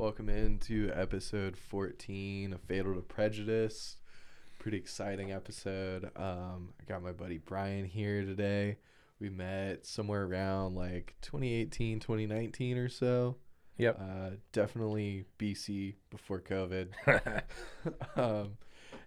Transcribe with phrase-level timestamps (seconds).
[0.00, 3.98] Welcome into episode 14 of Fatal to Prejudice.
[4.58, 6.10] Pretty exciting episode.
[6.16, 8.78] Um, I got my buddy Brian here today.
[9.20, 13.36] We met somewhere around like 2018, 2019 or so.
[13.76, 14.00] Yep.
[14.00, 16.88] Uh, definitely BC before COVID.
[18.16, 18.56] um,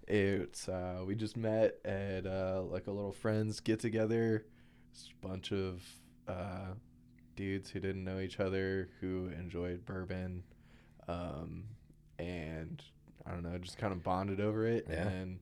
[0.08, 4.46] it's uh, we just met at uh, like a little friends get together.
[5.24, 5.82] Bunch of
[6.28, 6.76] uh,
[7.36, 10.44] dudes who didn't know each other who enjoyed bourbon,
[11.08, 11.66] um,
[12.20, 12.82] and
[13.26, 14.86] I don't know, just kind of bonded over it.
[14.90, 15.08] Yeah.
[15.08, 15.40] And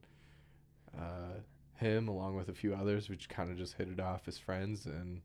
[0.98, 1.40] uh,
[1.76, 4.86] him, along with a few others, which kind of just hit it off as friends,
[4.86, 5.20] and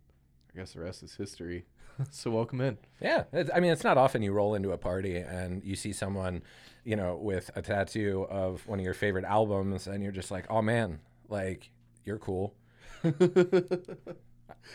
[0.54, 1.66] I guess the rest is history.
[2.12, 2.78] so welcome in.
[3.02, 3.24] yeah.
[3.34, 6.44] It's, I mean, it's not often you roll into a party and you see someone,
[6.84, 10.46] you know, with a tattoo of one of your favorite albums, and you're just like,
[10.50, 11.00] oh man,
[11.30, 11.72] like
[12.06, 12.54] you're cool.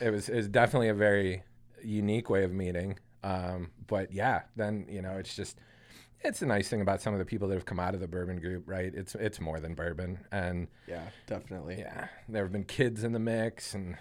[0.00, 1.42] It was it was definitely a very
[1.82, 2.98] unique way of meeting.
[3.22, 5.58] Um, but yeah, then you know, it's just
[6.24, 8.08] it's a nice thing about some of the people that have come out of the
[8.08, 8.92] bourbon group, right?
[8.94, 11.76] It's it's more than bourbon, and yeah, definitely.
[11.78, 13.96] yeah, there have been kids in the mix and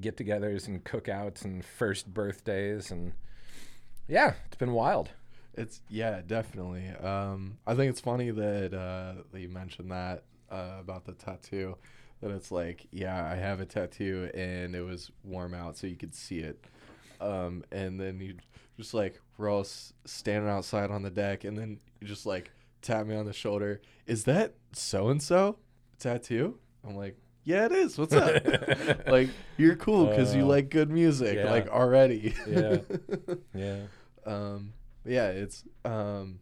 [0.00, 3.12] get-togethers and cookouts and first birthdays, and
[4.08, 5.10] yeah, it's been wild.
[5.54, 6.88] It's yeah, definitely.
[6.88, 11.76] Um, I think it's funny that uh, that you mentioned that uh, about the tattoo.
[12.22, 15.96] That it's like, yeah, I have a tattoo, and it was warm out, so you
[15.96, 16.64] could see it.
[17.20, 18.36] Um, and then you
[18.76, 22.50] just like we're all s- standing outside on the deck, and then you just like
[22.82, 23.80] tap me on the shoulder.
[24.06, 25.58] Is that so and so
[25.98, 26.58] tattoo?
[26.86, 27.98] I'm like, yeah, it is.
[27.98, 28.42] What's up?
[29.06, 31.50] like you're cool because you Uh, like good music, yeah.
[31.50, 32.34] like already.
[32.46, 32.78] Yeah.
[33.54, 33.82] Yeah.
[34.26, 34.72] um
[35.04, 36.40] yeah it's um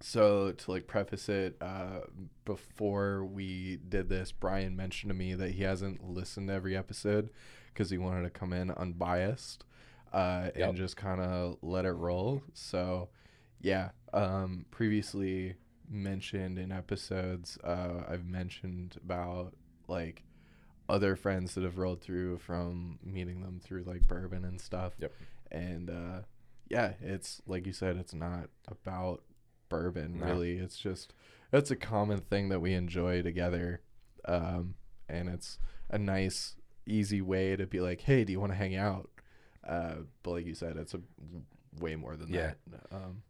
[0.00, 2.00] so to like preface it uh
[2.44, 7.30] before we did this brian mentioned to me that he hasn't listened to every episode
[7.72, 9.64] because he wanted to come in unbiased
[10.12, 10.68] uh Yep.
[10.70, 13.08] and just kind of let it roll so
[13.60, 15.54] yeah um previously
[15.88, 19.54] mentioned in episodes uh i've mentioned about
[19.88, 20.22] like
[20.88, 25.12] other friends that have rolled through from meeting them through like bourbon and stuff Yep.
[25.52, 26.20] and uh
[26.68, 29.22] yeah it's like you said it's not about
[29.68, 30.26] bourbon No.
[30.26, 31.12] really it's just
[31.52, 33.80] it's a common thing that we enjoy together
[34.26, 34.74] um
[35.08, 36.56] and it's a nice
[36.86, 39.08] easy way to be like hey do you want to hang out
[39.70, 41.00] uh but like you said it's a
[41.80, 42.52] way more than Yeah.
[42.66, 43.22] that um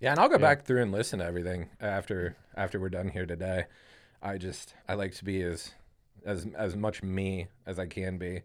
[0.00, 0.40] Yeah, and I'll go Yeah.
[0.40, 3.66] back through and listen to everything after after we're done here today.
[4.22, 5.72] I just I like to be as
[6.24, 8.42] as as much me as I can be,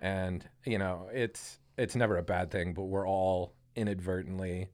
[0.00, 2.72] and you know it's it's never a bad thing.
[2.74, 4.70] But we're all inadvertently,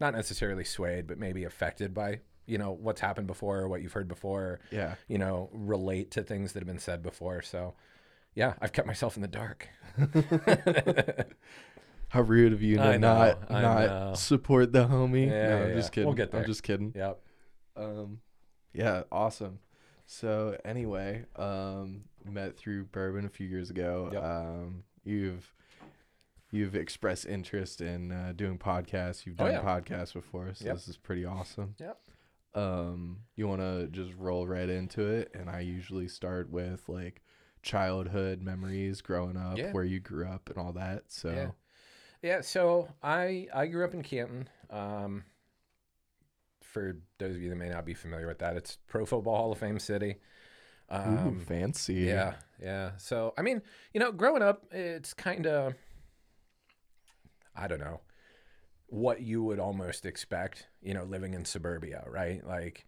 [0.00, 3.92] not necessarily swayed, but maybe affected by you know what's happened before, or what you've
[3.92, 4.60] heard before.
[4.70, 7.40] yeah You know, relate to things that have been said before.
[7.42, 7.74] So,
[8.34, 9.68] yeah, I've kept myself in the dark.
[12.08, 14.14] how rude of you to I know, not I not know.
[14.14, 16.40] support the homie Yeah, no yeah, i'm just kidding We'll get there.
[16.40, 17.20] i'm just kidding yep.
[17.76, 18.20] Um,
[18.72, 19.58] yeah, awesome.
[20.06, 24.10] So anyway, um, met through bourbon a few years ago.
[24.12, 24.22] Yep.
[24.22, 25.52] Um, you've
[26.52, 29.26] you've expressed interest in uh, doing podcasts.
[29.26, 29.62] You've Oh, done yeah.
[29.62, 30.74] podcasts before, so Yep.
[30.76, 31.74] this is pretty awesome.
[31.80, 31.98] Yep.
[32.54, 37.22] Um, you want to just roll right into it, and I usually start with like
[37.64, 39.72] childhood memories, growing up, Yeah.
[39.72, 41.04] where you grew up, and all that.
[41.08, 41.50] So Yeah.
[42.22, 44.48] Yeah, so I I grew up in Canton.
[44.70, 45.24] Um,
[46.62, 49.52] for those of you that may not be familiar with that, it's Pro Football Hall
[49.52, 50.20] of Fame city.
[50.90, 51.94] Ooh, Um, fancy.
[51.94, 52.96] yeah, yeah.
[52.98, 53.60] So I mean,
[53.92, 55.74] you know, growing up, it's kind of
[57.54, 58.00] I don't know
[58.86, 60.66] what you would almost expect.
[60.82, 62.44] You know, living in suburbia, right?
[62.46, 62.86] Like,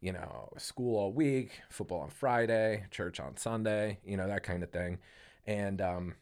[0.00, 3.98] you know, school all week, football on Friday, church on Sunday.
[4.04, 4.98] You know, that kind of thing.
[5.46, 6.14] And um,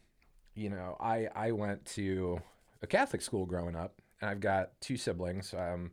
[0.55, 2.41] you know, I I went to
[2.81, 5.53] a Catholic school growing up, and I've got two siblings.
[5.53, 5.91] Um,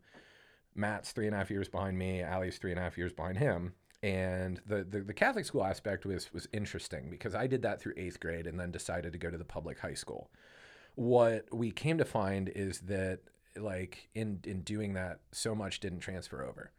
[0.74, 2.22] Matt's three and a half years behind me.
[2.22, 3.74] Allie's three and a half years behind him.
[4.02, 7.94] And the, the the Catholic school aspect was was interesting because I did that through
[7.96, 10.30] eighth grade and then decided to go to the public high school.
[10.94, 13.20] What we came to find is that
[13.56, 16.70] like in in doing that, so much didn't transfer over.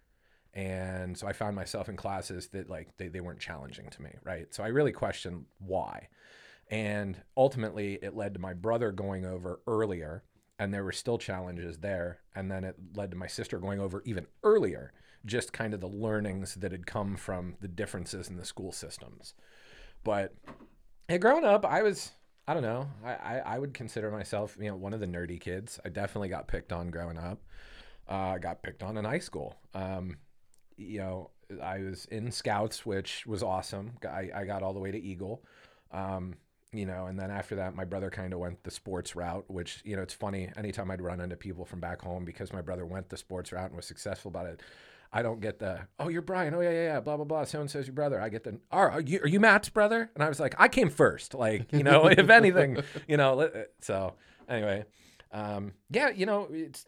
[0.56, 4.12] And so I found myself in classes that like they, they weren't challenging to me,
[4.24, 4.54] right?
[4.54, 6.07] So I really questioned why.
[6.72, 10.24] And ultimately, it led to my brother going over earlier,
[10.57, 12.22] and there were still challenges there.
[12.34, 14.94] And then it led to my sister going over even earlier,
[15.25, 19.34] just kind of the learnings that had come from the differences in the school systems.
[20.04, 20.34] But
[21.07, 22.12] hey, growing up, I was,
[22.48, 25.40] I don't know, I, I, I would consider myself, you know, one of the nerdy
[25.40, 25.80] kids.
[25.84, 27.42] I definitely got picked on growing up.
[28.10, 29.56] Uh, I got picked on in high school.
[29.74, 30.18] Um,
[30.77, 31.31] you know,
[31.62, 33.94] I was in scouts, which was awesome.
[34.04, 35.44] I, I got all the way to Eagle.
[35.92, 36.36] Um,
[36.74, 39.81] you know, and then after that, my brother kind of went the sports route, which,
[39.86, 40.50] you know, it's funny.
[40.57, 43.68] Anytime I'd run into people from back home because my brother went the sports route
[43.68, 44.62] and was successful about it,
[45.13, 46.54] I don't get the, oh, you're Brian.
[46.54, 47.45] Oh, yeah, yeah, yeah, blah, blah, blah.
[47.45, 48.19] So and so's your brother.
[48.19, 50.10] I get the, are you, are you Matt's brother?
[50.16, 51.33] And I was like, I came first.
[51.33, 53.50] Like, you know, if anything, you know,
[53.80, 54.16] so
[54.50, 54.83] anyway,
[55.31, 56.86] um, yeah, you know, it's,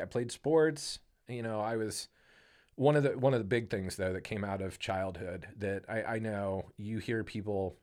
[0.00, 2.08] I played sports, you know, I was,
[2.76, 5.84] one of the one of the big things though that came out of childhood that
[5.88, 7.76] I, I know you hear people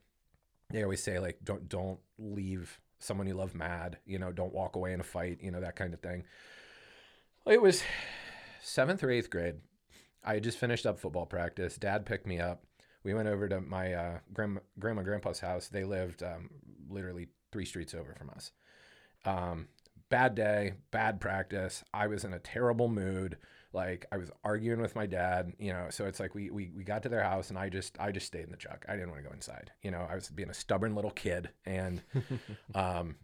[0.70, 4.76] they always say like don't don't leave someone you love mad you know don't walk
[4.76, 6.24] away in a fight you know that kind of thing.
[7.46, 7.82] It was
[8.62, 9.56] seventh or eighth grade.
[10.24, 11.76] I just finished up football practice.
[11.76, 12.64] Dad picked me up.
[13.02, 15.68] We went over to my uh, grandma grandma grandpa's house.
[15.68, 16.48] They lived um,
[16.88, 18.52] literally three streets over from us.
[19.26, 19.68] Um,
[20.08, 21.82] bad day bad practice.
[21.92, 23.36] I was in a terrible mood
[23.74, 26.84] like I was arguing with my dad, you know, so it's like we, we we
[26.84, 28.84] got to their house and I just I just stayed in the truck.
[28.88, 29.72] I didn't want to go inside.
[29.82, 32.02] You know, I was being a stubborn little kid and
[32.74, 33.16] um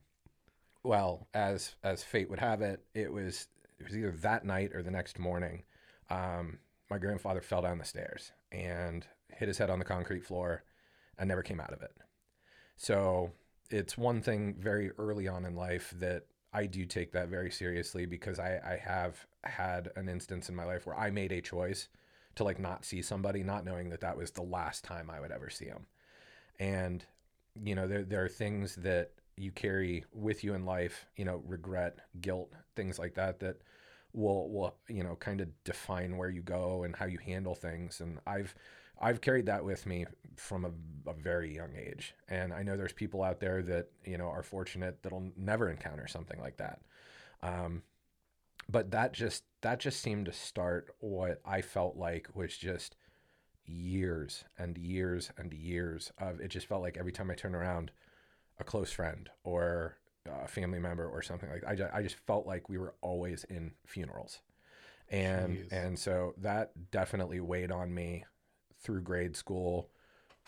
[0.82, 3.47] well, as as fate would have it, it was
[3.79, 5.62] it was either that night or the next morning.
[6.11, 6.58] Um
[6.91, 10.64] my grandfather fell down the stairs and hit his head on the concrete floor
[11.17, 11.93] and never came out of it.
[12.76, 13.31] So,
[13.70, 18.06] it's one thing very early on in life that I do take that very seriously
[18.06, 21.88] because I, I have had an instance in my life where I made a choice
[22.37, 25.31] to like not see somebody, not knowing that that was the last time I would
[25.31, 25.87] ever see them.
[26.58, 27.05] And,
[27.62, 31.43] you know, there, there are things that you carry with you in life, you know,
[31.47, 33.56] regret, guilt, things like that, that
[34.12, 38.00] will, will, you know, kind of define where you go and how you handle things.
[38.00, 38.55] And I've,
[39.00, 40.06] I've carried that with me
[40.37, 42.14] from a, a, very young age.
[42.29, 46.06] And I know there's people out there that, you know, are fortunate that'll never encounter
[46.06, 46.81] something like that.
[47.43, 47.82] Um,
[48.69, 52.97] but that just, that just seemed to start what I felt like was just
[53.64, 57.91] years and years and years of, it just felt like every time I turned around,
[58.58, 59.96] a close friend or
[60.26, 63.44] a family member or something like I just, I just felt like we were always
[63.44, 64.41] in funerals.
[65.08, 65.73] And, Jeez.
[65.73, 68.25] and so that definitely weighed on me
[68.81, 69.91] through grade school,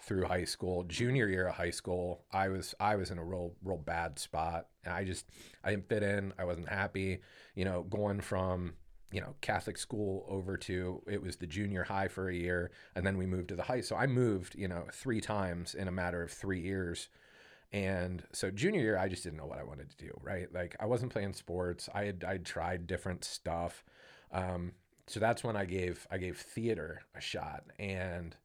[0.02, 0.84] through high school.
[0.84, 4.66] Junior year of high school, I was I was in a real real bad spot.
[4.84, 5.26] And I just
[5.62, 6.32] I didn't fit in.
[6.38, 7.20] I wasn't happy.
[7.54, 8.74] You know, going from
[9.12, 13.06] you know Catholic school over to it was the junior high for a year, and
[13.06, 13.80] then we moved to the high.
[13.80, 17.08] So I moved you know three times in a matter of three years.
[17.74, 20.10] And so junior year, I just didn't know what I wanted to do.
[20.20, 21.88] Right, like I wasn't playing sports.
[21.94, 23.84] I had I tried different stuff.
[24.32, 24.72] Um,
[25.06, 27.64] so that's when I gave I gave theater a shot.
[27.78, 28.36] And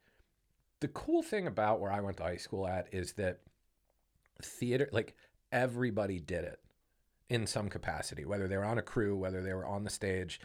[0.79, 3.39] the cool thing about where I went to high school at is that
[4.41, 5.15] theater like
[5.51, 6.59] everybody did it
[7.29, 10.39] in some capacity, whether they were on a crew, whether they were on the stage,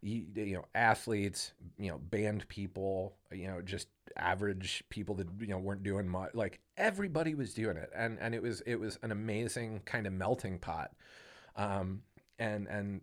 [0.00, 5.48] you, you know, athletes, you know, band people, you know, just average people that you
[5.48, 6.34] know weren't doing much.
[6.34, 10.12] Like everybody was doing it, and and it was it was an amazing kind of
[10.12, 10.92] melting pot.
[11.56, 12.02] Um,
[12.38, 13.00] and and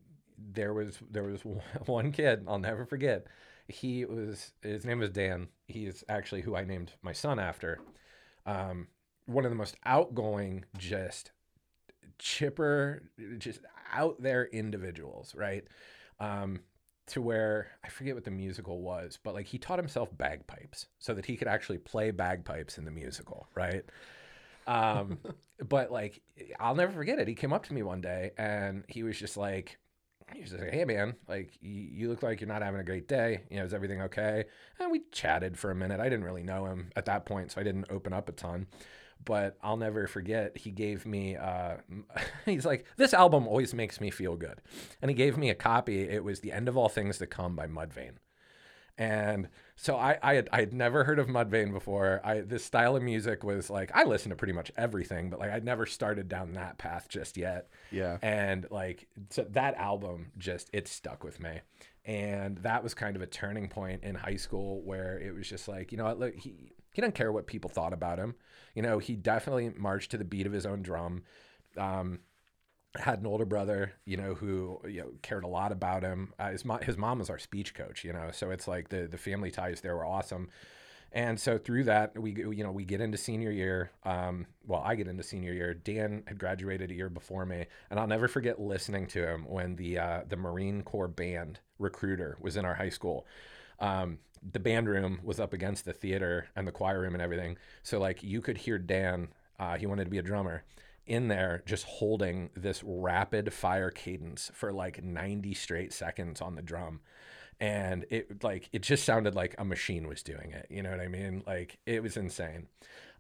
[0.52, 1.42] there was there was
[1.86, 3.28] one kid I'll never forget.
[3.68, 5.48] He was his name was Dan.
[5.68, 7.80] He's actually who I named my son after.
[8.46, 8.88] Um,
[9.26, 11.32] one of the most outgoing, just
[12.18, 13.04] chipper,
[13.38, 13.60] just
[13.94, 15.64] out there individuals, right?
[16.20, 16.62] Um,
[17.08, 21.14] to where I forget what the musical was, but like he taught himself bagpipes so
[21.14, 23.84] that he could actually play bagpipes in the musical, right?
[24.68, 25.20] Um,
[25.68, 26.22] but like
[26.60, 27.28] I'll never forget it.
[27.28, 29.78] He came up to me one day and he was just like,
[30.34, 33.08] he was like, "Hey man, like you, you, look like you're not having a great
[33.08, 33.42] day.
[33.50, 34.46] You know, is everything okay?"
[34.80, 36.00] And we chatted for a minute.
[36.00, 38.68] I didn't really know him at that point, so I didn't open up a ton.
[39.26, 40.58] But I'll never forget.
[40.58, 41.36] He gave me.
[41.36, 41.78] Uh,
[42.46, 44.62] he's like, "This album always makes me feel good,"
[45.02, 46.02] and he gave me a copy.
[46.02, 48.18] It was "The End of All Things to Come" by Mudvayne,
[49.00, 52.20] and so I, I had I had never heard of Mudvayne before.
[52.22, 55.52] I this style of music was like I listened to pretty much everything, but like
[55.52, 57.70] I'd never started down that path just yet.
[57.92, 58.18] Yeah.
[58.22, 61.62] And like so that album just it stuck with me.
[62.04, 65.70] And that was kind of a turning point in high school where it was just
[65.70, 68.36] like, you know, look, he he didn't care what people thought about him.
[68.76, 71.24] You know, he definitely marched to the beat of his own drum.
[71.78, 72.20] Um,
[72.96, 76.34] had an older brother, you know, who you know cared a lot about him.
[76.40, 79.08] Uh, his mom, his mom was our speech coach, you know, so it's like the
[79.08, 80.50] the family ties there were awesome.
[81.12, 83.92] And so through that, we you know we get into senior year.
[84.04, 85.74] Um, well, I get into senior year.
[85.74, 89.76] Dan had graduated a year before me, and I'll never forget listening to him when
[89.76, 93.26] the uh, the Marine Corps band recruiter was in our high school.
[93.80, 94.20] Um,
[94.52, 98.00] the band room was up against the theater and the choir room and everything, so
[98.00, 99.30] like you could hear Dan.
[99.60, 100.64] Uh, he wanted to be a drummer
[101.10, 106.62] in there just holding this rapid fire cadence for like 90 straight seconds on the
[106.62, 107.02] drum.
[107.60, 111.02] And it like it just sounded like a machine was doing it you know what
[111.02, 111.44] i mean?
[111.46, 112.68] Like it was insane.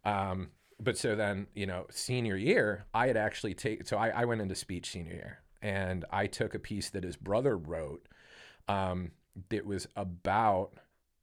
[0.05, 4.25] Um, but so then, you know, senior year, I had actually taken, so I, I
[4.25, 8.08] went into speech senior year and I took a piece that his brother wrote
[8.67, 9.12] um,
[9.50, 10.72] that was about,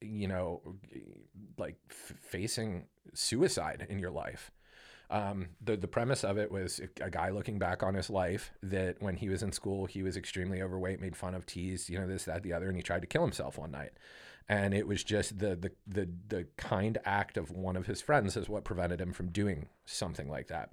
[0.00, 0.60] you know,
[1.56, 4.50] like f- facing suicide in your life.
[5.08, 8.96] Um, the the premise of it was a guy looking back on his life that
[9.00, 12.08] when he was in school he was extremely overweight, made fun of, teased, you know
[12.08, 13.92] this that the other, and he tried to kill himself one night
[14.48, 18.36] and it was just the the the the kind act of one of his friends
[18.36, 20.70] is what prevented him from doing something like that.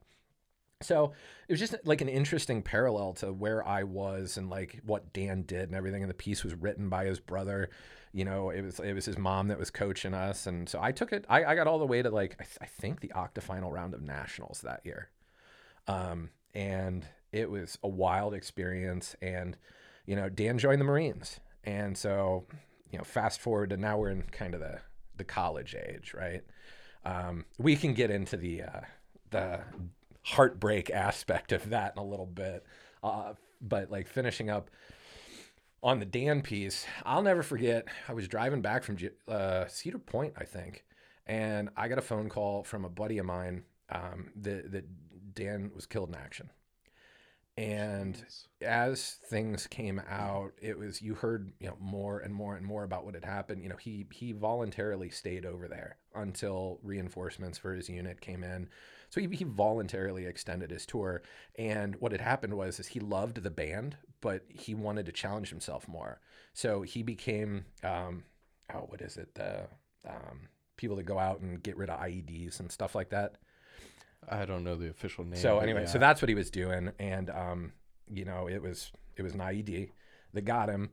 [0.81, 1.13] So
[1.47, 5.43] it was just like an interesting parallel to where I was and like what Dan
[5.43, 6.03] did and everything.
[6.03, 7.69] And the piece was written by his brother.
[8.13, 10.91] You know, it was it was his mom that was coaching us, and so I
[10.91, 11.25] took it.
[11.27, 13.95] I, I got all the way to like I, th- I think the octafinal round
[13.95, 15.09] of nationals that year,
[15.87, 19.15] um, and it was a wild experience.
[19.21, 19.57] And
[20.05, 22.45] you know, Dan joined the Marines, and so
[22.91, 24.79] you know, fast forward to now we're in kind of the
[25.17, 26.43] the college age, right?
[27.05, 28.81] Um, we can get into the uh,
[29.31, 29.61] the
[30.21, 32.63] heartbreak aspect of that in a little bit,
[33.03, 34.69] uh, but like finishing up
[35.83, 37.85] on the Dan piece, I'll never forget.
[38.07, 38.97] I was driving back from
[39.27, 40.85] uh, Cedar Point, I think,
[41.27, 44.85] and I got a phone call from a buddy of mine um, that that
[45.35, 46.49] Dan was killed in action.
[47.55, 48.47] And Jeez.
[48.63, 52.83] as things came out, it was you heard you know more and more and more
[52.83, 53.61] about what had happened.
[53.61, 58.69] You know, he he voluntarily stayed over there until reinforcements for his unit came in.
[59.09, 61.21] So he, he voluntarily extended his tour.
[61.55, 65.49] And what had happened was is he loved the band, but he wanted to challenge
[65.49, 66.21] himself more.
[66.53, 68.23] So he became um,
[68.73, 69.67] oh what is it the
[70.07, 73.35] um, people that go out and get rid of IEDs and stuff like that.
[74.29, 75.41] I don't know the official name.
[75.41, 75.87] So anyway, yeah.
[75.87, 77.73] so that's what he was doing, and um,
[78.09, 79.89] you know, it was it was an IED
[80.33, 80.91] that got him,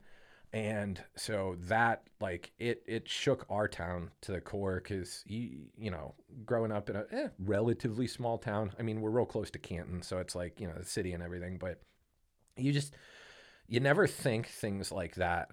[0.53, 5.93] and so that like it it shook our town to the core because you you
[5.93, 8.73] know growing up in a eh, relatively small town.
[8.77, 11.23] I mean, we're real close to Canton, so it's like you know the city and
[11.23, 11.81] everything, but
[12.57, 12.95] you just
[13.71, 15.49] you never think things like that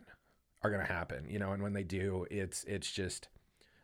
[0.63, 3.29] are gonna happen, you know, and when they do, it's it's just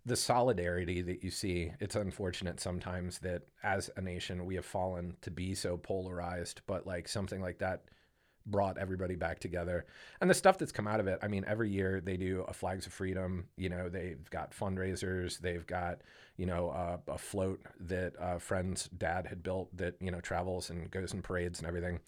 [0.05, 1.71] the solidarity that you see.
[1.79, 6.85] It's unfortunate sometimes that as a nation we have fallen to be so polarized, but
[6.85, 7.83] like something like that
[8.45, 9.85] brought everybody back together.
[10.19, 12.53] And the stuff that's come out of it, I mean, every year they do a
[12.53, 13.45] Flags of Freedom.
[13.55, 16.01] You know, they've got fundraisers, they've got,
[16.35, 20.91] you know, a float that a friend's dad had built that, you know, travels and
[20.91, 21.99] goes in parades and everything.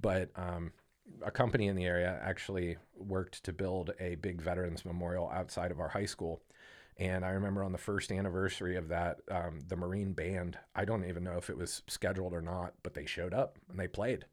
[0.00, 0.72] But, um,
[1.22, 5.80] a company in the area actually worked to build a big veterans memorial outside of
[5.80, 6.42] our high school
[6.98, 11.04] and I remember on the first anniversary of that, um, the Marine band, I don't
[11.04, 14.26] even know if it was scheduled or not, but they showed up and they played.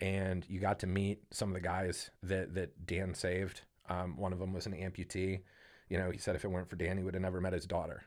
[0.00, 3.62] And you got to meet some of the guys that, that Dan saved.
[3.90, 5.42] Um, one of them was an amputee.
[5.90, 7.66] You know, he said if it weren't for Dan, he would have never met his
[7.66, 8.04] daughter.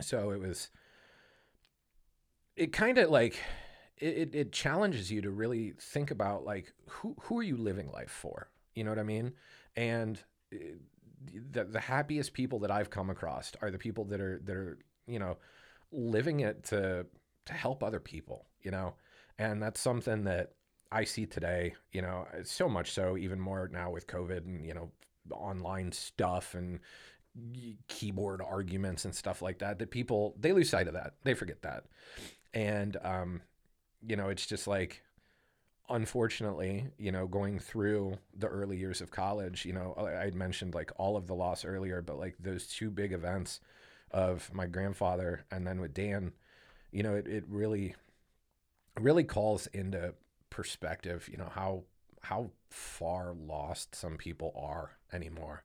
[0.00, 0.68] So it was,
[2.54, 3.40] it kind of like,
[3.98, 8.10] it, it challenges you to really think about like, who, who are you living life
[8.10, 8.48] for?
[8.74, 9.32] You know what I mean?
[9.76, 10.20] And
[11.50, 14.78] the, the happiest people that I've come across are the people that are that are
[15.06, 15.36] you know
[15.92, 17.06] living it to
[17.46, 18.94] to help other people you know
[19.38, 20.52] and that's something that
[20.92, 24.74] I see today you know so much so even more now with COVID and you
[24.74, 24.90] know
[25.30, 26.80] online stuff and
[27.88, 31.62] keyboard arguments and stuff like that that people they lose sight of that they forget
[31.62, 31.84] that
[32.52, 33.40] and um
[34.06, 35.02] you know it's just like
[35.88, 40.74] unfortunately, you know, going through the early years of college, you know, I would mentioned
[40.74, 43.60] like all of the loss earlier, but like those two big events
[44.10, 46.32] of my grandfather and then with Dan,
[46.90, 47.94] you know, it, it really,
[48.98, 50.14] really calls into
[50.50, 51.82] perspective, you know, how,
[52.22, 55.64] how far lost some people are anymore.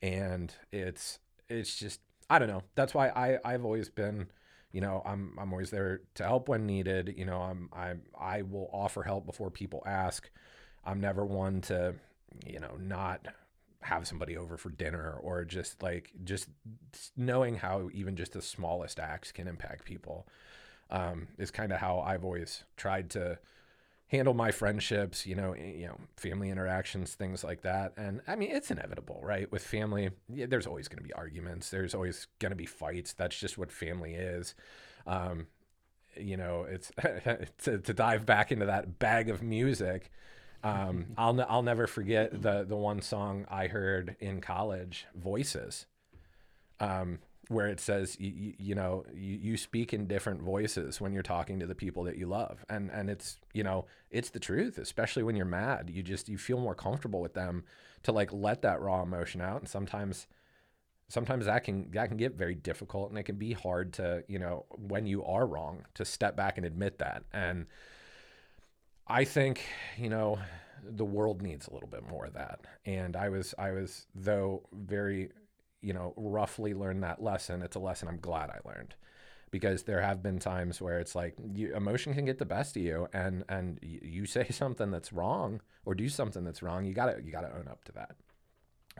[0.00, 2.00] And it's, it's just,
[2.30, 2.62] I don't know.
[2.74, 4.28] That's why I, I've always been,
[4.72, 8.42] you know i'm i'm always there to help when needed you know i'm i i
[8.42, 10.30] will offer help before people ask.
[10.84, 11.94] I'm never one to
[12.46, 13.28] you know not
[13.82, 16.48] have somebody over for dinner or just like just
[17.16, 20.26] knowing how even just the smallest acts can impact people
[20.90, 23.38] um, is kind of how I've always tried to
[24.12, 27.94] handle my friendships, you know, you know, family interactions, things like that.
[27.96, 29.50] And I mean, it's inevitable, right?
[29.50, 31.70] With family, yeah, there's always going to be arguments.
[31.70, 33.14] There's always going to be fights.
[33.14, 34.54] That's just what family is.
[35.06, 35.46] Um,
[36.14, 36.92] you know, it's
[37.64, 40.10] to, to dive back into that bag of music.
[40.62, 45.86] Um, I'll I'll never forget the the one song I heard in college, "Voices."
[46.80, 51.22] Um, where it says you, you know you, you speak in different voices when you're
[51.22, 52.64] talking to the people that you love.
[52.68, 55.90] And and it's you know it's the truth especially when you're mad.
[55.92, 57.64] You just you feel more comfortable with them
[58.04, 59.60] to like let that raw emotion out.
[59.60, 60.26] And sometimes
[61.08, 64.38] sometimes that can that can get very difficult and it can be hard to you
[64.38, 67.24] know when you are wrong to step back and admit that.
[67.32, 67.66] And
[69.08, 69.64] i think
[69.98, 70.38] you know
[70.84, 72.60] the world needs a little bit more of that.
[72.86, 75.30] And i was i was though very
[75.82, 77.62] you know roughly learned that lesson.
[77.62, 78.94] It's a lesson i'm glad i learned.
[79.50, 82.82] Because there have been times where it's like you, emotion can get the best of
[82.82, 87.20] you and and you say something that's wrong or do something that's wrong you gotta
[87.22, 88.16] you gotta own up to that.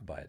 [0.05, 0.29] But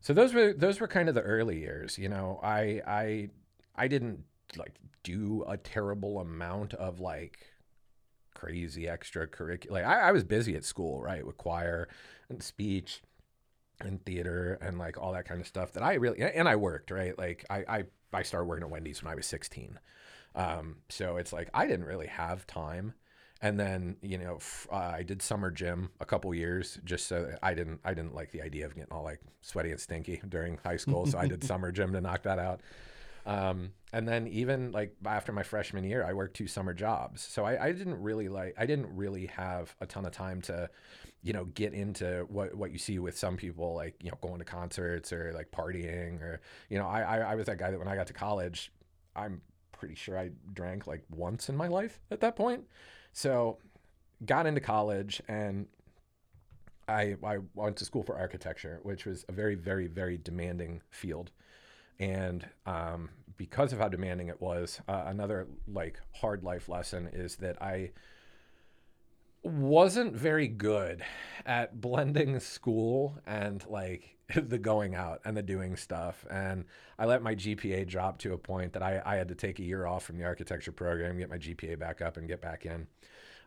[0.00, 2.40] so those were those were kind of the early years you know.
[2.42, 3.28] I i
[3.76, 4.24] i didn't
[4.56, 7.38] like do a terrible amount of like
[8.34, 11.88] crazy extracurricular like I, I was busy at school right with choir
[12.28, 13.02] and speech
[13.80, 16.90] and theater and like all that kind of stuff that i really and i worked
[16.90, 17.18] right?
[17.18, 19.78] Like i i, I started working at wendy's when i was 16
[20.34, 22.94] um, so it's like i didn't really have time.
[23.44, 27.34] And then you know f- uh, I did summer gym a couple years just so
[27.42, 30.58] I didn't I didn't like the idea of getting all like sweaty and stinky during
[30.64, 32.60] high school, so I did summer gym to knock that out.
[33.26, 37.44] Um, and then even like after my freshman year, I worked two summer jobs, so
[37.44, 40.70] I, I didn't really like I didn't really have a ton of time to,
[41.22, 44.38] you know, get into what what you see with some people like you know going
[44.38, 47.78] to concerts or like partying or you know I I, I was that guy that
[47.78, 48.72] when I got to college,
[49.14, 49.40] I'm
[49.72, 52.64] pretty sure I drank like once in my life at that point.
[53.12, 53.58] So,
[54.24, 55.66] got into college and
[56.88, 61.30] I, I went to school for architecture, which was a very, very, very demanding field.
[61.98, 67.36] And um, because of how demanding it was, uh, another like hard life lesson is
[67.36, 67.90] that I
[69.42, 71.02] wasn't very good
[71.44, 76.24] at blending school and like the going out and the doing stuff.
[76.30, 76.64] And
[76.98, 79.64] I let my GPA drop to a point that I, I had to take a
[79.64, 82.86] year off from the architecture program, get my GPA back up, and get back in.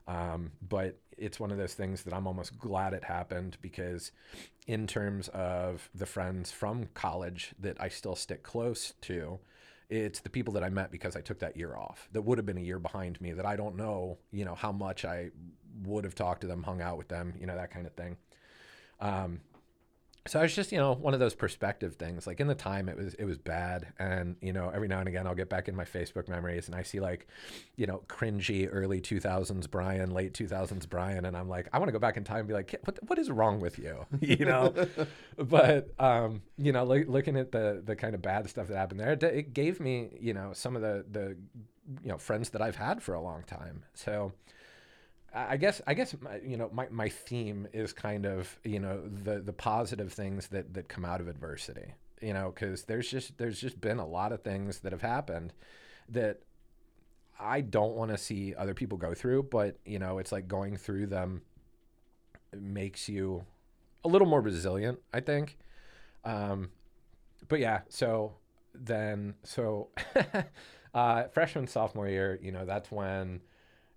[0.08, 4.12] Um, but it's one of those things that I'm almost glad it happened because,
[4.68, 9.40] in terms of the friends from college that I still stick close to,
[9.90, 12.46] it's the people that I met because I took that year off that would have
[12.46, 15.32] been a year behind me that I don't know, you know, how much I
[15.84, 18.18] would have talked to them, hung out with them, you know, that kind of thing.
[19.00, 19.42] Um,
[20.28, 22.26] so I was just you know one of those perspective things.
[22.26, 23.94] Like in the time it was it was bad.
[24.00, 26.76] And you know every now and again i'll get back in my facebook memories and
[26.76, 27.28] i see like
[27.76, 31.26] you know cringy early 2000s brian late 2000s brian.
[31.26, 33.20] And i'm like i want to go back in time and be like what, what
[33.20, 34.06] is wrong with you?
[34.20, 34.74] You know?
[35.38, 39.00] But um you know like, looking at the the kind of bad stuff that happened
[39.00, 41.38] there it, it gave me you know some of the the
[42.04, 43.84] you know friends that i've had for a long time.
[43.94, 44.32] So
[45.36, 49.02] I guess I guess my, you know my, my theme is kind of you know
[49.06, 53.38] the the positive things that that come out of adversity you know because there's just
[53.38, 55.52] there's just been a lot of things that have happened
[56.08, 56.40] that
[57.38, 60.78] I don't want to see other people go through but you know it's like going
[60.78, 61.42] through them
[62.58, 63.46] makes you
[64.06, 65.58] a little more resilient I think.
[66.24, 66.70] Um,
[67.50, 68.36] but yeah so
[68.74, 69.90] then so
[70.94, 73.42] uh, freshman sophomore year you know that's when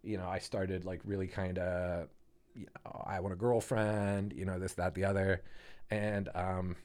[0.03, 2.09] you know, I started like really kind of,
[2.55, 5.43] you know, I want a girlfriend, you know, this, that, the other,
[5.91, 6.77] and um,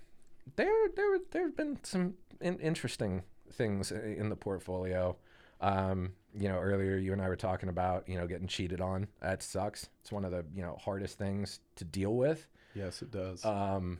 [0.55, 3.23] there, there, there have been some in- interesting
[3.53, 5.15] things in the portfolio.
[5.61, 9.07] Um, you know, earlier you and I were talking about, you know, getting cheated on.
[9.21, 9.87] That sucks.
[10.01, 12.47] It's one of the, you know, hardest things to deal with.
[12.75, 13.45] Yes, it does.
[13.45, 13.99] Um,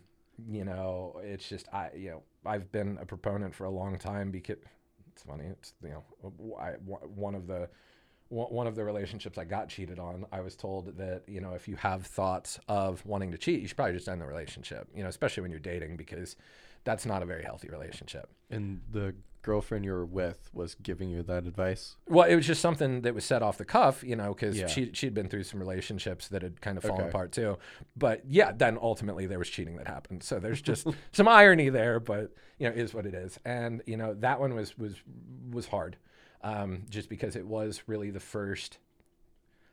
[0.50, 4.32] you know, it's just I, you know, I've been a proponent for a long time
[4.32, 4.58] because
[5.12, 5.46] it's funny.
[5.46, 7.70] It's you know, I, one of the
[8.34, 11.68] one of the relationships I got cheated on, I was told that you know if
[11.68, 14.88] you have thoughts of wanting to cheat, you should probably just end the relationship.
[14.96, 16.36] You know, especially when you're dating, because
[16.84, 18.30] that's not a very healthy relationship.
[18.50, 21.98] And the girlfriend you were with was giving you that advice.
[22.08, 24.68] Well, it was just something that was said off the cuff, you know, because Yeah.
[24.68, 27.10] she she'd been through some relationships that had kind of fallen Okay.
[27.10, 27.58] apart too.
[27.96, 30.24] But yeah, then ultimately there was cheating that happened.
[30.24, 33.38] So there's just some irony there, but you know, is what it is.
[33.46, 34.96] And you know, that one was was
[35.52, 35.98] was hard,
[36.44, 38.78] um, just because it was really the first.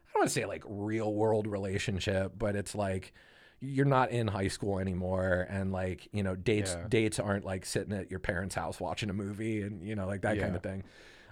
[0.08, 3.12] I don't want to say like real world relationship, but it's like
[3.60, 6.88] you're not in high school anymore, and like you know, dates Yeah.
[6.88, 10.22] dates aren't like sitting at your parents' house watching a movie and you know like
[10.22, 10.84] that kind of thing.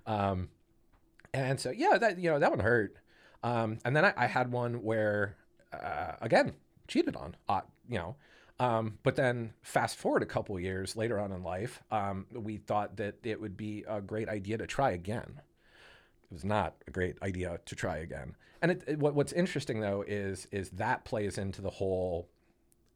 [0.06, 0.48] Um,
[1.34, 2.94] and so yeah, that you know that one hurt.
[3.42, 5.36] Um, and then I, I had one where
[5.72, 6.54] uh, again
[6.88, 8.16] cheated on, uh, you know.
[8.60, 12.96] Um, but then fast forward a couple years later on in life, um, we thought
[12.96, 15.40] that it would be a great idea to try again.
[16.30, 18.34] It was not a great idea to try again.
[18.60, 22.28] And it, it- what, what's interesting though is is that plays into the whole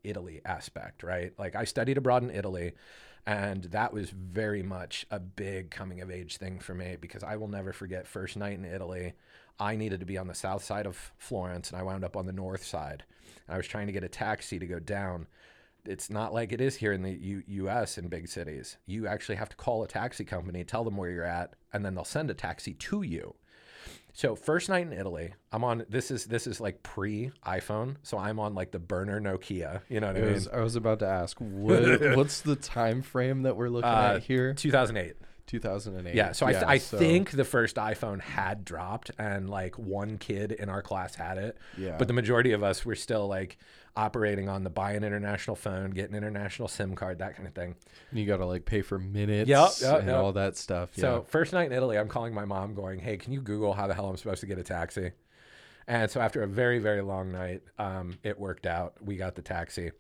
[0.03, 1.33] Italy aspect, right?
[1.39, 2.73] Like I studied abroad in Italy,
[3.25, 7.37] and that was very much a big coming of age thing for me because I
[7.37, 9.13] will never forget first night in Italy.
[9.61, 12.27] I needed to be on the south side of Florence, and I wound up on
[12.27, 13.05] the north side.
[13.47, 15.29] And I was trying to get a taxi to go down.
[15.85, 17.99] It's not like it is here in the U- U.S.
[17.99, 18.77] in big cities.
[18.87, 21.95] You actually have to call a taxi company, tell them where you're at, and then
[21.95, 23.35] they'll send a taxi to you.
[24.15, 25.85] So first night in Italy, I'm on.
[25.89, 29.81] This is this is like pre iPhone, so I'm on like the burner Nokia.
[29.89, 30.33] You know what I mean?
[30.35, 31.83] was, I was about to ask, what,
[32.17, 34.53] what's the time frame that we're looking Uh, at here?
[34.55, 35.15] 2008.
[35.47, 36.15] 2008.
[36.15, 40.19] Yeah, so I, th- I so- think the first iPhone had dropped, and like one
[40.19, 41.57] kid in our class had it.
[41.79, 41.97] Yeah.
[41.99, 43.59] But the majority of us were still like
[43.97, 47.55] operating on the buy an international phone, get an international SIM card, that kind of
[47.55, 47.75] thing.
[48.13, 50.17] you got to like pay for minutes Yep, yep, and yep.
[50.17, 50.91] all that stuff.
[50.95, 51.01] Yeah.
[51.03, 53.87] So first night in Italy, I'm calling my mom, going, "Hey, can you Google how
[53.87, 55.13] the hell I'm supposed to get a taxi?"
[55.87, 58.95] And so after a very very long night, um, it worked out.
[59.05, 59.91] We got the taxi.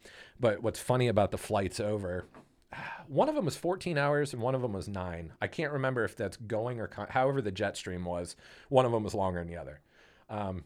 [0.41, 2.27] But what's funny about the flights over?
[3.09, 5.33] One of them was 14 hours and one of them was nine.
[5.43, 8.37] I can't remember if that's going or co- however the jet stream was.
[8.71, 9.81] One of them was longer than the other.
[10.31, 10.65] Um,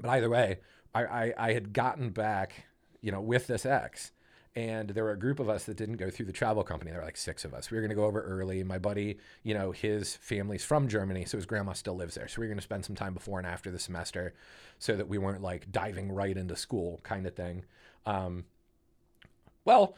[0.00, 0.60] but either way,
[0.94, 2.66] I, I, I had gotten back,
[3.00, 4.12] you know, with this ex,
[4.54, 6.90] and there were a group of us that didn't go through the travel company.
[6.90, 7.70] There were like six of us.
[7.70, 8.62] We were going to go over early.
[8.62, 12.28] My buddy, you know, his family's from Germany, so his grandma still lives there.
[12.28, 14.34] So we were going to spend some time before and after the semester,
[14.78, 17.64] so that we weren't like diving right into school kind of thing.
[18.04, 18.44] Um,
[19.64, 19.96] well,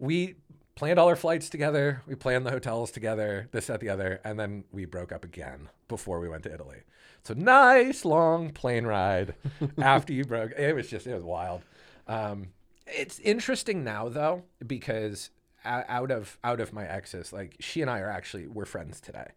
[0.00, 0.34] we
[0.74, 2.02] planned all our flights together.
[2.06, 5.68] We planned the hotels together, this, that, the other, and then we broke up again
[5.88, 6.78] before we went to Italy.
[7.22, 9.34] So nice long plane ride
[9.78, 10.52] after you broke.
[10.52, 11.62] It was just it was wild.
[12.08, 12.48] Um,
[12.86, 15.30] it's interesting now though because
[15.64, 19.28] out of out of my exes, like she and I are actually we're friends today,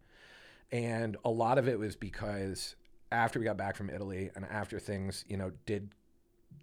[0.71, 2.75] and a lot of it was because
[3.11, 5.89] after we got back from Italy and after things you know did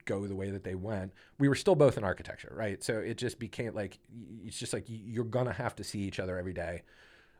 [0.06, 2.82] go the way that they went, we were still both in architecture, right?
[2.82, 3.98] So it just became like
[4.44, 6.82] it's just like you're gonna have to see each other every day.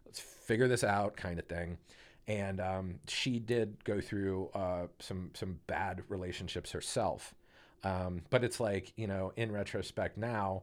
[0.05, 1.79] Let's figure this out, kind of thing.
[2.31, 7.35] And um, she did go through uh, some some bad relationships herself,
[7.83, 10.63] um, but it's like you know, in retrospect now,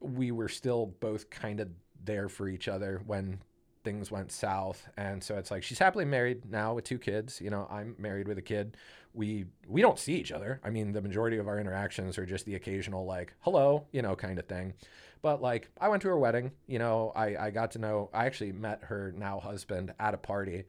[0.00, 1.70] we were still both kind of
[2.04, 3.40] there for each other when
[3.86, 4.88] things went south.
[4.96, 7.40] And so it's like she's happily married now with two kids.
[7.40, 8.76] You know i'm married with a kid.
[9.14, 10.60] We we don't see each other.
[10.64, 14.16] I mean the majority of our interactions are just the occasional like hello you know
[14.16, 14.74] kind of thing.
[15.22, 16.50] But like i went to her wedding.
[16.66, 20.18] You know i i got to know i actually met her now husband at a
[20.18, 20.64] party.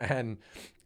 [0.00, 0.38] And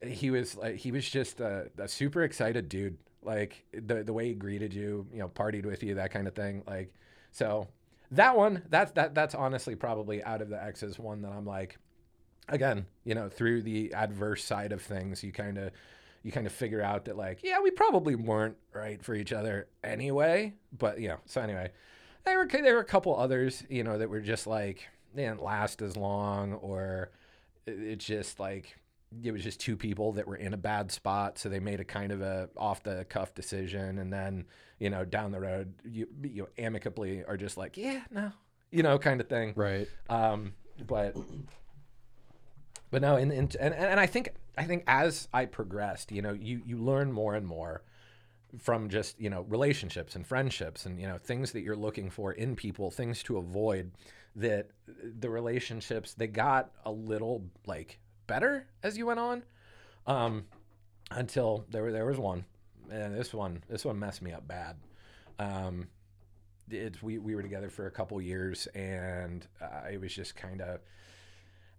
[0.02, 2.98] he was like he was just a, a super excited dude.
[3.22, 6.34] Like the the way he greeted you you know partied with you that kind of
[6.34, 6.64] thing.
[6.66, 6.92] Like
[7.30, 7.68] so
[8.12, 11.78] that one that's that that's honestly probably out of the x's one that i'm like
[12.48, 15.70] again you know through the adverse side of things you kind of
[16.22, 19.66] you kind of figure out that like yeah we probably weren't right for each other
[19.84, 21.70] anyway but you know so anyway
[22.24, 25.42] there were there were a couple others you know that were just like they didn't
[25.42, 27.10] last as long or
[27.66, 28.76] it- it's just like
[29.22, 31.84] it was just two people that were in a bad spot so they made a
[31.84, 34.44] kind of a off the cuff decision and then
[34.78, 38.32] you know down the road you you know, amicably are just like yeah no
[38.70, 39.88] you know kind of thing right.
[40.10, 40.52] um,
[40.86, 41.16] but
[42.90, 46.32] but no, and, and and and I think I think as I progressed, you know,
[46.32, 47.82] you you learn more and more
[48.58, 52.32] from just you know relationships and friendships and you know things that you're looking for
[52.32, 53.92] in people, things to avoid.
[54.36, 54.70] That
[55.18, 59.42] the relationships they got a little like better as you went on,
[60.06, 60.44] um,
[61.10, 62.44] until there there was one,
[62.90, 64.76] and this one this one messed me up bad.
[65.38, 65.88] Um,
[66.70, 70.60] it's we we were together for a couple years and uh, it was just kind
[70.60, 70.80] of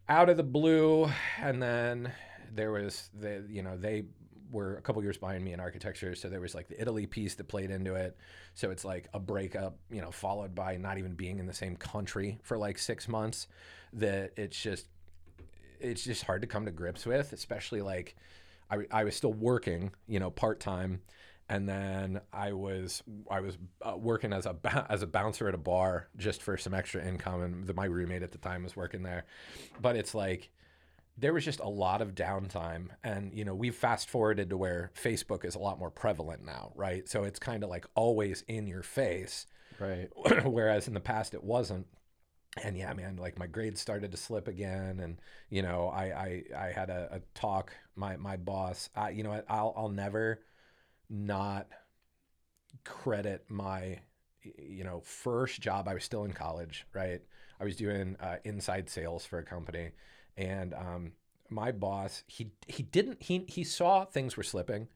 [0.10, 1.10] out of the blue.
[1.42, 2.12] And then
[2.54, 4.06] there was the you know they
[4.50, 6.16] were a couple years behind me in architecture.
[6.16, 8.18] So there was like the italy piece that played into it.
[8.54, 11.76] So it's like a breakup you know followed by not even being in the same
[11.76, 13.48] country for like six months
[13.94, 14.88] that it's just
[15.80, 18.16] it's just hard to come to grips with especially like
[18.70, 21.02] i, I was still working you know part-time
[21.50, 24.56] and then I was I was uh, working as a
[24.90, 28.22] as a bouncer at a bar just for some extra income, and the, my roommate
[28.22, 29.24] at the time was working there.
[29.82, 30.50] But it's like
[31.18, 34.92] there was just a lot of downtime, and you know we've fast forwarded to where
[35.02, 37.08] Facebook is a lot more prevalent now, right?
[37.08, 39.48] So it's kind of like always in your face,
[39.80, 40.10] Right.
[40.44, 41.88] whereas in the past it wasn't.
[42.64, 46.44] And yeah, man, like my grades started to slip again, and you know I I,
[46.58, 47.74] I had a, a talk.
[47.96, 50.42] My my boss, I, you know, I'll I'll never
[51.10, 51.68] not
[52.84, 54.00] credit my
[54.58, 57.22] you know first job i was still in college right
[57.60, 59.90] i was doing uh, inside sales for a company
[60.38, 61.12] and um,
[61.50, 64.88] my boss he he didn't he he saw things were slipping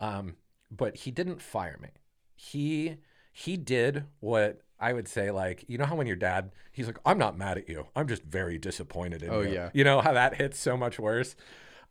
[0.00, 0.36] um,
[0.70, 1.88] but he didn't fire me
[2.34, 2.96] he
[3.32, 6.98] he did what i would say like you know how when your dad he's like
[7.06, 9.70] i'm not mad at you i'm just very disappointed in Oh, you yeah.
[9.72, 11.34] you know how that hits so much worse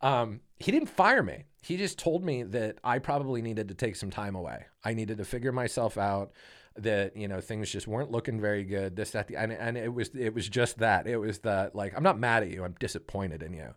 [0.02, 1.44] um, he didn't fire me.
[1.62, 4.66] He just told me that I probably needed to take some time away.
[4.84, 6.32] I needed to figure myself out.
[6.76, 8.94] that you know things just weren't looking very good.
[8.94, 11.94] This that the and, and it was it was just that it was the like
[11.96, 12.62] I'm not mad at you.
[12.62, 13.74] I'm disappointed in you,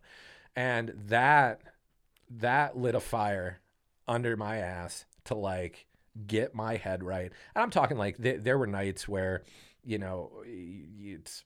[0.57, 1.61] and that
[2.29, 3.61] that lit a fire
[4.05, 5.85] under my ass to like
[6.27, 7.31] get my head right.
[7.55, 9.43] And I'm talking like th- there were nights where
[9.83, 11.43] you know it's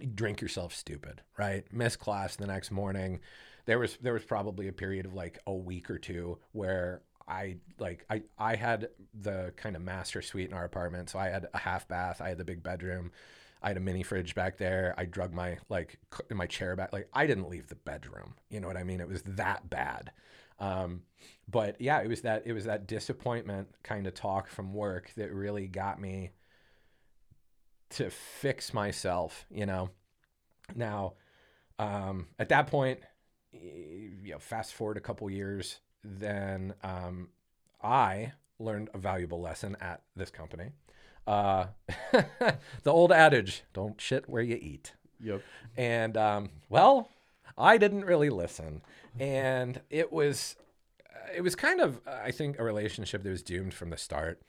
[0.00, 1.64] you drink yourself stupid, right?
[1.72, 3.20] Miss class the next morning.
[3.66, 7.56] There was there was probably a period of like a week or two where I
[7.78, 11.46] like I I had the kind of master suite in our apartment, so I had
[11.54, 13.12] a half bath, I had the big bedroom,
[13.64, 14.94] I had a mini fridge back there.
[14.98, 15.98] I drug my like
[16.30, 16.92] my chair back.
[16.92, 18.34] Like I didn't leave the bedroom.
[18.50, 19.00] You know what I mean?
[19.00, 20.12] It was that bad.
[20.58, 21.02] Um,
[21.48, 25.32] but yeah, it was that it was that disappointment kind of talk from work that
[25.32, 26.30] really got me
[27.90, 29.46] to fix myself.
[29.50, 29.90] You know.
[30.74, 31.14] Now,
[31.78, 33.00] um, at that point,
[33.52, 37.28] you know, fast forward a couple years, then um,
[37.82, 40.70] I learned a valuable lesson at this company.
[41.26, 41.66] Uh,
[42.12, 44.92] the old adage, don't shit where you eat.
[45.20, 45.42] Yep.
[45.76, 47.08] And um, well,
[47.56, 48.82] I didn't really listen.
[49.18, 50.56] And it was
[51.34, 54.42] it was kind of I think a relationship that was doomed from the start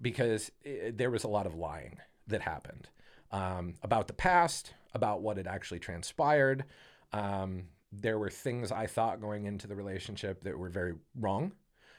[0.00, 2.88] because it, there was a lot of lying that happened
[3.32, 6.64] um, about the past, about what had actually transpired.
[7.12, 11.52] Um, there were things I thought going into the relationship that were very wrong,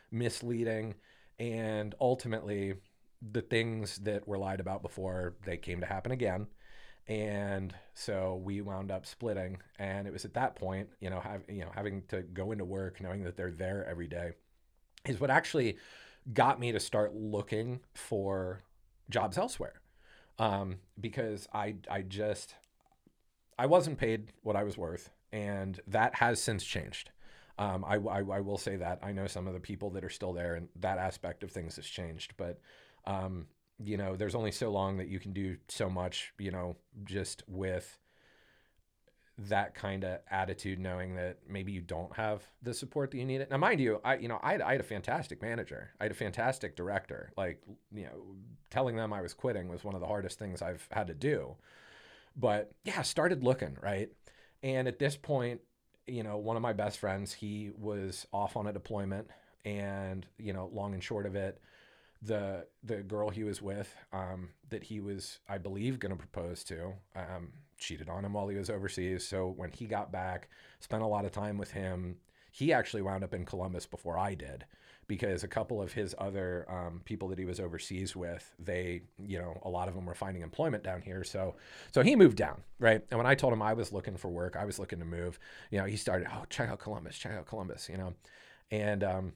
[0.09, 0.95] misleading,
[1.37, 2.75] and ultimately
[3.21, 6.47] the things that were lied about before they came to happen again
[7.07, 9.57] and so we wound up splitting.
[9.79, 12.65] And it was at that point you know have, you know having to go into
[12.65, 14.31] work knowing that they're there every day
[15.07, 15.77] is what actually
[16.33, 18.63] got me to start looking for
[19.09, 19.81] jobs elsewhere.
[20.39, 22.55] Um, because I I just
[23.61, 25.11] I wasn't paid what I was worth.
[25.31, 27.11] And that has since changed.
[27.59, 28.99] Um, I, I, I will say that.
[29.03, 31.75] I know some of the people that are still there and that aspect of things
[31.75, 32.33] has changed.
[32.37, 32.59] But
[33.05, 33.45] um,
[33.83, 37.43] you know, there's only so long that you can do so much, you know, just
[37.47, 37.97] with
[39.37, 43.45] that kind of attitude, knowing that maybe you don't have the support that you need.
[43.49, 45.91] Now, mind you, I, you know, I, I had a fantastic manager.
[45.99, 47.31] I had a fantastic director.
[47.37, 47.61] Like,
[47.93, 48.35] you know,
[48.69, 51.55] telling them I was quitting was one of the hardest things I've had to do.
[52.35, 54.09] But yeah, started looking, right?
[54.63, 55.61] And at this point,
[56.07, 59.27] you know, one of my best friends, he was off on a deployment
[59.65, 61.59] and, you know, long and short of it,
[62.21, 66.63] the the girl he was with um, that he was I believe going to propose
[66.65, 69.27] to um, cheated on him while he was overseas.
[69.27, 72.17] So when he got back, spent a lot of time with him.
[72.51, 74.65] He actually wound up in Columbus before I did
[75.07, 79.37] because a couple of his other um, people that he was overseas with, they, you
[79.39, 81.23] know, a lot of them were finding employment down here.
[81.23, 81.55] So,
[81.91, 83.01] so he moved down, right?
[83.09, 85.39] And when I told him I was looking for work, I was looking to move,
[85.69, 88.13] you know, he started, oh, check out Columbus, check out Columbus, you know,
[88.69, 89.33] and um,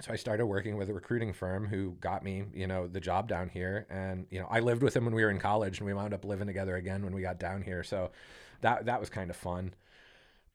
[0.00, 3.28] so I started working with a recruiting firm who got me, you know, the job
[3.28, 3.86] down here.
[3.88, 6.12] And, you know, I lived with him when we were in college and we wound
[6.12, 7.84] up living together again when we got down here.
[7.84, 8.10] So
[8.60, 9.74] that, that was kind of fun.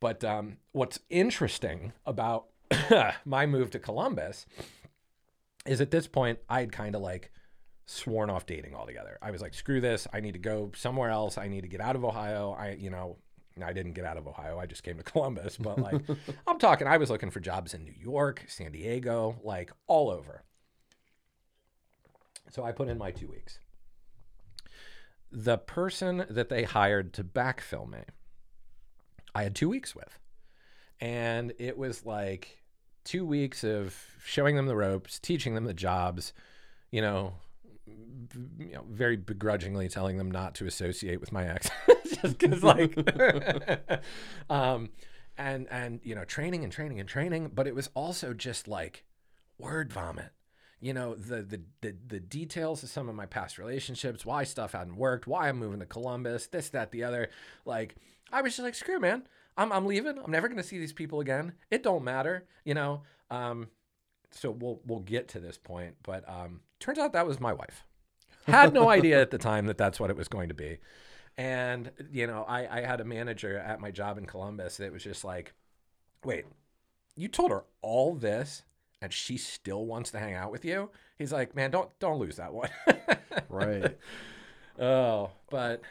[0.02, 2.48] But um, what's interesting about
[3.26, 4.46] my move to Columbus
[5.66, 7.32] is at this point, I'd kind of like
[7.86, 9.18] sworn off dating altogether.
[9.22, 10.06] I was like, screw this.
[10.14, 11.38] I need to go somewhere else.
[11.38, 12.56] I need to get out of Ohio.
[12.60, 13.18] I, you know,
[13.64, 14.60] I didn't get out of Ohio.
[14.60, 15.58] I just came to Columbus.
[15.58, 16.02] But like,
[16.48, 20.44] I'm talking, I was looking for jobs in New York, San Diego, like all over.
[22.50, 23.60] So I put in my two weeks.
[25.32, 28.00] The person that they hired to backfill me,
[29.36, 30.18] I had two weeks with.
[31.00, 32.64] And it was like
[33.04, 36.34] two weeks of showing them the ropes, teaching them the jobs,
[36.92, 37.34] you know,
[38.60, 41.70] you know, very begrudgingly telling them not to associate with my ex,
[42.22, 42.98] just because like,
[44.50, 44.90] um,
[45.38, 49.06] and and you know, training and training and training, but it was also just like
[49.58, 50.32] word vomit.
[50.82, 54.74] You know, the the the, the details of some of my past relationships, why stuff
[54.74, 57.30] hadn't worked, why I'm moving to Columbus, this, that, the other.
[57.66, 57.96] Like,
[58.32, 60.18] I was just like, screw, man, I'm I'm leaving.
[60.18, 61.54] I'm never gonna see these people again.
[61.70, 63.04] It don't matter, you know.
[63.30, 63.68] Um,
[64.32, 67.84] so we'll we'll get to this point, but um, turns out that was my wife.
[68.46, 70.80] Had no idea at the time that that's what it was going to be,
[71.38, 75.04] and you know, I I had a manager at my job in Columbus that was
[75.04, 75.54] just like,
[76.24, 76.46] wait,
[77.16, 78.64] you told her all this,
[79.02, 80.90] and she still wants to hang out with you.
[81.18, 82.70] He's like, man, don't don't lose that one.
[83.50, 83.98] right.
[84.80, 85.82] Oh, but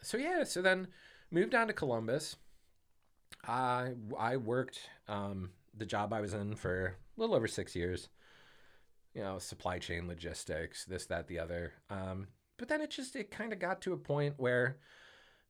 [0.00, 0.88] so yeah, so then
[1.30, 2.36] moved down to Columbus.
[3.46, 8.08] I I worked um, the job I was in for a little over six years.
[9.16, 11.72] You know, supply chain logistics, this, that, the other.
[11.88, 14.76] Um, but then it just it kind of got to a point where,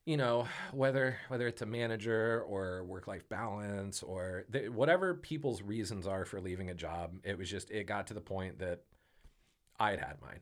[0.05, 5.63] you know, whether whether it's a manager or work life balance or the, whatever people's
[5.63, 8.83] reasons are for leaving a job, it was just it got to the point that
[9.81, 10.41] I had had mine.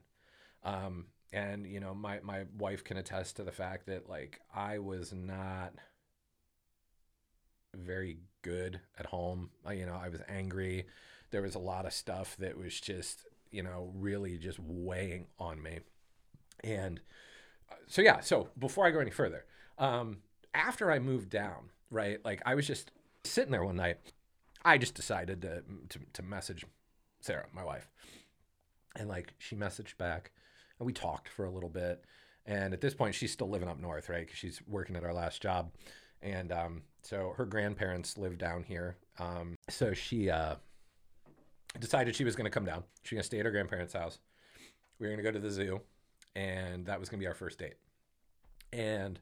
[0.62, 4.80] Um, and you know, my my wife can attest to the fact that like I
[4.80, 5.72] was not
[7.74, 9.48] very good at home.
[9.64, 10.86] I, you know, I was angry.
[11.34, 15.60] There was a lot of stuff that was just, you know, really just weighing on
[15.60, 15.80] me.
[16.62, 17.00] And
[17.68, 19.44] uh, so, yeah, so before I go any further,
[19.76, 20.18] um,
[20.54, 22.92] after I moved down, right, like I was just
[23.24, 23.96] sitting there one night,
[24.64, 26.64] I just decided to, to, to message
[27.20, 27.88] Sarah, my wife.
[28.94, 30.30] And like she messaged back
[30.78, 32.04] and we talked for a little bit.
[32.46, 34.24] And at this point, she's still living up north, right?
[34.24, 35.72] Because she's working at our last job.
[36.22, 38.98] And um, so her grandparents live down here.
[39.18, 40.54] Um, so she uh,
[41.78, 42.84] decided she was going to come down.
[43.02, 44.18] She was going to stay at her grandparents' house.
[44.98, 45.80] We were going to go to the zoo,
[46.36, 47.74] and that was going to be our first date.
[48.72, 49.20] And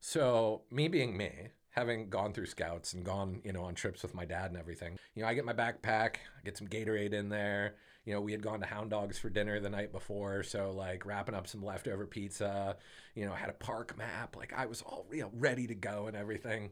[0.00, 1.30] so, me being me,
[1.70, 4.98] having gone through scouts and gone, you know, on trips with my dad and everything,
[5.14, 7.76] you know, I get my backpack, I get some Gatorade in there.
[8.04, 11.06] You know, we had gone to Hound Dogs for dinner the night before, so like
[11.06, 12.76] wrapping up some leftover pizza.
[13.14, 14.36] You know, had a park map.
[14.36, 16.70] Like I was all know ready to go and everything.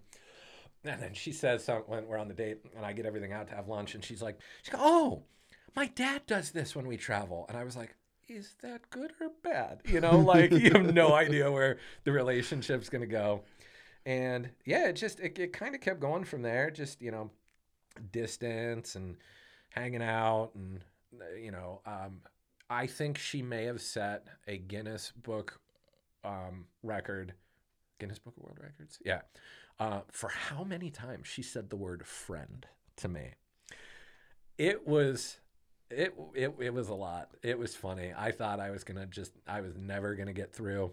[0.84, 3.48] And then she says something when we're on the date, and I get everything out
[3.48, 5.22] to have lunch, and she's like, she goes, "Oh,
[5.76, 7.96] my dad does this when we travel," and I was like.
[8.28, 9.80] Is that good or bad?
[9.84, 13.42] You know, like you have no idea where the relationship's gonna go.
[14.06, 16.70] And yeah, it just it, it kind of kept going from there.
[16.70, 17.30] Just you know,
[18.12, 19.16] distance and
[19.70, 20.80] hanging out, and
[21.40, 22.20] you know, um,
[22.70, 25.60] I think she may have set a Guinness Book
[26.24, 27.34] um, record,
[27.98, 29.20] Guinness Book of World Records, yeah,
[29.78, 33.34] uh, for how many times she said the word friend to me.
[34.58, 35.38] It was
[35.90, 37.30] it, it it was a lot.
[37.42, 38.12] It was funny.
[38.16, 40.92] I thought I was gonna just I was never gonna get through,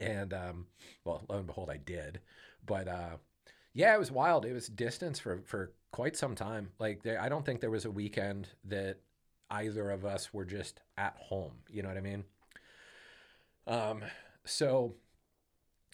[0.00, 0.66] and um,
[1.04, 2.20] well, lo and behold, I did.
[2.64, 3.16] But uh,
[3.74, 4.44] yeah, it was wild.
[4.44, 6.70] It was distance for for quite some time.
[6.78, 8.98] Like there, I don't think there was a weekend that
[9.50, 11.52] either of us were just at home.
[11.70, 12.24] You know what I mean?
[13.66, 14.02] Um,
[14.44, 14.94] so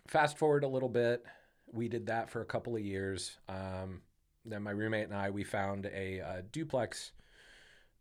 [0.06, 1.24] fast forward a little bit,
[1.72, 3.36] we did that for a couple of years.
[3.48, 4.02] Um,
[4.44, 7.12] then my roommate and I we found a, a duplex,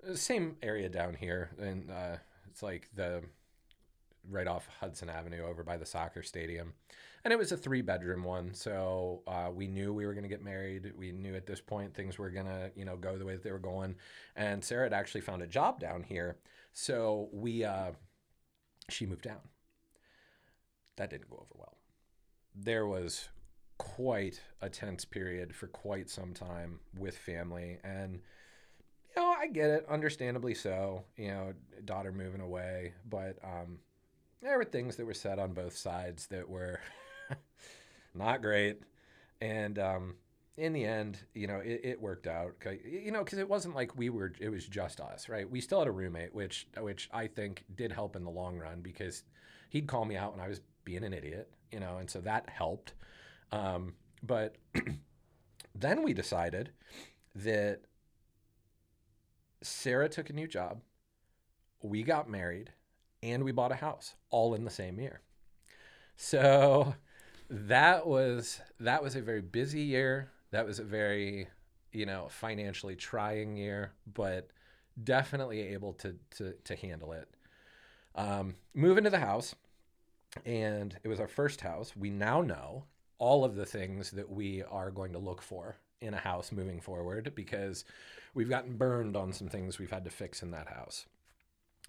[0.07, 2.17] uh, same area down here, and uh,
[2.49, 3.23] it's like the
[4.29, 6.73] right off Hudson Avenue over by the soccer stadium.
[7.23, 8.53] And it was a three bedroom one.
[8.53, 10.91] So uh, we knew we were going to get married.
[10.97, 13.43] We knew at this point things were going to, you know, go the way that
[13.43, 13.95] they were going.
[14.35, 16.37] And Sarah had actually found a job down here.
[16.73, 17.91] So we, uh,
[18.89, 19.39] she moved down.
[20.97, 21.77] That didn't go over well.
[22.55, 23.29] There was
[23.83, 27.79] quite a tense period for quite some time with family.
[27.83, 28.21] And,
[29.15, 32.93] you know, I get it, understandably so, you know, daughter moving away.
[33.09, 33.79] But, um,
[34.41, 36.79] there were things that were said on both sides that were
[38.15, 38.81] not great.
[39.41, 40.15] And um,
[40.55, 42.55] in the end, you know, it, it worked out.
[42.85, 45.49] You know, because it wasn't like we were; it was just us, right?
[45.49, 48.81] We still had a roommate, which which I think did help in the long run
[48.81, 49.23] because
[49.69, 52.49] he'd call me out when I was being an idiot, you know, and so that
[52.49, 52.93] helped.
[53.51, 54.55] Um, but
[55.75, 56.71] then we decided
[57.35, 57.81] that
[59.61, 60.81] Sarah took a new job,
[61.81, 62.71] we got married,
[63.21, 65.21] and we bought a house all in the same year.
[66.15, 66.95] So
[67.49, 70.31] that was that was a very busy year.
[70.51, 71.47] That was a very,
[71.91, 74.49] you know, financially trying year, but
[75.01, 77.27] definitely able to to to handle it.
[78.15, 79.55] Um, move into the house,
[80.45, 81.95] and it was our first house.
[81.95, 82.83] We now know
[83.17, 86.81] all of the things that we are going to look for in a house moving
[86.81, 87.85] forward because
[88.33, 91.05] we've gotten burned on some things we've had to fix in that house.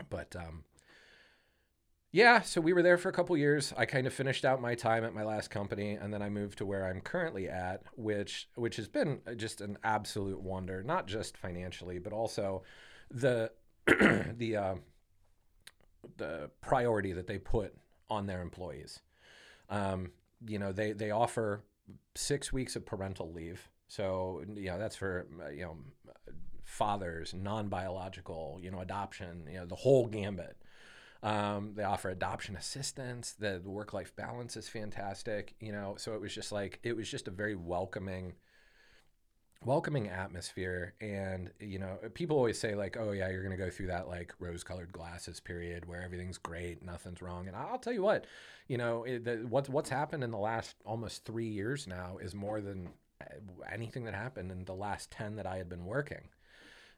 [0.09, 0.65] But um,
[2.15, 3.75] yeah, so we were there for a couple years.
[3.77, 6.59] I kind of finished out my time at my last company, and then I moved
[6.59, 11.37] to where I'm currently at, which which has been just an absolute wonder, not just
[11.37, 12.63] financially, but also
[13.11, 13.51] the
[13.87, 14.75] the uh,
[16.17, 17.75] the priority that they put
[18.09, 19.01] on their employees.
[19.69, 20.13] Um,
[20.47, 21.63] you know, they they offer
[22.15, 25.77] six weeks of parental leave, so you know that's for you know
[26.65, 30.57] fathers, non biological, you know, adoption, you know, the whole gambit.
[31.23, 33.33] Um, they offer adoption assistance.
[33.33, 35.55] The, the work life balance is fantastic.
[35.61, 38.35] You know, so it was just like it was just a very welcoming,
[39.65, 40.94] welcoming atmosphere.
[41.00, 44.35] And you know, people always say like, "Oh yeah, you're gonna go through that like
[44.38, 48.27] rose-colored glasses period where everything's great, nothing's wrong." And I'll tell you what,
[48.69, 52.60] you know, the, what's what's happened in the last almost three years now is more
[52.60, 52.90] than
[53.21, 53.35] uh,
[53.71, 56.29] anything that happened in the last ten that I had been working.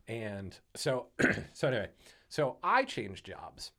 [0.08, 1.08] And so,
[1.52, 1.88] so anyway,
[2.28, 3.72] so I changed jobs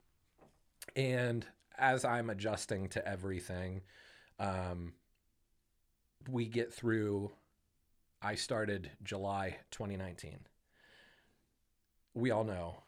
[0.96, 1.46] and
[1.78, 3.82] as I'm adjusting to everything,
[4.40, 4.94] um,
[6.30, 7.32] we get through.
[8.22, 10.40] I started July 2019.
[12.14, 12.84] We all know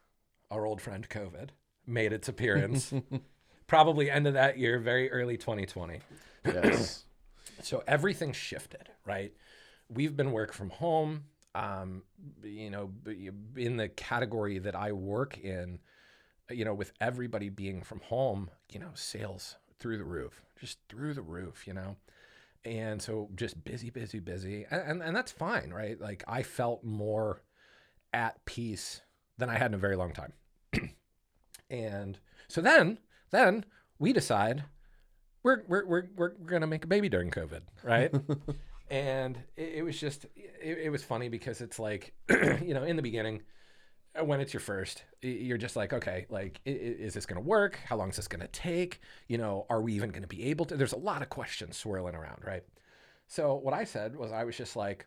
[0.50, 1.50] our old friend COVID
[1.86, 2.94] made its appearance.
[3.68, 6.00] Probably end of that year, very early 2020.
[6.46, 7.06] Yes.
[7.62, 9.34] So everything shifted, right?
[9.90, 11.26] We've been work from home.
[11.54, 12.04] Um,
[12.42, 12.92] you know,
[13.58, 15.80] in the category that I work in,
[16.50, 21.16] you know, with everybody being from home, you know, sales through the roof, just through
[21.16, 21.98] the roof, you know.
[22.66, 24.66] And so just busy, busy, busy.
[24.70, 26.00] And, and, and that's fine, right?
[26.00, 27.42] Like I felt more
[28.14, 29.02] at peace
[29.38, 30.34] than I had in a very long time.
[31.70, 33.00] and so then,
[33.32, 33.66] then
[33.98, 34.66] we decide
[35.44, 38.14] we're, we're, we're, we're going to make a baby during COVID, right?
[38.92, 42.98] and it, it was just, it, it was funny because it's like, you know, in
[42.98, 43.42] the beginning,
[44.22, 47.80] when it's your first, you're just like, okay, like, is this going to work?
[47.86, 49.02] How long is this going to take?
[49.28, 50.78] You know, are we even going to be able to?
[50.78, 52.64] There's a lot of questions swirling around, right?
[53.28, 55.06] So what I said was, I was just like,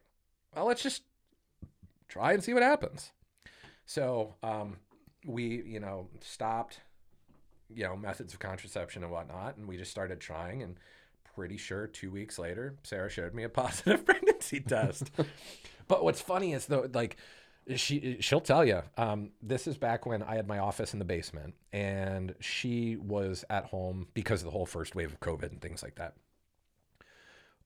[0.54, 1.02] well, let's just
[2.08, 3.10] try and see what happens.
[3.86, 4.76] So um,
[5.26, 6.80] we, you know, stopped,
[7.74, 10.62] you know, methods of contraception and whatnot, and we just started trying.
[10.62, 10.76] And
[11.34, 15.10] pretty sure two weeks later, Sarah showed me a positive pregnancy test.
[15.88, 17.16] but what's funny is though, like,
[17.76, 21.04] she she'll tell you um, this is back when i had my office in the
[21.04, 25.60] basement and she was at home because of the whole first wave of covid and
[25.60, 26.14] things like that.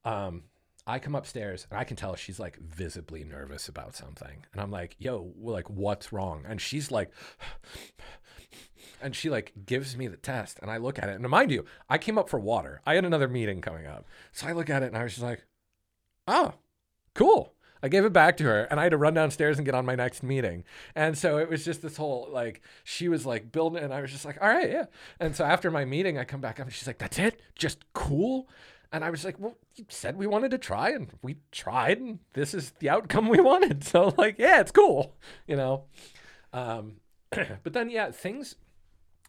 [0.05, 0.45] Um,
[0.87, 4.45] i come upstairs and i can tell she's like visibly nervous about something.
[4.53, 6.45] And i'm like yo like what's wrong?
[6.47, 7.11] And she's like
[9.03, 11.19] and she like gives me the test and i look at it.
[11.19, 12.83] And mind you i came up for water.
[12.87, 14.07] I had another meeting coming up.
[14.33, 15.47] So i look at it and i was just like
[16.29, 16.53] oh
[17.15, 17.56] cool
[17.87, 19.87] I gave it back to her and I had to run downstairs and get on
[19.87, 20.65] my next meeting.
[20.97, 24.11] And so it was just this whole like she was like building and I was
[24.11, 24.87] just like, all right, yeah.
[25.21, 27.41] And so after my meeting, I come back up and she's like, That's it?
[27.55, 28.49] Just cool?
[28.91, 32.19] And I was like, Well, you said we wanted to try and we tried and
[32.33, 33.85] this is the outcome we wanted.
[33.85, 35.15] So like, yeah, it's cool,
[35.47, 35.85] you know.
[36.53, 36.97] Um
[37.31, 38.57] but then yeah, things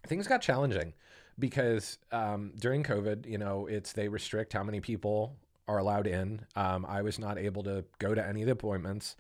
[0.08, 0.94] things got challenging
[1.38, 5.36] because um, during COVID, you know, it's they restrict how many people
[5.68, 6.42] are allowed in.
[6.56, 9.16] Um, I was not able to go to any of the appointments.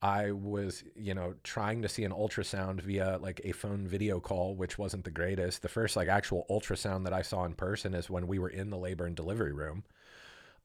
[0.00, 4.56] I was, you know, trying to see an ultrasound via like a phone video call,
[4.56, 5.62] which wasn't the greatest.
[5.62, 8.70] The first like actual ultrasound that I saw in person is when we were in
[8.70, 9.84] the labor and delivery room.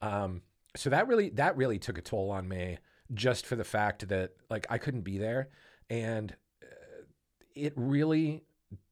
[0.02, 0.42] Um,
[0.76, 2.78] so that really that really took a toll on me,
[3.14, 5.50] just for the fact that like I couldn't be there,
[5.88, 7.04] and uh,
[7.54, 8.42] it really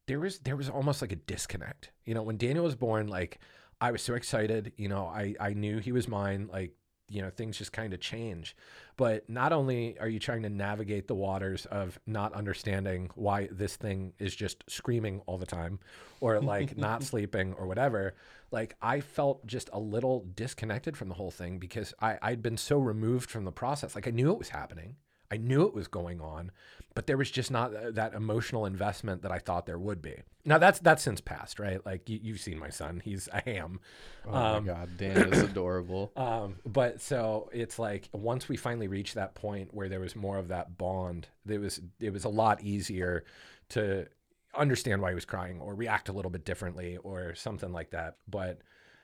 [0.07, 1.91] there was there was almost like a disconnect.
[2.05, 3.41] You know, when Daniel was born, like
[3.81, 4.73] I was so excited.
[4.77, 6.49] You know, I I knew he was mine.
[6.53, 6.75] Like
[7.09, 8.57] you know, things just kind of change.
[8.97, 13.77] But not only are you trying to navigate the waters of not understanding why this
[13.77, 15.79] thing is just screaming all the time,
[16.21, 18.15] or like not sleeping or whatever.
[18.51, 22.57] Like I felt just a little disconnected from the whole thing because I I'd been
[22.57, 23.95] so removed from the process.
[23.95, 24.97] Like I knew it was happening.
[25.31, 26.53] I knew it was going on,
[26.97, 30.15] but there was just not uh, that emotional investment that I thought there would be.
[30.47, 31.85] Now that's that's since passed, right?
[31.85, 33.81] Like you, you've seen my son; he's a ham.
[34.27, 36.11] Oh my god, Dan is adorable.
[36.27, 40.39] Um, but so it's like once we finally reached that point where there was more
[40.39, 43.25] of that bond, it was it was a lot easier
[43.71, 44.07] to
[44.55, 48.17] understand why he was crying or react a little bit differently or something like that.
[48.27, 48.61] But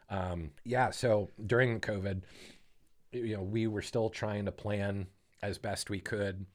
[0.09, 2.23] um, yeah, so during COVID,
[3.13, 5.07] you know, we were still trying to plan
[5.43, 6.47] as best we could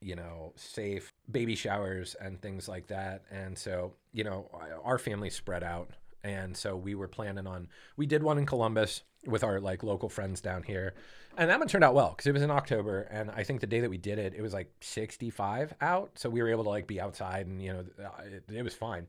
[0.00, 3.22] you know, safe baby showers and things like that.
[3.30, 4.50] And so, you know,
[4.82, 5.90] our family spread out.
[6.22, 10.08] And so we were planning on, we did one in Columbus with our like local
[10.08, 10.94] friends down here.
[11.36, 13.02] And that one turned out well because it was in October.
[13.02, 16.12] And I think the day that we did it, it was like 65 out.
[16.14, 17.84] So we were able to like be outside and, you know,
[18.24, 19.06] it, it was fine.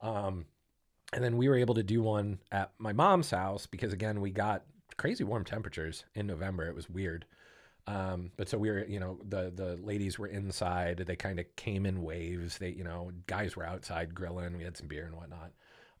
[0.00, 0.46] Um,
[1.12, 4.30] and then we were able to do one at my mom's house because, again, we
[4.30, 4.64] got
[4.96, 6.66] crazy warm temperatures in November.
[6.66, 7.26] It was weird.
[7.86, 10.98] Um, but so we were, you know, the the ladies were inside.
[10.98, 12.58] They kind of came in waves.
[12.58, 14.56] They, you know, guys were outside grilling.
[14.56, 15.52] We had some beer and whatnot.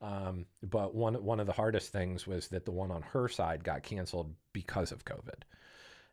[0.02, 3.64] Um, but one one of the hardest things was that the one on her side
[3.64, 5.42] got canceled because of COVID.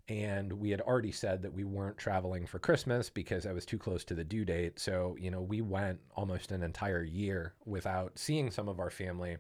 [0.10, 3.78] And we had already said that we weren't traveling for Christmas because I was too
[3.78, 4.78] close to the due date.
[4.78, 9.38] So, you know, we went almost an entire year without seeing some of our family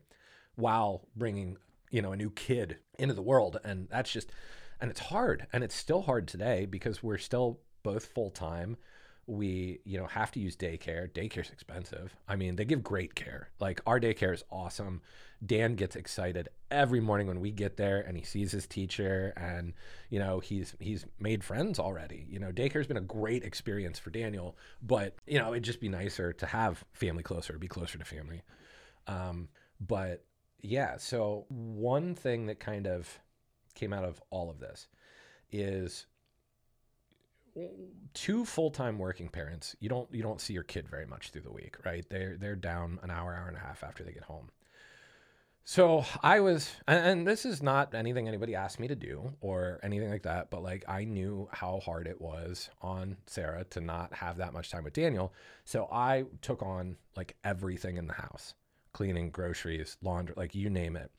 [0.55, 1.57] while bringing,
[1.91, 3.59] you know, a new kid into the world.
[3.65, 4.31] And that's just,
[4.83, 8.75] and it's hard and it's still hard today because we're still both full time
[9.25, 11.09] we you know have to use daycare.
[11.09, 12.13] Daycare's expensive.
[12.27, 13.47] I mean they give great care.
[13.61, 15.01] Like our daycare is awesome.
[15.45, 19.71] Dan gets excited every morning when we get there and he sees his teacher and
[20.09, 22.25] you know he's he's made friends already.
[22.29, 25.87] You know daycare's been a great experience for daniel but you know it'd just be
[25.87, 28.41] nicer to have family closer be closer to family.
[29.07, 29.47] Um,
[29.79, 30.25] but
[30.61, 33.21] yeah so one thing that kind of
[33.75, 34.87] came out of all of this
[35.51, 36.05] is
[38.13, 41.51] two full-time working parents, you don't you don't see your kid very much through the
[41.51, 42.05] week, right?
[42.09, 44.49] They're they're down an hour, hour and a half after they get home.
[45.65, 49.79] So I was, and, and this is not anything anybody asked me to do or
[49.81, 54.13] anything like that, but like I knew how hard it was on Sarah to not
[54.13, 55.31] have that much time with Daniel.
[55.63, 58.55] So I took on like everything in the house
[58.91, 61.11] cleaning, groceries, laundry, like you name it.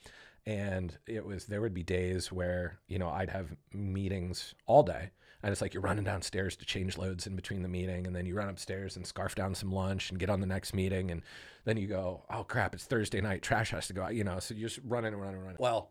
[0.47, 5.11] And it was, there would be days where, you know, I'd have meetings all day.
[5.43, 8.07] And it's like you're running downstairs to change loads in between the meeting.
[8.07, 10.75] And then you run upstairs and scarf down some lunch and get on the next
[10.75, 11.11] meeting.
[11.11, 11.23] And
[11.65, 13.43] then you go, oh crap, it's Thursday night.
[13.43, 14.39] Trash has to go out, you know.
[14.39, 15.59] So you're just running and running and running.
[15.61, 15.91] Well,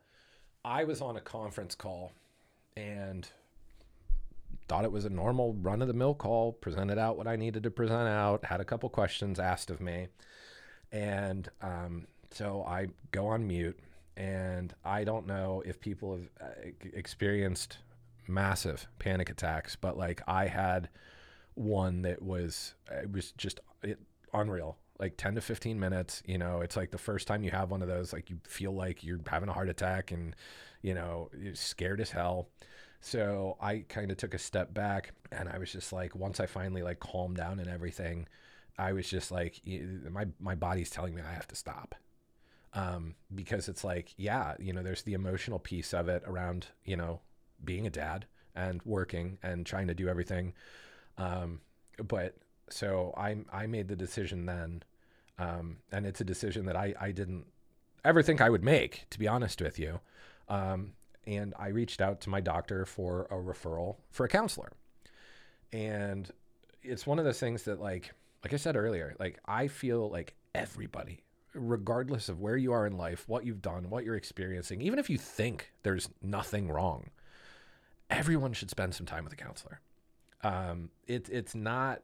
[0.66, 2.14] I was on a conference call
[2.76, 3.28] and
[4.68, 7.64] thought it was a normal run of the mill call, presented out what I needed
[7.64, 10.08] to present out, had a couple questions asked of me.
[10.92, 13.80] And um, so I go on mute
[14.16, 17.78] and I don't know if people have uh, experienced
[18.28, 20.90] massive panic attacks, but like I had
[21.56, 24.00] one that was it was just it,
[24.34, 24.78] unreal.
[25.00, 27.82] Like 10 to 15 minutes, you know, it's like the first time you have one
[27.82, 30.36] of those like you feel like you're having a heart attack and
[30.82, 32.50] you know, you're scared as hell.
[33.02, 36.46] So I kind of took a step back and I was just like once I
[36.46, 38.28] finally like calmed down and everything,
[38.78, 39.60] I was just like
[40.10, 41.96] my my body's telling me I have to stop
[42.74, 46.96] um, because it's like, yeah, you know, there's the emotional piece of it around, you
[46.96, 47.22] know,
[47.64, 50.54] being a dad and working and trying to do everything.
[51.18, 51.62] Um,
[51.98, 52.36] but
[52.70, 54.84] so I, I made the decision then,
[55.38, 57.46] um, and it's a decision that I, I didn't
[58.04, 60.00] ever think I would make, to be honest with you.
[60.50, 60.94] Um,
[61.26, 64.72] and I reached out to my doctor for a referral for a counselor.
[65.72, 66.30] And
[66.82, 68.12] it's one of those things that, like,
[68.44, 71.23] like I said earlier, like I feel like everybody
[71.54, 75.10] regardless of where you are in life, what you've done, what you're experiencing, even if
[75.10, 77.10] you think there's nothing wrong,
[78.10, 79.80] everyone should spend some time with a counselor.
[80.44, 82.02] Um, it, it's not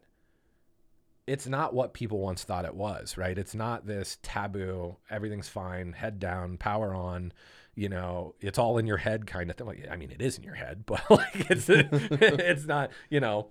[1.30, 3.38] it's not what people once thought it was, right?
[3.38, 7.34] It's not this taboo, everything's fine, head down, power on,
[7.76, 9.68] you know, it's all in your head kind of thing.
[9.68, 13.50] Like, I mean, it is in your head, but like it's it's not, you know,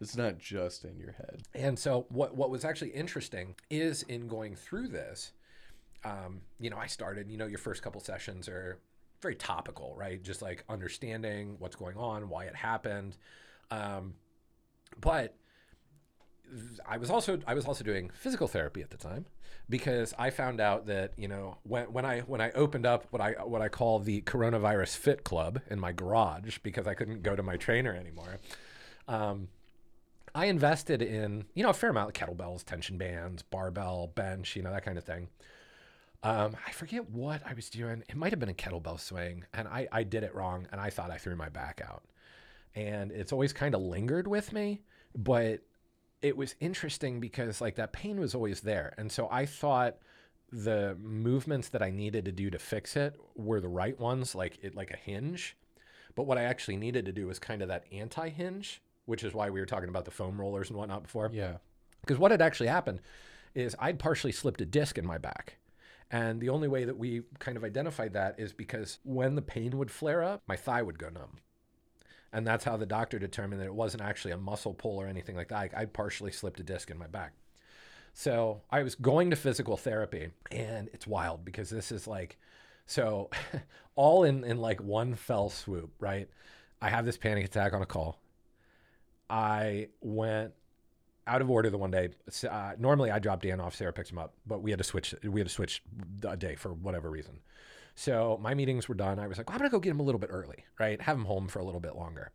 [0.00, 1.42] it's not just in your head.
[1.54, 5.32] And so, what what was actually interesting is in going through this,
[6.04, 7.30] um, you know, I started.
[7.30, 8.78] You know, your first couple sessions are
[9.20, 10.22] very topical, right?
[10.22, 13.16] Just like understanding what's going on, why it happened.
[13.70, 14.14] Um,
[15.00, 15.36] but
[16.86, 19.26] I was also I was also doing physical therapy at the time
[19.68, 23.20] because I found out that you know when when I when I opened up what
[23.20, 27.36] I what I call the coronavirus fit club in my garage because I couldn't go
[27.36, 28.40] to my trainer anymore.
[29.06, 29.48] Um,
[30.34, 34.62] I invested in, you know, a fair amount of kettlebells, tension bands, barbell, bench, you
[34.62, 35.28] know, that kind of thing.
[36.22, 38.04] Um, I forget what I was doing.
[38.08, 40.90] It might have been a kettlebell swing, and I, I did it wrong, and I
[40.90, 42.04] thought I threw my back out.
[42.74, 44.82] And it's always kind of lingered with me,
[45.16, 45.60] but
[46.22, 48.94] it was interesting because like that pain was always there.
[48.98, 49.96] And so I thought
[50.52, 54.58] the movements that I needed to do to fix it were the right ones, like
[54.62, 55.56] it like a hinge.
[56.14, 59.34] But what I actually needed to do was kind of that anti hinge which is
[59.34, 61.30] why we were talking about the foam rollers and whatnot before.
[61.32, 61.56] Yeah.
[62.00, 63.00] Because what had actually happened
[63.54, 65.56] is I'd partially slipped a disc in my back.
[66.10, 69.78] And the only way that we kind of identified that is because when the pain
[69.78, 71.38] would flare up, my thigh would go numb.
[72.32, 75.36] And that's how the doctor determined that it wasn't actually a muscle pull or anything
[75.36, 75.72] like that.
[75.74, 77.32] I, would partially slipped a disc in my back.
[78.12, 82.38] So I was going to physical therapy, and it's wild because this is like,
[82.86, 83.30] so
[83.94, 86.28] all in, in like one fell swoop, right?
[86.82, 88.18] I have this panic attack on a call.
[89.30, 90.52] I went
[91.26, 92.10] out of order the one day.
[92.48, 93.74] Uh, normally, I drop Dan off.
[93.76, 95.14] Sarah picks him up, but we had to switch.
[95.22, 95.82] We had to switch
[96.26, 97.38] a day for whatever reason.
[97.94, 99.18] So my meetings were done.
[99.18, 101.00] I was like, well, I'm gonna go get him a little bit early, right?
[101.00, 102.32] Have him home for a little bit longer.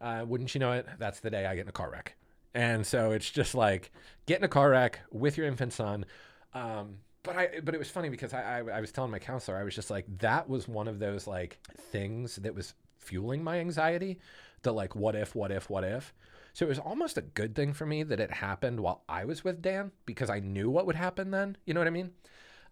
[0.00, 0.86] Uh, wouldn't you know it?
[0.98, 2.14] That's the day I get in a car wreck.
[2.54, 3.92] And so it's just like
[4.26, 6.06] get in a car wreck with your infant son.
[6.54, 9.58] Um, but I, but it was funny because I, I, I was telling my counselor,
[9.58, 11.58] I was just like, that was one of those like
[11.90, 14.20] things that was fueling my anxiety.
[14.62, 16.14] The like, what if, what if, what if.
[16.58, 19.44] So it was almost a good thing for me that it happened while I was
[19.44, 21.56] with Dan because I knew what would happen then.
[21.64, 22.10] You know what I mean?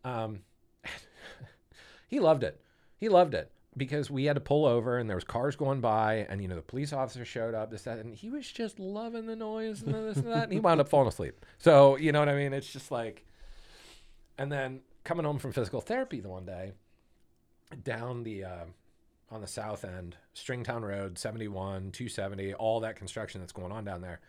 [0.02, 0.40] Um,
[2.08, 2.60] he loved it.
[2.96, 6.26] He loved it because we had to pull over and there was cars going by
[6.28, 9.26] and you know the police officer showed up this that and he was just loving
[9.26, 12.20] the noise and this and that and he wound up falling asleep so you know
[12.20, 13.26] what i mean it's just like
[14.38, 16.72] and then coming home from physical therapy the one day
[17.84, 18.64] down the uh,
[19.30, 24.00] on the south end, Stringtown Road, 71, 270, all that construction that's going on down
[24.00, 24.20] there.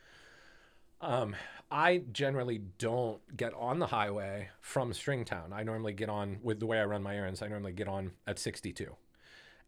[1.00, 1.36] Um,
[1.70, 5.54] I generally don't get on the highway from Stringtown.
[5.54, 7.42] I normally get on with the way I run my errands.
[7.42, 8.96] I normally get on at 62.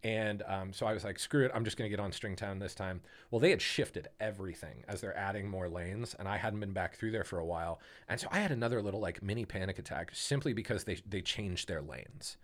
[0.02, 2.60] And um, so I was like, screw it, I'm just going to get on Stringtown
[2.60, 3.02] this time.
[3.30, 6.96] Well, they had shifted everything as they're adding more lanes, and I hadn't been back
[6.96, 7.82] through there for a while.
[8.08, 11.68] And so I had another little like mini panic attack simply because they, they changed
[11.68, 12.38] their lanes.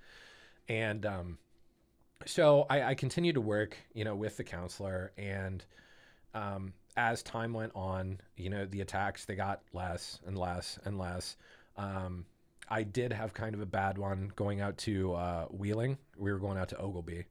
[0.67, 1.37] And um,
[2.25, 5.11] so I, I continued to work, you know, with the counselor.
[5.17, 5.63] And
[6.33, 10.97] um, as time went on, you know, the attacks, they got less and less and
[10.97, 11.37] less.
[11.77, 12.25] Um,
[12.69, 15.97] I did have kind of a bad one going out to uh, Wheeling.
[16.17, 17.25] We were going out to Oglebay,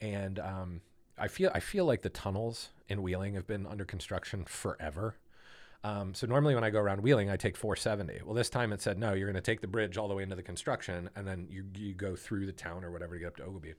[0.00, 0.80] and um,
[1.16, 5.16] I feel I feel like the tunnels in Wheeling have been under construction forever.
[5.84, 8.22] Um, so normally when I go around Wheeling, I take 470.
[8.24, 10.22] Well, this time it said no, you're going to take the bridge all the way
[10.22, 13.28] into the construction, and then you you go through the town or whatever to get
[13.28, 13.74] up to Oglebay.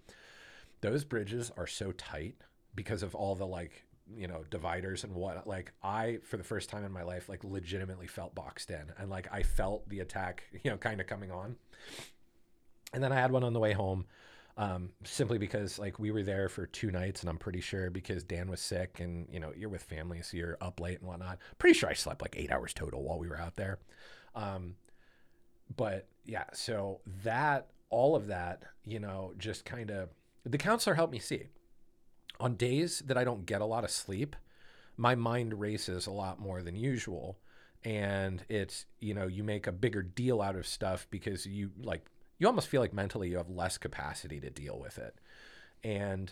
[0.83, 2.35] Those bridges are so tight
[2.75, 6.69] because of all the like you know dividers and what like i for the first
[6.69, 10.43] time in my life like legitimately felt boxed in and like i felt the attack
[10.63, 11.55] you know kind of coming on.
[12.93, 14.05] And then i had one on the way home
[14.57, 18.25] um, simply because like we were there for two nights and i'm pretty sure because
[18.25, 21.39] dan was sick and you know you're with family so you're up late and whatnot.
[21.57, 23.79] Pretty sure i slept like eight hours total while we were out there.
[24.35, 24.75] Um,
[25.77, 30.09] but yeah so that all of that you know just kind of
[30.45, 31.47] the counselor helped me see
[32.39, 34.35] on days that I don't get a lot of sleep,
[34.97, 37.37] my mind races a lot more than usual.
[37.83, 42.05] And it's, you know, you make a bigger deal out of stuff because you like,
[42.39, 45.15] you almost feel like mentally you have less capacity to deal with it.
[45.83, 46.31] And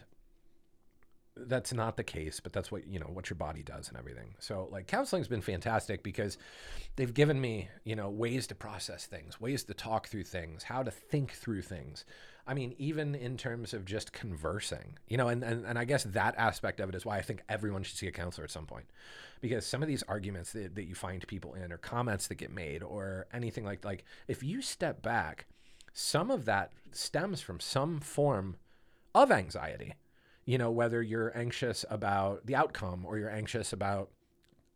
[1.35, 4.35] that's not the case, but that's what, you know, what your body does and everything.
[4.39, 6.37] So, like, counseling's been fantastic because
[6.95, 10.83] they've given me, you know, ways to process things, ways to talk through things, how
[10.83, 12.05] to think through things.
[12.47, 16.03] I mean, even in terms of just conversing, you know, and, and, and I guess
[16.03, 18.65] that aspect of it is why I think everyone should see a counselor at some
[18.65, 18.85] point.
[19.41, 22.51] Because some of these arguments that, that you find people in or comments that get
[22.51, 25.45] made or anything like like if you step back,
[25.93, 28.57] some of that stems from some form
[29.13, 29.95] of anxiety.
[30.45, 34.09] You know, whether you're anxious about the outcome or you're anxious about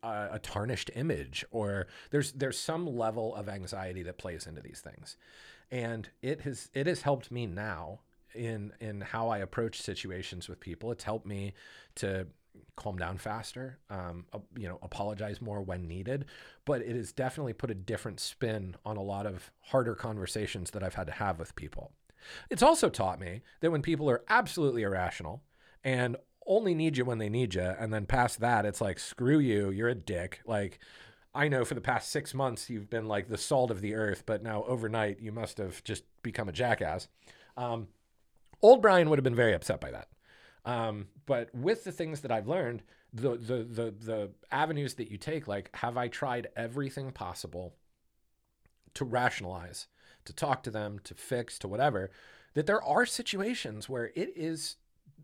[0.03, 4.81] a, a tarnished image or there's there's some level of anxiety that plays into these
[4.81, 5.17] things
[5.71, 7.99] and it has it has helped me now
[8.33, 10.91] in in how I approach situations with people.
[10.91, 11.53] It's helped me
[11.95, 12.27] to
[12.75, 14.25] calm down faster, um,
[14.57, 16.25] you know, apologize more when needed.
[16.65, 20.83] But it has definitely put a different spin on a lot of harder conversations that
[20.83, 21.91] I've had to have with people.
[22.49, 25.43] It's also taught me that when people are absolutely irrational
[25.83, 29.39] and only need you when they need you, and then past that, it's like, screw
[29.39, 30.41] you, you're a dick.
[30.45, 30.79] Like,
[31.35, 34.23] I know for the past six months you've been like the salt of the earth,
[34.25, 37.09] but now overnight you must have just become a jackass.
[37.57, 37.89] Um,
[38.61, 40.07] old Brian would have been very upset by that.
[40.63, 42.83] Um, but with the things that I've learned,
[43.13, 47.75] the, the the the avenues that you take, like have I tried everything possible
[48.93, 49.87] to rationalize,
[50.23, 52.11] to talk to them, to fix, to whatever,
[52.55, 54.77] that there are situations where it is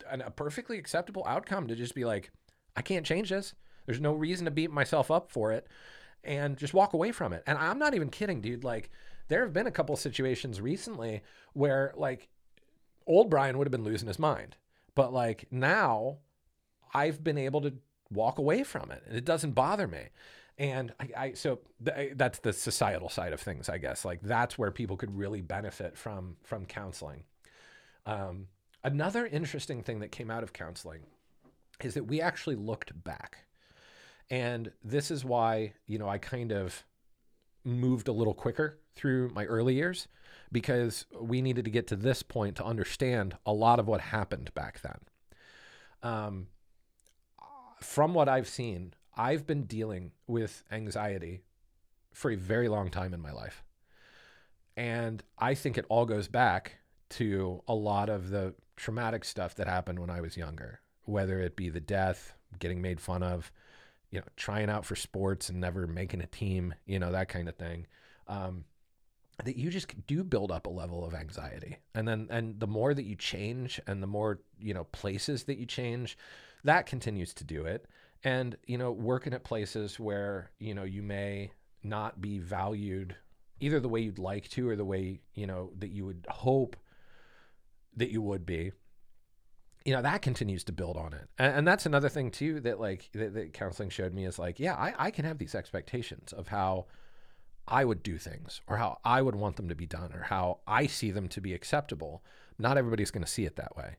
[0.09, 2.31] an, a perfectly acceptable outcome to just be like,
[2.75, 3.53] I can't change this.
[3.85, 5.67] There's no reason to beat myself up for it
[6.23, 7.43] and just walk away from it.
[7.47, 8.63] And I'm not even kidding, dude.
[8.63, 8.89] Like,
[9.27, 11.21] there have been a couple situations recently
[11.53, 12.29] where, like,
[13.07, 14.57] old Brian would have been losing his mind.
[14.95, 16.17] But, like, now
[16.93, 17.73] I've been able to
[18.11, 20.09] walk away from it and it doesn't bother me.
[20.57, 24.05] And I, I so th- that's the societal side of things, I guess.
[24.05, 27.23] Like, that's where people could really benefit from from counseling.
[28.05, 28.47] Um,
[28.83, 31.01] another interesting thing that came out of counseling
[31.81, 33.45] is that we actually looked back
[34.31, 36.85] and this is why, you know, I kind of
[37.65, 40.07] moved a little quicker through my early years
[40.53, 44.53] because we needed to get to this point to understand a lot of what happened
[44.53, 44.99] back then.
[46.01, 46.47] Um,
[47.81, 51.41] from what I've seen, I've been dealing with anxiety
[52.13, 53.65] for a very long time in my life.
[54.77, 56.77] And I think it all goes back
[57.11, 61.57] to a lot of the traumatic stuff that happened when I was younger, whether it
[61.57, 63.51] be the death, getting made fun of,
[64.11, 67.49] you know, trying out for sports and never making a team, you know, that kind
[67.49, 67.87] of thing.
[68.27, 68.65] Um,
[69.43, 71.77] that you just do build up a level of anxiety.
[71.95, 75.57] And then, and the more that you change and the more, you know, places that
[75.57, 76.17] you change,
[76.63, 77.87] that continues to do it.
[78.23, 81.51] And, you know, working at places where, you know, you may
[81.81, 83.15] not be valued
[83.59, 86.75] either the way you'd like to or the way, you know, that you would hope
[87.95, 88.71] that you would be
[89.85, 91.27] you know that continues to build on it.
[91.37, 94.59] And, and that's another thing too that like that, that, counseling showed me is like
[94.59, 96.85] yeah I, I can have these expectations of how
[97.67, 100.59] i would do things or how i would want them to be done or how
[100.67, 102.23] i see them to be acceptable.
[102.57, 103.97] Not everybody's going to see it that way.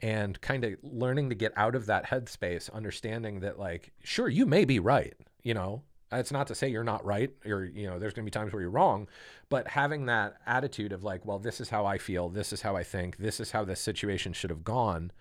[0.00, 4.46] And kind of learning to get out of that headspace understanding that like sure you
[4.46, 5.82] may be right you know
[6.18, 8.52] It's not to say you're not right or, you know, there's going to be times
[8.52, 9.08] where you're wrong,
[9.48, 12.76] but having that attitude of like, well, this is how I feel, this is how
[12.76, 15.12] I think, this is how this situation should have gone,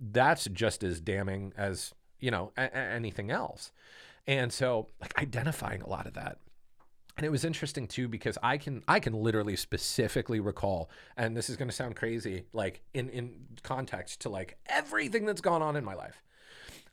[0.00, 3.72] that's just as damning as, you know, a- anything else.
[4.26, 6.38] And so, like, identifying a lot of that
[7.18, 11.50] and it was interesting too because I can I can literally specifically recall, and this
[11.50, 15.74] is going to sound crazy, like in in context to like everything that's gone on
[15.74, 16.22] in my life.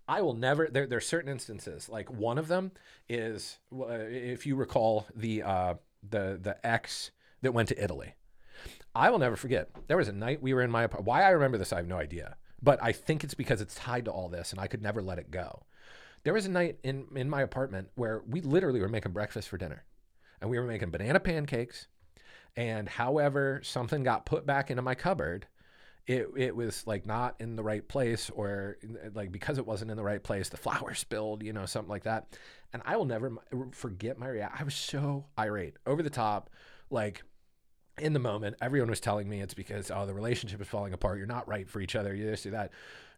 [0.07, 0.67] I will never.
[0.67, 1.89] There there are certain instances.
[1.89, 2.71] Like one of them
[3.09, 5.73] is if you recall the uh,
[6.07, 8.13] the the ex that went to Italy.
[8.93, 9.69] I will never forget.
[9.87, 11.07] There was a night we were in my apartment.
[11.07, 12.37] Why I remember this, I have no idea.
[12.61, 15.19] But I think it's because it's tied to all this, and I could never let
[15.19, 15.65] it go.
[16.23, 19.57] There was a night in in my apartment where we literally were making breakfast for
[19.57, 19.83] dinner
[20.41, 21.87] and we were making banana pancakes.
[22.55, 25.47] And however, something got put back into my cupboard,
[26.07, 29.91] it, it was like not in the right place, or uh, like because it wasn't
[29.91, 32.37] in the right place, the flour spilled, you know, something like that.
[32.73, 33.31] And I will never
[33.71, 34.57] forget my reaction.
[34.59, 36.49] I was so irate, over the top,
[36.89, 37.23] like
[37.97, 41.17] in the moment, everyone was telling me it's because oh the relationship is falling apart.
[41.17, 42.13] You're not right for each other.
[42.13, 42.71] You this, you that.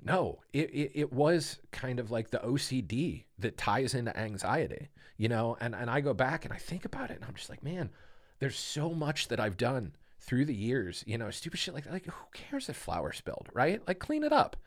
[0.04, 5.28] No, it, it it was kind of like the OCD that ties into anxiety, you
[5.28, 5.58] know.
[5.60, 7.90] And and I go back and I think about it, and I'm just like, man,
[8.40, 9.94] there's so much that I've done
[10.28, 11.94] through the years, you know, stupid shit like that.
[11.94, 13.82] Like who cares if flour spilled, right?
[13.88, 14.58] Like clean it up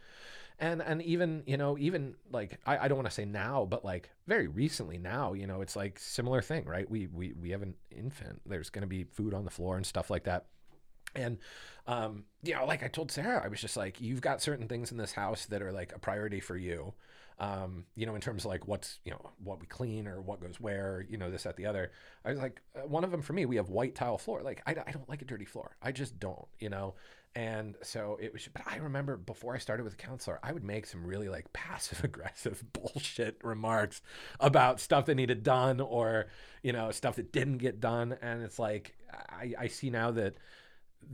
[0.61, 3.85] and and even you know even like I, I don't want to say now but
[3.85, 7.63] like very recently now you know it's like similar thing right we we, we have
[7.63, 10.47] an infant there's going to be food on the floor and stuff like that
[11.15, 11.39] and
[11.87, 14.93] um you know like i told sarah i was just like you've got certain things
[14.93, 16.93] in this house that are like a priority for you
[17.41, 20.43] um, you know, in terms of like what's, you know, what we clean or what
[20.43, 21.91] goes where, you know, this, that, the other.
[22.23, 24.43] I was like, uh, one of them for me, we have white tile floor.
[24.43, 25.75] Like, I, I don't like a dirty floor.
[25.83, 26.95] I just don't, you know.
[27.35, 30.65] And so it was, but I remember before I started with a counselor, I would
[30.65, 34.03] make some really like passive aggressive bullshit remarks
[34.39, 36.27] about stuff that needed done or,
[36.63, 38.19] you know, stuff that didn't get done.
[38.21, 38.95] And it's like,
[39.31, 40.35] I, I see now that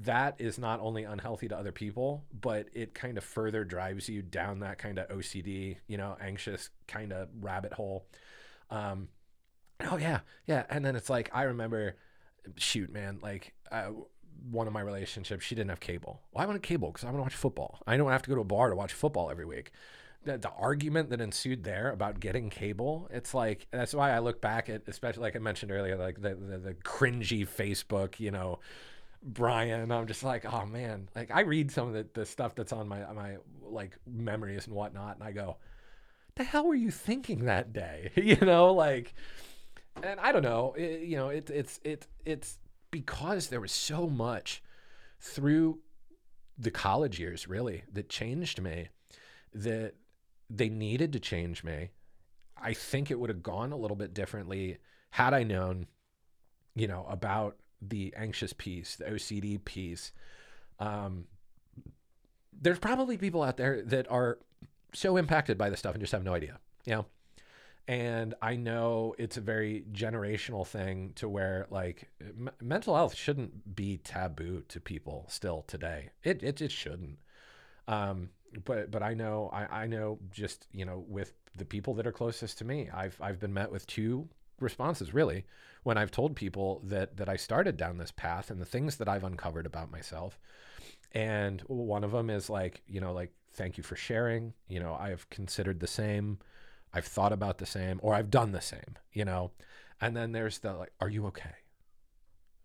[0.03, 4.23] that is not only unhealthy to other people, but it kind of further drives you
[4.23, 8.07] down that kind of OCD, you know, anxious kind of rabbit hole.
[8.71, 9.09] Um,
[9.81, 10.65] oh yeah, yeah.
[10.69, 11.97] And then it's like, I remember,
[12.57, 13.91] shoot, man, like, uh,
[14.51, 16.21] one of my relationships, she didn't have cable.
[16.33, 17.81] Well, I wanted cable because I want to watch football.
[17.87, 19.71] I don't have to go to a bar to watch football every week.
[20.25, 24.41] The, the argument that ensued there about getting cable, it's like that's why I look
[24.41, 28.59] back at, especially like I mentioned earlier, like the the, the cringy Facebook, you know,
[29.23, 29.91] Brian.
[29.91, 32.89] I'm just like, oh man, like I read some of the, the stuff that's on
[32.89, 35.57] my my like memories and whatnot, and I go,
[36.37, 38.13] the hell were you thinking that day?
[38.17, 39.15] you know, like,
[40.03, 42.59] and I don't know, it, you know, it, it's it's it's
[42.91, 44.63] because there was so much
[45.21, 45.81] through
[46.59, 48.89] the college years really that changed me
[49.53, 49.95] that
[50.49, 51.91] they needed to change me
[52.57, 54.79] i think it would have gone a little bit differently
[55.11, 55.87] had i known
[56.75, 60.13] you know about the anxious piece the ocd piece
[60.79, 61.25] um,
[62.53, 64.39] there's probably people out there that are
[64.93, 67.07] so impacted by this stuff and just have no idea you know
[67.89, 73.77] and I know it's a very generational thing to where like m- mental health shouldn't
[73.77, 76.11] be taboo to people still today.
[76.25, 77.19] It it just shouldn't.
[77.87, 78.31] Um,
[78.65, 82.13] but but I know I, I know just you know with the people that are
[82.13, 85.45] closest to me, I've I've been met with two responses really
[85.87, 89.09] when I've told people that that I started down this path and the things that
[89.09, 90.37] I've uncovered about myself.
[91.13, 94.53] And one of them is like you know like thank you for sharing.
[94.67, 96.41] You know I've considered the same.
[96.93, 99.53] I've thought about the same or I've done the same, you know.
[100.01, 101.55] And then there's the like, are you okay?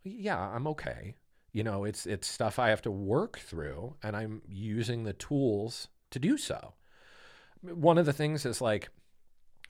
[0.02, 1.14] Yeah, I'm okay.
[1.52, 5.86] You know, it's it's stuff I have to work through and I'm using the tools
[6.10, 6.74] to do so.
[7.60, 8.88] One of the things is like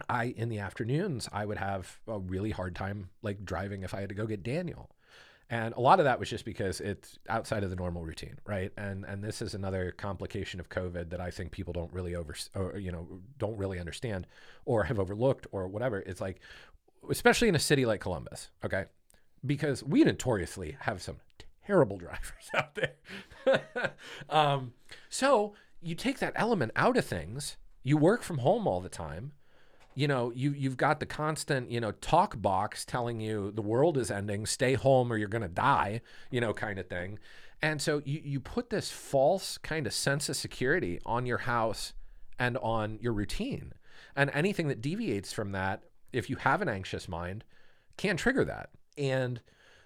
[0.08, 4.00] I in the afternoons I would have a really hard time like driving if I
[4.00, 4.90] had to go get Daniel.
[5.50, 8.72] And a lot of that was just because it's outside of the normal routine, right?
[8.78, 12.34] And and this is another complication of COVID that I think people don't really over,
[12.54, 13.06] or, you know,
[13.38, 14.26] don't really understand
[14.64, 16.00] or have overlooked or whatever.
[16.00, 16.40] It's like,
[17.10, 18.86] especially in a city like Columbus, okay,
[19.44, 21.16] because we notoriously have some
[21.66, 23.92] terrible drivers out there.
[24.30, 24.72] um,
[25.10, 27.58] so you take that element out of things.
[27.82, 29.32] You work from home all the time
[29.94, 33.96] you know you you've got the constant you know talk box telling you the world
[33.98, 37.18] is ending stay home or you're going to die you know kind of thing.
[37.60, 41.92] And so you you put this false kind of sense of security on your house
[42.38, 43.72] and on your routine.
[44.16, 47.44] And anything that deviates from that if you have an anxious mind
[47.96, 48.70] can trigger that.
[48.98, 49.40] And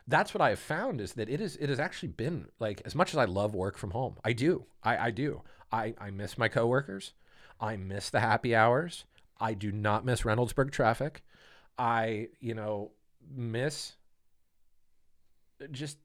[0.09, 2.95] that's what I have found is that it is it has actually been like as
[2.95, 5.43] much as I love work from home I do I I do.
[5.71, 7.13] I I miss my coworkers.
[7.61, 9.05] I miss the happy hours
[9.41, 11.23] I do not miss Reynoldsburg traffic.
[11.79, 12.93] I, you know,
[13.35, 13.93] miss
[15.71, 15.99] just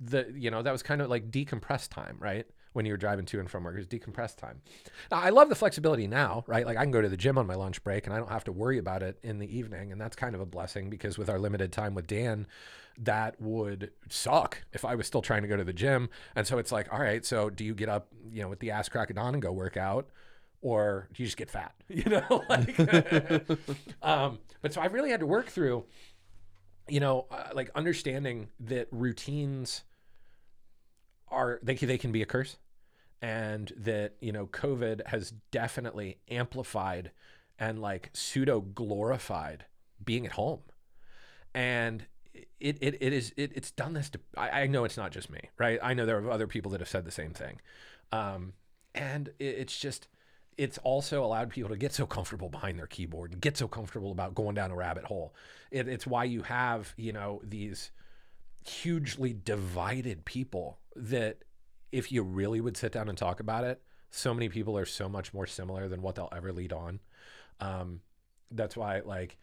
[0.00, 2.46] the, you know, that was kind of like decompressed time, right?
[2.72, 4.60] When you were driving to and from work, it was decompressed time.
[5.10, 6.64] Now, I love the flexibility now, right?
[6.64, 8.44] Like I can go to the gym on my lunch break and I don't have
[8.44, 9.90] to worry about it in the evening.
[9.90, 12.46] And that's kind of a blessing because with our limited time with Dan,
[12.98, 16.08] that would suck if I was still trying to go to the gym.
[16.36, 18.70] And so it's like, all right, so do you get up, you know, with the
[18.70, 20.08] ass crack of dawn and go work out?
[20.60, 21.74] Or do you just get fat?
[21.88, 22.78] You know, like,
[24.02, 25.84] um, but so I really had to work through,
[26.86, 29.84] you know, uh, like understanding that routines
[31.28, 32.58] are they can, they can be a curse,
[33.22, 37.10] and that you know COVID has definitely amplified
[37.58, 39.64] and like pseudo glorified
[40.04, 40.60] being at home,
[41.54, 42.06] and
[42.60, 45.30] it it, it is it, it's done this to I, I know it's not just
[45.30, 45.78] me right?
[45.82, 47.60] I know there are other people that have said the same thing,
[48.12, 48.52] um,
[48.94, 50.08] and it, it's just
[50.58, 54.34] it's also allowed people to get so comfortable behind their keyboard get so comfortable about
[54.34, 55.32] going down a rabbit hole.
[55.70, 57.92] It, it's why you have, you know, these
[58.66, 61.38] hugely divided people that
[61.92, 63.80] if you really would sit down and talk about it,
[64.10, 67.00] so many people are so much more similar than what they'll ever lead on.
[67.60, 68.00] Um,
[68.50, 69.36] that's why, like,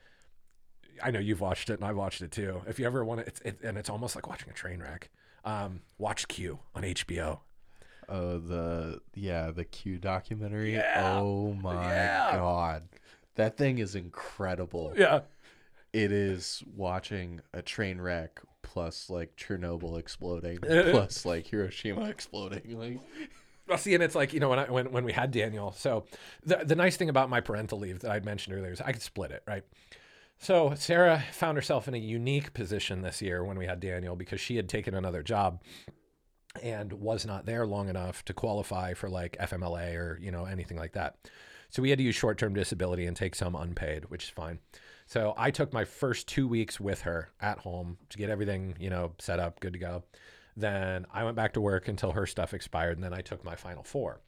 [1.02, 2.62] I know you've watched it and I've watched it too.
[2.68, 5.10] If you ever want to, it's, it, and it's almost like watching a train wreck.
[5.46, 7.40] Um, watch Q on HBO.
[8.10, 10.74] Oh, the yeah, the Q documentary.
[10.74, 11.04] Yeah.
[11.04, 12.32] Oh my Yeah.
[12.34, 12.84] god,
[13.36, 14.94] that thing is incredible.
[14.98, 15.22] Yeah.
[15.94, 20.58] It is watching a train wreck plus like Chernobyl exploding
[20.92, 22.78] plus like Hiroshima exploding.
[22.78, 23.00] Like,
[23.68, 25.72] Well, see, and it's like you know when I when when we had Daniel.
[25.72, 26.06] So
[26.46, 29.02] the the nice thing about my parental leave that I'd mentioned earlier is I could
[29.02, 29.64] split it, right?
[30.38, 34.42] So Sarah found herself in a unique position this year when we had Daniel because
[34.42, 35.62] she had taken another job
[36.62, 40.78] and was not there long enough to qualify for like FMLA or you know anything
[40.78, 41.18] like that.
[41.70, 44.60] So we had to use short-term disability and take some unpaid, which is fine.
[45.08, 48.90] So I took my first 2 weeks with her at home to get everything, you
[48.90, 50.04] know, set up, good to go.
[50.56, 53.56] Then I went back to work until her stuff expired and then I took my
[53.56, 54.22] final 4.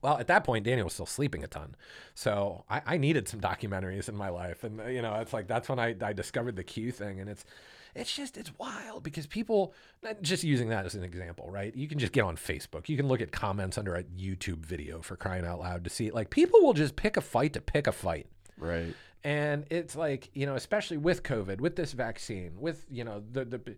[0.00, 1.76] Well, at that point, Daniel was still sleeping a ton.
[2.14, 4.64] So I, I needed some documentaries in my life.
[4.64, 7.20] And, you know, it's like that's when I, I discovered the Q thing.
[7.20, 7.44] And it's,
[7.94, 9.74] it's just, it's wild because people,
[10.22, 11.74] just using that as an example, right?
[11.74, 12.88] You can just get on Facebook.
[12.88, 16.06] You can look at comments under a YouTube video for crying out loud to see
[16.06, 16.14] it.
[16.14, 18.26] Like people will just pick a fight to pick a fight.
[18.58, 18.94] right.
[19.22, 23.46] And it's like, you know, especially with COVID, with this vaccine, with, you know, the,
[23.46, 23.76] the,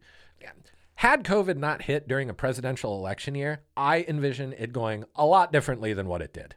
[0.96, 5.52] had COVID not hit during a presidential election year, I envision it going a lot
[5.52, 6.56] differently than what it did.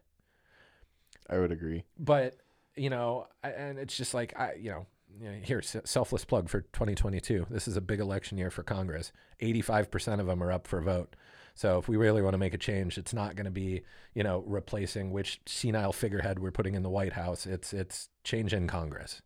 [1.29, 1.83] I would agree.
[1.99, 2.37] But,
[2.75, 4.87] you know, and it's just like, I, you know,
[5.17, 7.47] you know, here, selfless plug for 2022.
[7.49, 9.11] This is a big election year for Congress.
[9.41, 11.15] 85% of them are up for vote.
[11.55, 13.81] So if we really want to make a change, it's not going to be,
[14.13, 17.45] you know, replacing which senile figurehead we're putting in the White House.
[17.45, 19.21] It's it's change in Congress.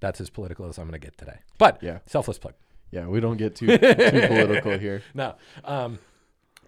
[0.00, 1.38] That's as political as I'm going to get today.
[1.56, 2.00] But Yeah.
[2.06, 2.54] selfless plug.
[2.90, 5.02] Yeah, we don't get too too political here.
[5.14, 5.34] No.
[5.64, 5.98] Um,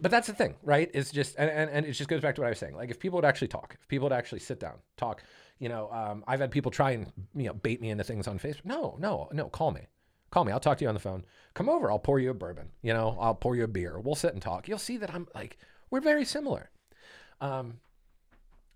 [0.01, 0.91] but that's the thing, right?
[0.93, 2.77] It's just, and, and, and it just goes back to what I was saying.
[2.77, 5.23] Like, if people would actually talk, if people would actually sit down, talk,
[5.59, 8.39] you know, um, I've had people try and, you know, bait me into things on
[8.39, 8.65] Facebook.
[8.65, 9.87] No, no, no, call me.
[10.31, 10.53] Call me.
[10.53, 11.25] I'll talk to you on the phone.
[11.55, 11.91] Come over.
[11.91, 12.71] I'll pour you a bourbon.
[12.83, 13.99] You know, I'll pour you a beer.
[13.99, 14.69] We'll sit and talk.
[14.69, 15.57] You'll see that I'm like,
[15.91, 16.71] we're very similar.
[17.41, 17.79] Um,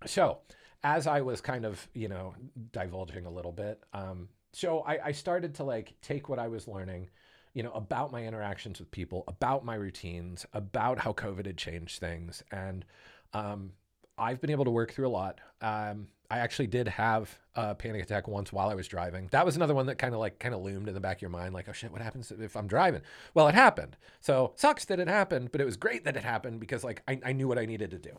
[0.05, 0.39] so
[0.83, 2.33] as I was kind of, you know,
[2.71, 6.67] divulging a little bit, um, so I, I started to like take what I was
[6.67, 7.09] learning,
[7.53, 11.99] you know, about my interactions with people, about my routines, about how COVID had changed
[11.99, 12.43] things.
[12.51, 12.85] And
[13.33, 13.73] um,
[14.17, 15.39] I've been able to work through a lot.
[15.61, 19.27] Um, I actually did have a panic attack once while I was driving.
[19.31, 21.21] That was another one that kind of like kind of loomed in the back of
[21.21, 23.01] your mind, like, oh shit, what happens if I'm driving?
[23.33, 23.97] Well, it happened.
[24.21, 27.19] So sucks that it happened, but it was great that it happened because like I,
[27.25, 28.17] I knew what I needed to do.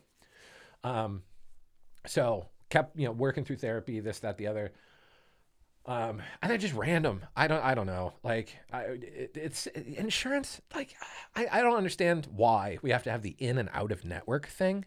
[0.84, 1.22] Um,
[2.06, 4.72] so kept you know working through therapy, this, that, the other.
[5.86, 7.24] Um, and then just random.
[7.34, 7.64] I don't.
[7.64, 8.12] I don't know.
[8.22, 10.60] Like, I, it, it's insurance.
[10.74, 10.94] Like,
[11.34, 14.46] I, I don't understand why we have to have the in and out of network
[14.46, 14.84] thing.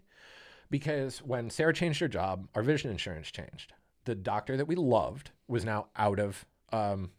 [0.70, 3.74] Because when Sarah changed her job, our vision insurance changed.
[4.06, 7.12] The doctor that we loved was now out of, um,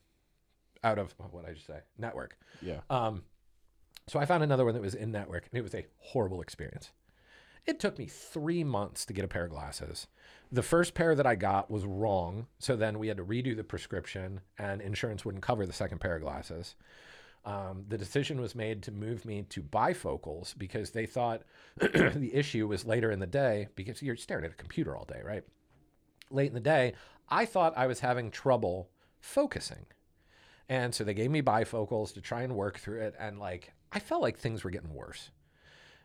[0.85, 1.81] out of what did I just say?
[1.99, 2.37] Network.
[2.61, 2.81] Yeah.
[2.91, 3.23] Um,
[4.09, 6.93] so I found another one that was in network, and it was a horrible experience.
[7.67, 10.07] It took me three months to get a pair of glasses.
[10.53, 13.65] The first pair that I got was wrong, so then we had to redo the
[13.65, 16.77] prescription, and insurance wouldn't cover the second pair of glasses.
[17.47, 21.43] Um, the decision was made to move me to bifocals because they thought
[21.79, 25.21] the issue was later in the day because you're staring at a computer all day,
[25.25, 25.45] right?
[26.29, 26.95] Late in the day,
[27.29, 28.91] I thought I was having trouble
[29.21, 29.87] focusing.
[30.69, 33.15] And so they gave me bifocals to try and work through it.
[33.17, 35.31] And like, I felt like things were getting worse.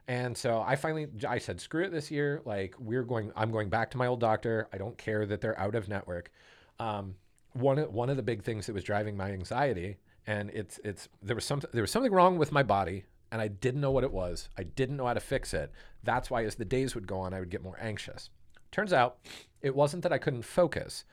[0.07, 2.41] And so I finally, I said, screw it this year.
[2.45, 4.67] Like, we're going, I'm going back to my old doctor.
[4.71, 6.31] I don't care that they're out of network.
[6.79, 7.15] Um,
[7.53, 9.97] one one of the big things that was driving my anxiety,
[10.28, 13.47] and it's it's there was something there was something wrong with my body, and I
[13.47, 14.49] didn't know what it was.
[14.57, 15.72] I didn't know how to fix it.
[16.03, 18.30] That's why as the days would go on, I would get more anxious.
[18.72, 19.17] Turns out,
[19.61, 21.03] it wasn't that I couldn't focus.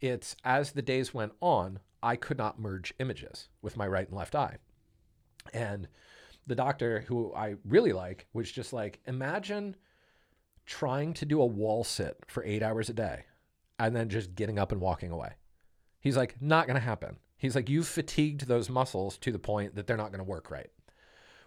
[0.00, 4.16] It's as the days went on, I could not merge images with my right and
[4.16, 4.58] left eye.
[5.52, 5.88] And
[6.46, 9.76] the doctor, who I really like, was just like, imagine
[10.66, 13.24] trying to do a wall sit for eight hours a day
[13.78, 15.34] and then just getting up and walking away.
[16.00, 17.16] He's like, not going to happen.
[17.44, 20.50] He's like, you've fatigued those muscles to the point that they're not going to work
[20.50, 20.70] right.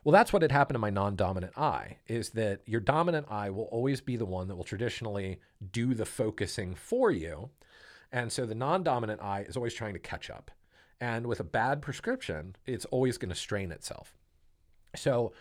[0.03, 3.63] Well, that's what had happened to my non-dominant eye is that your dominant eye will
[3.71, 5.39] always be the one that will traditionally
[5.71, 7.49] do the focusing for you.
[8.11, 10.51] And so the non-dominant eye is always trying to catch up.
[11.01, 14.13] And with a bad prescription, it's always going to strain itself.
[14.95, 15.33] So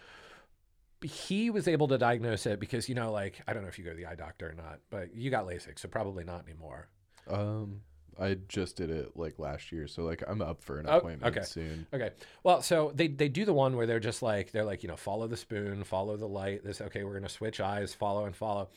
[1.03, 3.85] he was able to diagnose it because, you know, like, I don't know if you
[3.85, 6.89] go to the eye doctor or not, but you got LASIK, so probably not anymore.
[7.29, 7.83] Um,
[8.19, 11.37] I just did it like last year, so like I'm up for an Oh, appointment
[11.37, 11.45] okay.
[11.45, 11.87] soon.
[11.93, 12.11] Okay.
[12.45, 14.97] Well, so they they do the one where they're just like they're like you know
[14.97, 16.65] follow the spoon, follow the light.
[16.65, 18.69] This okay, we're gonna switch eyes, follow and follow.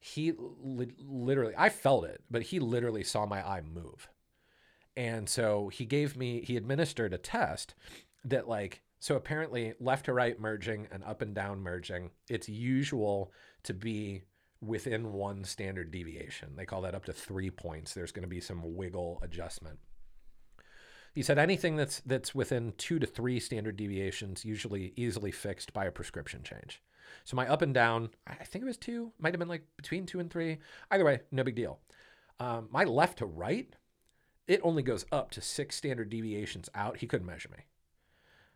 [0.00, 4.08] He li- literally, I felt it, but he literally saw my eye move,
[4.96, 7.74] and so he gave me he administered a test
[8.24, 12.10] that like so apparently left to right merging and up and down merging.
[12.28, 13.32] It's usual
[13.64, 14.22] to be
[14.66, 16.56] within one standard deviation.
[16.56, 17.94] They call that up to three points.
[17.94, 19.78] There's going to be some wiggle adjustment.
[21.14, 25.84] He said anything that's that's within two to three standard deviations, usually easily fixed by
[25.84, 26.82] a prescription change.
[27.22, 30.06] So my up and down, I think it was two, might have been like between
[30.06, 30.58] two and three.
[30.90, 31.78] Either way, no big deal.
[32.40, 33.74] Um, my left to right,
[34.48, 36.98] it only goes up to six standard deviations out.
[36.98, 37.64] He couldn't measure me.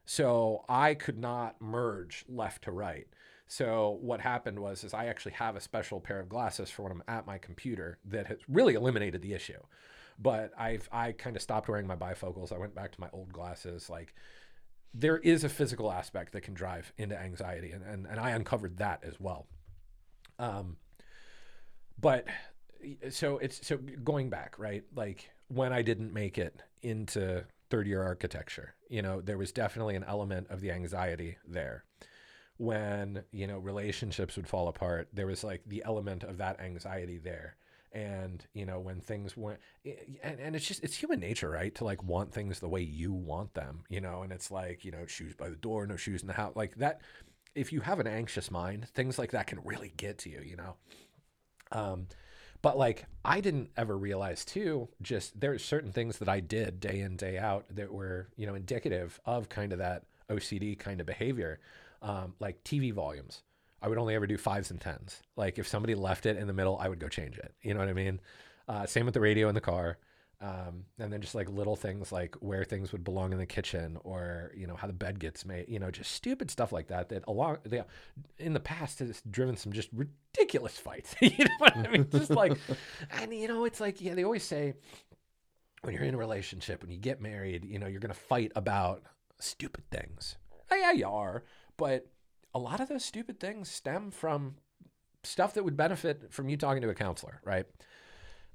[0.05, 3.07] So I could not merge left to right.
[3.49, 6.93] So what happened was is I actually have a special pair of glasses for when
[6.93, 9.61] I'm at my computer that has really eliminated the issue.
[10.19, 12.53] But I've I kind of stopped wearing my bifocals.
[12.53, 13.89] I went back to my old glasses.
[13.89, 14.15] Like
[14.93, 18.79] there is a physical aspect that can drive into anxiety and, and, and I uncovered
[18.79, 19.47] that as well.
[20.39, 20.77] Um
[21.99, 22.27] but
[23.11, 24.85] so it's so going back, right?
[24.95, 29.97] Like when I didn't make it into third year architecture, you know, there was definitely
[29.97, 31.85] an element of the anxiety there.
[32.59, 37.19] When, you know, relationships would fall apart, there was like the element of that anxiety
[37.19, 37.57] there.
[37.93, 39.61] And, you know, when things went,
[40.23, 41.75] and, and it's just, it's human nature, right?
[41.77, 44.91] To like want things the way you want them, you know, and it's like, you
[44.91, 46.55] know, shoes by the door, no shoes in the house.
[46.55, 47.01] Like that,
[47.55, 50.57] if you have an anxious mind, things like that can really get to you, you
[50.57, 50.77] know?
[51.73, 52.09] Um,
[52.61, 57.01] but like I didn't ever realize too, just there's certain things that I did day
[57.01, 61.07] in, day out that were, you know, indicative of kind of that OCD kind of
[61.07, 61.61] behavior.
[62.01, 63.43] Um, like TV volumes.
[63.81, 65.23] I would only ever do fives and tens.
[65.37, 67.55] Like if somebody left it in the middle, I would go change it.
[67.63, 68.21] You know what I mean?
[68.67, 69.99] Uh, same with the radio in the car.
[70.41, 73.99] Um, and then just like little things like where things would belong in the kitchen
[74.05, 77.09] or, you know, how the bed gets made, you know, just stupid stuff like that,
[77.09, 77.83] that along they,
[78.39, 81.17] in the past has driven some just ridiculous fights.
[81.21, 82.09] you know what I mean?
[82.11, 82.57] Just like,
[83.11, 84.75] and you know, it's like, yeah, they always say
[85.83, 89.03] when you're in a relationship, when you get married, you know, you're to fight about
[89.41, 90.37] stupid things.
[90.71, 91.43] Oh, yeah, you are.
[91.79, 92.07] But
[92.55, 94.57] a lot of those stupid things stem from
[95.23, 97.65] stuff that would benefit from you talking to a counselor, right?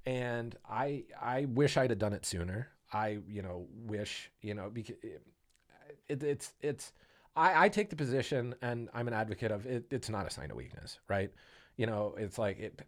[0.06, 2.68] And I I wish I'd have done it sooner.
[2.92, 4.98] I you know wish you know because
[6.08, 6.94] it, it's it's
[7.36, 9.86] I, I take the position and I'm an advocate of it.
[9.90, 11.32] It's not a sign of weakness, right?
[11.78, 12.82] You know, it's like it,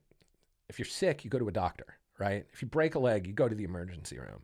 [0.69, 2.45] if you're sick, you go to a doctor, right?
[2.53, 4.43] If you break a leg, you go to the emergency room.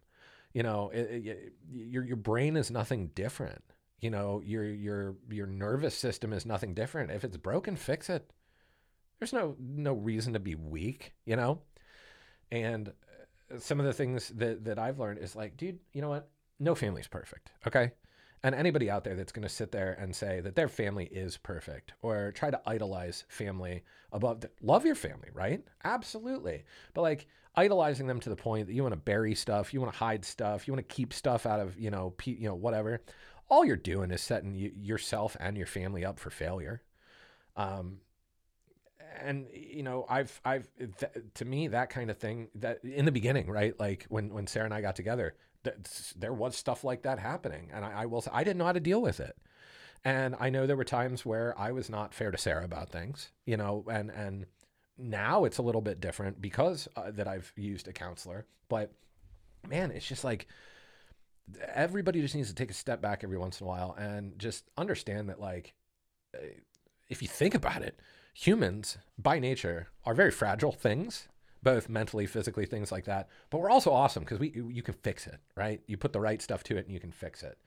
[0.53, 3.63] You know, it, it, your your brain is nothing different.
[4.01, 7.11] You know, your your your nervous system is nothing different.
[7.11, 8.29] If it's broken, fix it.
[9.19, 11.13] There's no no reason to be weak.
[11.25, 11.61] You know,
[12.51, 16.09] and uh, some of the things that that I've learned is like, dude, you know
[16.09, 16.29] what?
[16.59, 17.51] No family's perfect.
[17.67, 17.91] Okay.
[18.43, 21.37] And anybody out there that's going to sit there and say that their family is
[21.37, 25.63] perfect or try to idolize family above, the, love your family, right?
[25.83, 26.63] Absolutely.
[26.95, 29.93] But like idolizing them to the point that you want to bury stuff, you want
[29.93, 32.55] to hide stuff, you want to keep stuff out of, you know, pe- you know,
[32.55, 33.01] whatever.
[33.51, 36.81] All you're doing is setting yourself and your family up for failure.
[37.55, 37.99] Um,
[39.19, 43.11] and you know i've i've th- to me that kind of thing that in the
[43.11, 43.77] beginning right?
[43.79, 45.75] Like when when sarah and i got together th-
[46.15, 47.69] there was stuff like that happening.
[47.73, 49.35] And I, I will say i didn't know how to deal with it.
[50.03, 53.31] And i know there were times where i was not fair to sarah about things
[53.45, 54.45] you know and and
[54.97, 58.45] now it's a little bit different because uh, that i've used a counselor.
[58.69, 58.93] But
[59.67, 60.47] man it's just like
[61.73, 64.69] everybody just needs to take a step back every once in a while and just
[64.77, 65.73] understand that like
[67.09, 67.99] if you think about it
[68.33, 71.27] humans by nature are very fragile things
[71.63, 73.29] both mentally, physically, things like that.
[73.49, 75.81] But we're also awesome because we you can fix it, right?
[75.87, 77.57] You put the right stuff to it and you can fix it.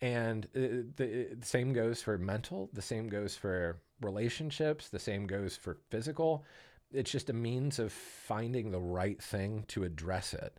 [0.00, 2.68] And uh, the, the same goes for mental.
[2.72, 4.88] The same goes for relationships.
[4.88, 6.44] The same goes for physical.
[6.92, 10.58] It's just a means of finding the right thing to address it.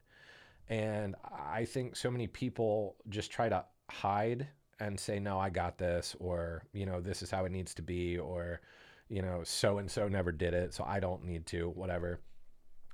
[0.69, 1.15] And
[1.49, 4.47] I think so many people just try to hide
[4.79, 7.81] and say, no, I got this, or, you know, this is how it needs to
[7.81, 8.61] be, or,
[9.09, 12.19] you know, so and so never did it, so I don't need to, whatever.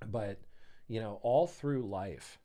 [0.05, 0.39] But,
[0.87, 2.39] you know, all through life,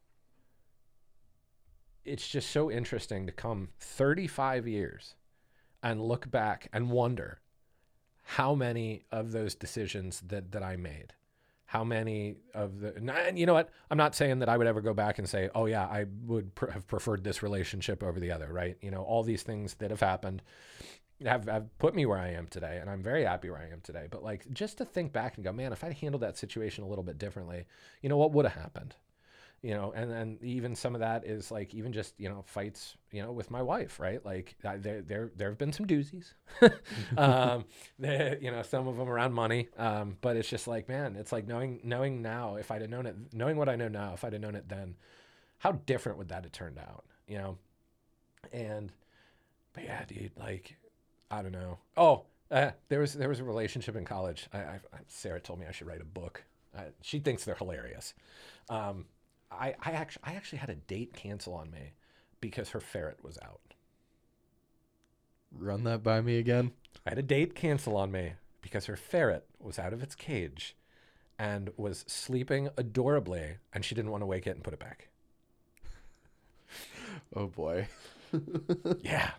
[2.04, 5.14] it's just so interesting to come 35 years
[5.82, 7.40] and look back and wonder
[8.24, 11.12] how many of those decisions that, that I made
[11.66, 13.70] how many of the and you know what?
[13.90, 16.54] I'm not saying that i would ever go back and say oh yeah i would
[16.54, 18.76] pr- have preferred this relationship over the other right?
[18.80, 20.42] You know all these things that have happened
[21.24, 23.80] have, have put me where i am today and i'm very happy where i am
[23.80, 24.06] today.
[24.10, 26.88] But like just to think back and go man if i'd handled that situation a
[26.88, 27.64] little bit differently
[28.02, 28.94] you know what would have happened
[29.64, 32.96] you know and then even some of that is like even just you know fights
[33.10, 34.22] you know with my wife right?
[34.22, 36.34] Like there there there have been some doozies.
[37.16, 37.64] Um
[37.98, 39.68] there, you know some of them around money.
[39.78, 43.06] Um but it's just like man it's like knowing knowing now if i'd have known
[43.06, 44.96] it knowing what i know now if i'd have known it then
[45.58, 47.56] how different would that have turned out you know?
[48.52, 48.92] And
[49.72, 50.76] but yeah dude like
[51.30, 51.78] i don't know.
[51.96, 54.46] Oh uh, there was there was a relationship in college.
[54.52, 56.44] I, I sarah told me i should write a book.
[57.00, 58.14] She thinks they're hilarious.
[58.68, 59.06] Um,
[59.58, 61.92] I, I actually I actually had a date cancel on me
[62.40, 63.60] because her ferret was out.
[65.52, 66.72] Run that by me again.
[67.06, 70.76] I had a date cancel on me because her ferret was out of its cage
[71.38, 75.08] and was sleeping adorably and she didn't want to wake it and put it back.
[77.36, 77.86] Oh boy.
[79.02, 79.30] yeah.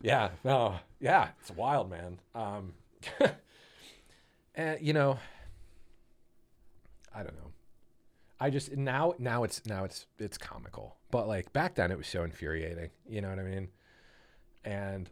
[0.00, 0.30] Yeah.
[0.44, 0.76] No.
[1.00, 1.28] Yeah.
[1.40, 2.18] It's wild, man.
[2.34, 2.74] Um,
[4.54, 5.18] and, you know,
[7.14, 7.50] I don't know.
[8.38, 12.06] I just now now it's now it's it's comical, but like back then it was
[12.06, 12.90] so infuriating.
[13.08, 13.68] You know what I mean?
[14.64, 15.08] And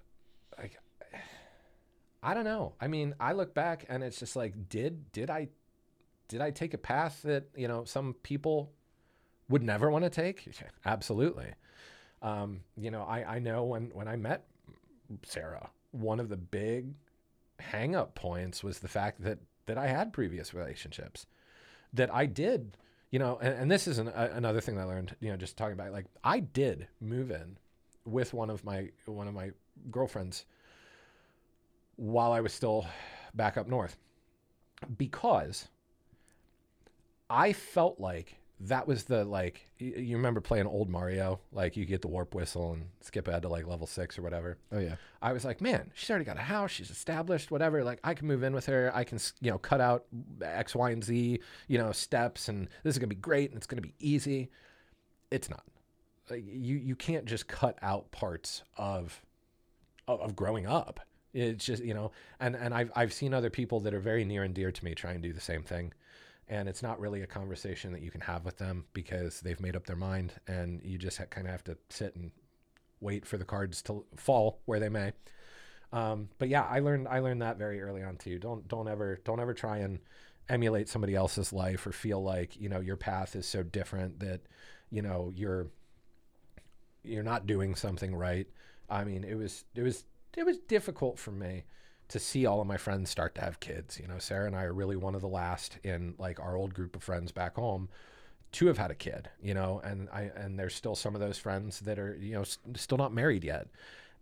[0.59, 0.79] like
[2.23, 2.75] I don't know.
[2.81, 5.49] I mean, I look back and it's just like did did I
[6.29, 8.73] did I take a path that, you know, some people
[9.49, 10.49] would never want to take?
[10.85, 11.53] Absolutely.
[12.23, 14.47] Um, you know, I I know when when I met
[15.23, 16.95] Sarah, one of the big
[17.59, 21.27] hang up points was the fact that that I had previous relationships
[21.93, 22.77] that I did
[23.15, 25.57] you know, and, and this is an, uh, another thing I learned, you know, just
[25.57, 27.59] talking about like I did move in
[28.05, 29.53] with one of my one of my
[29.89, 30.47] girlfriends
[31.95, 32.89] while I was still
[33.33, 33.97] back up north
[34.99, 35.69] because
[37.31, 38.35] I felt like
[38.69, 42.73] that was the like you remember playing old Mario like you get the warp whistle
[42.73, 44.57] and skip ahead to like level 6 or whatever.
[44.73, 44.97] Oh yeah.
[45.21, 47.85] I was like, man, she's already got a house, she's established, whatever.
[47.85, 48.91] Like I can move in with her.
[48.95, 50.07] I can, you know, cut out
[50.43, 53.67] X, Y, and Z, you know, steps, and this is gonna be great, and it's
[53.67, 54.51] gonna be easy.
[55.31, 55.65] It's not.
[56.31, 59.21] Like, you you can't just cut out parts of
[60.09, 61.01] of, of growing up.
[61.35, 64.43] It's just you know, and and I've I've seen other people that are very near
[64.43, 65.93] and dear to me try and do the same thing
[66.49, 69.77] and it's not really a conversation that you can have with them because they've made
[69.77, 72.31] up their mind and you just ha- kind of have to sit and
[73.01, 75.13] wait for the cards to fall where they may.
[75.93, 78.39] Um, but yeah i learned i learned that very early on too.
[78.39, 80.01] Don't don't ever don't ever try and
[80.49, 84.41] emulate somebody else's life or feel like you know your path is so different that
[84.91, 85.69] you know you're
[87.05, 88.49] you're not doing something right.
[88.91, 90.05] I mean it was it was
[90.37, 91.65] it was difficult for me
[92.09, 93.99] to see all of my friends start to have kids.
[94.01, 96.75] You know, Sarah and I are really one of the last in like our old
[96.75, 97.89] group of friends back home
[98.53, 101.39] to have had a kid, you know, and I and there's still some of those
[101.39, 102.45] friends that are, you know,
[102.77, 103.69] still not married yet.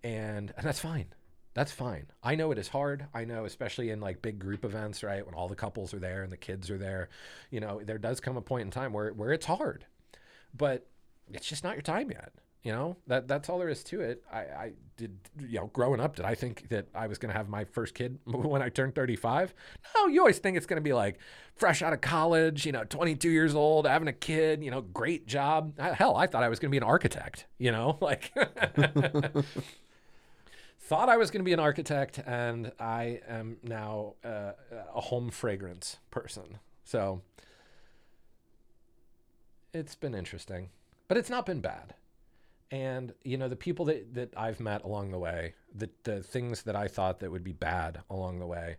[0.03, 1.07] And and that's fine.
[1.55, 2.07] That's fine.
[2.23, 3.07] I know it is hard.
[3.13, 5.25] I know especially in like big group events, right?
[5.25, 7.11] When all the couples are there and the kids are there,
[7.51, 9.85] you know, there does come a point in time where where it's hard.
[10.57, 10.87] But
[11.31, 12.33] it's just not your time yet.
[12.63, 14.23] You know that that's all there is to it.
[14.33, 17.37] I, I did you know growing up did I think that I was going to
[17.37, 19.53] have my first kid when I turned 35?
[19.97, 21.19] No, you always think it's going to be like
[21.57, 25.27] fresh out of college, you know, 22 years old, having a kid, you know, great
[25.27, 25.77] job.
[25.79, 28.33] Hell, I thought I was going to be an architect, you know, like
[30.79, 34.53] thought I was going to be an architect and I am now uh,
[34.95, 36.59] a home fragrance person.
[36.85, 37.23] So
[39.75, 40.69] it's been interesting,
[41.09, 41.95] but it's not been bad
[42.73, 46.63] and you know the people that, that i've met along the way the, the things
[46.63, 48.77] that i thought that would be bad along the way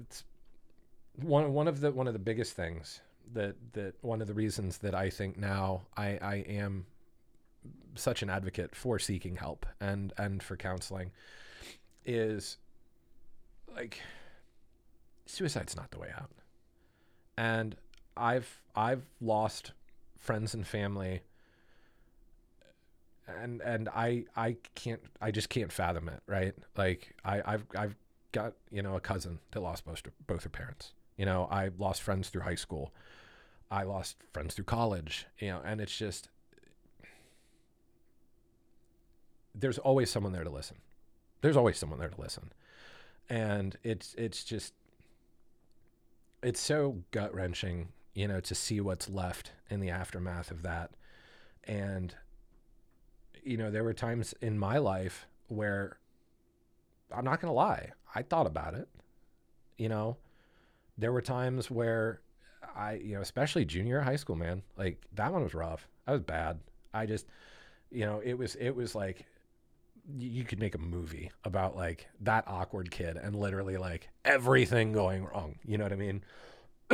[0.00, 0.24] it's
[1.22, 3.00] one, one of the one of the biggest things
[3.32, 6.84] that that one of the reasons that i think now i i am
[7.94, 11.10] such an advocate for seeking help and and for counseling
[12.04, 12.58] is
[13.74, 14.00] like
[15.28, 16.30] suicide's not the way out.
[17.36, 17.76] And
[18.16, 19.72] I've I've lost
[20.18, 21.20] friends and family
[23.42, 26.54] and and I I can't I just can't fathom it, right?
[26.76, 27.96] Like I I've I've
[28.32, 30.92] got, you know, a cousin that lost both both her parents.
[31.16, 32.92] You know, I lost friends through high school.
[33.70, 36.30] I lost friends through college, you know, and it's just
[39.54, 40.78] there's always someone there to listen.
[41.40, 42.52] There's always someone there to listen.
[43.28, 44.72] And it's it's just
[46.42, 50.92] it's so gut wrenching, you know, to see what's left in the aftermath of that.
[51.64, 52.14] And
[53.44, 55.98] you know, there were times in my life where
[57.14, 58.88] I'm not going to lie, I thought about it.
[59.76, 60.16] You know,
[60.96, 62.20] there were times where
[62.76, 65.86] I, you know, especially junior high school, man, like that one was rough.
[66.06, 66.58] I was bad.
[66.92, 67.26] I just,
[67.90, 69.24] you know, it was, it was like,
[70.18, 75.24] you could make a movie about like that awkward kid and literally like everything going
[75.24, 75.58] wrong.
[75.66, 76.24] You know what I mean?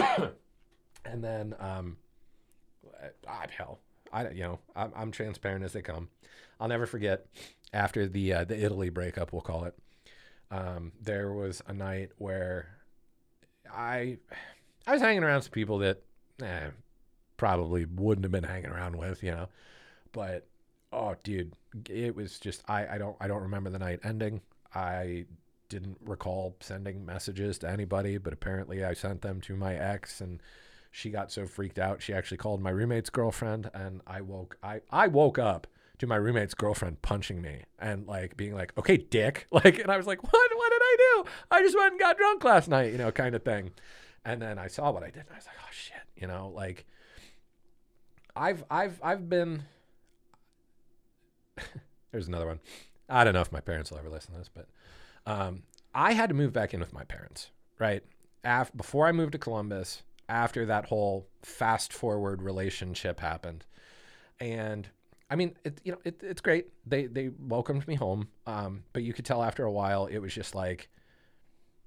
[1.04, 1.96] and then, um,
[3.28, 3.78] I, hell,
[4.14, 6.08] I, you know, I'm, I'm transparent as they come.
[6.60, 7.26] I'll never forget
[7.72, 9.74] after the uh, the Italy breakup, we'll call it.
[10.50, 12.68] Um, there was a night where
[13.70, 14.18] I
[14.86, 16.02] I was hanging around some people that
[16.40, 16.68] eh,
[17.36, 19.48] probably wouldn't have been hanging around with, you know.
[20.12, 20.46] But
[20.92, 21.54] oh, dude,
[21.90, 24.40] it was just I I don't I don't remember the night ending.
[24.74, 25.26] I
[25.68, 30.40] didn't recall sending messages to anybody, but apparently I sent them to my ex and
[30.94, 34.80] she got so freaked out she actually called my roommate's girlfriend and I woke I
[34.92, 35.66] I woke up
[35.98, 39.96] to my roommate's girlfriend punching me and like being like, "Okay, dick," like, and I
[39.96, 40.50] was like, "What?
[40.54, 41.30] What did I do?
[41.50, 43.70] I just went and got drunk last night," you know, kind of thing.
[44.24, 46.52] And then I saw what I did, and I was like, "Oh shit," you know,
[46.54, 46.84] like,
[48.34, 49.64] I've I've I've been.
[52.12, 52.60] There's another one.
[53.08, 54.66] I don't know if my parents will ever listen to this, but
[55.26, 55.62] um,
[55.94, 58.02] I had to move back in with my parents, right?
[58.42, 63.64] After, before I moved to Columbus, after that whole fast forward relationship happened,
[64.40, 64.88] and
[65.30, 66.68] I mean, it, you know, it, it's great.
[66.86, 70.34] They they welcomed me home, um, but you could tell after a while it was
[70.34, 70.88] just like,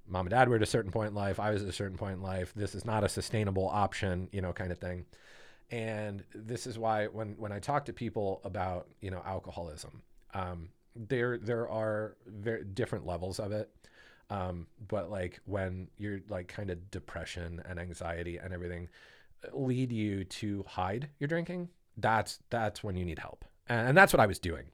[0.06, 1.38] mom and dad were at a certain point in life.
[1.38, 2.52] I was at a certain point in life.
[2.54, 5.06] This is not a sustainable option, you know, kind of thing.
[5.70, 10.02] And this is why when when I talk to people about you know alcoholism,
[10.34, 13.70] um, there there are very different levels of it.
[14.30, 18.88] Um, but like when you're like kind of depression and anxiety and everything
[19.52, 21.68] lead you to hide your drinking
[21.98, 23.44] that's that's when you need help.
[23.68, 24.66] And, and that's what i was doing.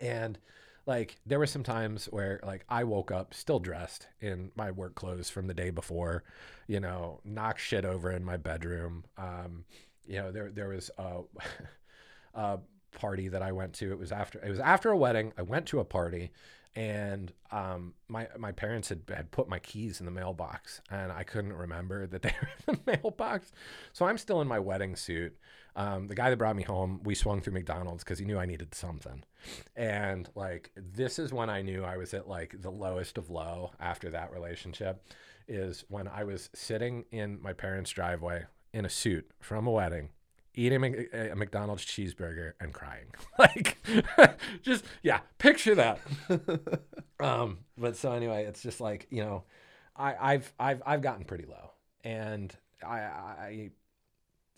[0.00, 0.38] And
[0.86, 4.94] like there were some times where like i woke up still dressed in my work
[4.94, 6.24] clothes from the day before
[6.66, 9.04] you know knock shit over in my bedroom.
[9.16, 9.64] Um
[10.04, 11.20] you know there there was a,
[12.34, 12.58] a
[12.92, 13.90] party that i went to.
[13.90, 15.32] It was after it was after a wedding.
[15.38, 16.30] I went to a party
[16.74, 21.22] and um, my my parents had, had put my keys in the mailbox, and I
[21.22, 23.52] couldn't remember that they were in the mailbox.
[23.92, 25.36] So I'm still in my wedding suit,
[25.74, 28.46] um, the guy that brought me home, we swung through McDonald's because he knew I
[28.46, 29.24] needed something.
[29.74, 33.72] And like, this is when I knew I was at like the lowest of low
[33.80, 35.06] after that relationship
[35.48, 40.10] is when I was sitting in my parents' driveway in a suit from a wedding,
[40.54, 43.06] eating a McDonald's cheeseburger and crying.
[43.38, 43.78] like,
[44.62, 46.00] just, yeah, picture that.
[47.20, 49.44] um, but so anyway, it's just like, you know,
[49.96, 51.72] I, I've, I've, I've gotten pretty low
[52.04, 52.54] and
[52.86, 53.70] I, I,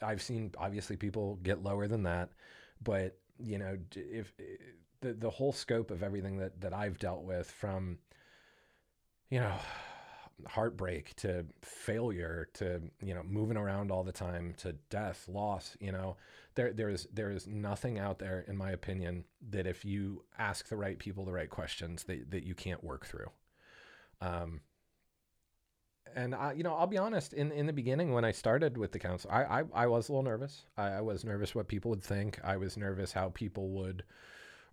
[0.03, 2.31] I've seen obviously people get lower than that,
[2.83, 4.33] but you know, if
[5.01, 7.99] the the whole scope of everything that that I've dealt with from
[9.31, 9.57] you know,
[10.49, 15.93] heartbreak to failure to you know moving around all the time to death loss you
[15.93, 16.17] know
[16.55, 20.99] there there's there's nothing out there in my opinion that if you ask the right
[20.99, 23.31] people the right questions that, that you can't work through
[24.21, 24.61] um
[26.17, 27.33] and I, you know, I'll be honest.
[27.33, 30.13] In in the beginning, when I started with the council, I I, I was a
[30.13, 30.65] little nervous.
[30.77, 32.39] I, I, was nervous what people would think.
[32.45, 34.05] I was nervous how people would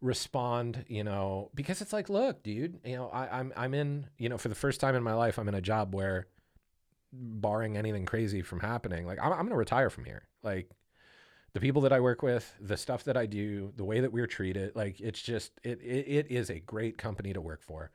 [0.01, 0.85] respond.
[0.87, 4.37] You know, because it's like, look, dude, you know, I, I'm I'm in, you know,
[4.37, 6.27] for the first time in my life, I'm in a job where,
[7.13, 10.27] barring anything crazy from happening, like I'm I'm gonna retire from here.
[10.43, 10.69] Like,
[11.53, 14.27] the people that I work with, the stuff that I do, the way that we're
[14.27, 17.91] treated, like it's just it it, it is a great company to work for.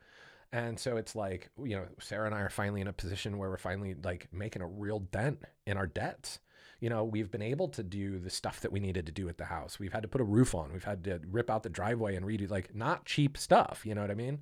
[0.51, 3.49] And so it's like, you know, Sarah and I are finally in a position where
[3.49, 6.39] we're finally like making a real dent in our debts.
[6.79, 9.37] You know, we've been able to do the stuff that we needed to do at
[9.37, 9.79] the house.
[9.79, 10.71] We've had to put a roof on.
[10.71, 13.81] We've had to rip out the driveway and redo like not cheap stuff.
[13.83, 14.39] You know what I mean?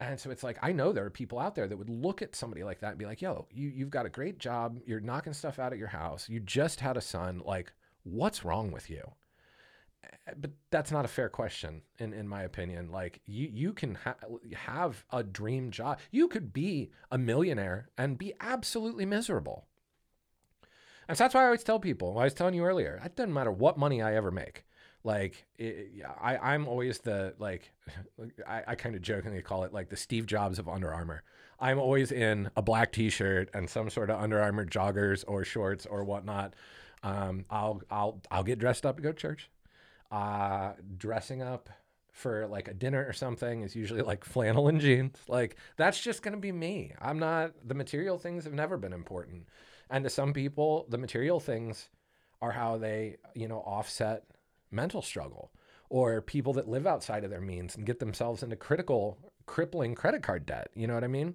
[0.00, 2.34] And so it's like I know there are people out there that would look at
[2.34, 4.78] somebody like that and be like, "Yo, you you've got a great job.
[4.86, 6.28] You're knocking stuff out at your house.
[6.28, 7.42] You just had a son.
[7.44, 7.72] Like,
[8.04, 9.12] what's wrong with you?"
[10.02, 13.96] Eh, but that's not a fair question in, in my opinion like you you can
[13.96, 14.16] ha-
[14.54, 19.66] have a dream job you could be a millionaire and be absolutely miserable
[21.10, 22.16] And so that's why I always tell people.
[22.20, 24.64] I was telling you earlier, it doesn't matter what money I ever make.
[25.02, 27.72] Like it, I, I'm always the like,
[28.46, 31.24] I, I kind of jokingly call it like the Steve Jobs of Under Armour.
[31.58, 35.84] I'm always in a black T-shirt and some sort of Under Armour joggers or shorts
[35.84, 36.54] or whatnot.
[37.02, 39.50] Um, I'll I'll I'll get dressed up to go to church.
[40.12, 41.70] Uh, dressing up
[42.12, 45.16] for like a dinner or something is usually like flannel and jeans.
[45.26, 46.92] Like that's just gonna be me.
[47.00, 49.48] I'm not the material things have never been important.
[49.90, 51.88] And to some people, the material things
[52.40, 54.24] are how they, you know, offset
[54.70, 55.50] mental struggle
[55.88, 60.22] or people that live outside of their means and get themselves into critical crippling credit
[60.22, 60.70] card debt.
[60.74, 61.34] You know what I mean?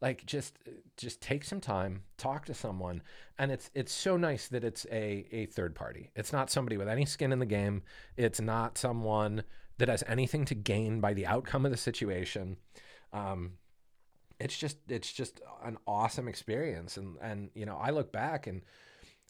[0.00, 0.58] Like just
[0.96, 3.02] just take some time, talk to someone,
[3.38, 6.10] and it's it's so nice that it's a a third party.
[6.16, 7.82] It's not somebody with any skin in the game.
[8.16, 9.44] It's not someone
[9.78, 12.56] that has anything to gain by the outcome of the situation.
[13.12, 13.52] Um,
[14.42, 18.62] it's just it's just an awesome experience, and and you know I look back and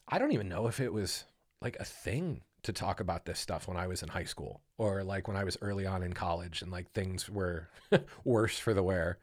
[0.07, 1.25] I don't even know if it was
[1.61, 5.03] like a thing to talk about this stuff when I was in high school or
[5.03, 7.69] like when I was early on in college and like things were
[8.23, 9.17] worse for the wear,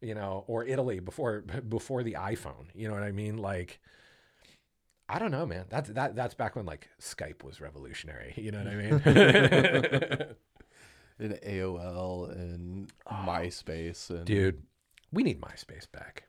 [0.00, 2.66] you know, or Italy before before the iPhone.
[2.74, 3.38] You know what I mean?
[3.38, 3.80] Like
[5.08, 5.66] I don't know, man.
[5.68, 8.34] That's that that's back when like Skype was revolutionary.
[8.36, 10.34] You know what I mean?
[11.16, 14.64] And AOL and oh, MySpace and Dude,
[15.14, 16.24] we need MySpace back.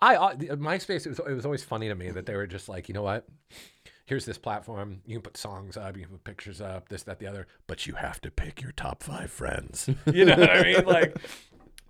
[0.00, 2.68] I uh, MySpace it was it was always funny to me that they were just
[2.68, 3.26] like, you know what?
[4.06, 5.02] Here's this platform.
[5.04, 7.86] You can put songs up, you can put pictures up, this, that, the other, but
[7.86, 9.90] you have to pick your top five friends.
[10.12, 10.84] You know what I mean?
[10.86, 11.14] Like,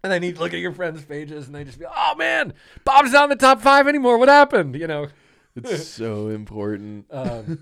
[0.03, 3.13] and then you look at your friends' pages and they just be, oh man, Bob's
[3.13, 4.19] not in the top five anymore.
[4.19, 4.75] What happened?
[4.75, 5.09] You know?
[5.55, 7.07] it's so important.
[7.13, 7.59] Um,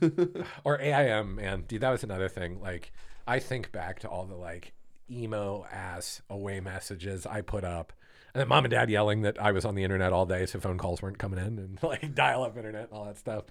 [0.64, 2.60] or AIM, man, dude, that was another thing.
[2.60, 2.92] Like,
[3.26, 4.72] I think back to all the like
[5.10, 7.92] emo ass away messages I put up,
[8.36, 10.60] and then mom and dad yelling that I was on the internet all day, so
[10.60, 13.44] phone calls weren't coming in, and like dial up internet and all that stuff.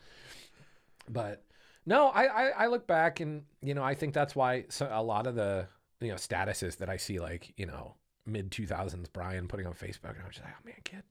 [1.09, 1.43] But
[1.87, 5.01] no, I, I I look back and you know I think that's why so, a
[5.01, 5.67] lot of the
[6.01, 7.95] you know statuses that I see like you know
[8.27, 11.01] mid two thousands Brian putting on Facebook, and I'm just like, oh man, kid,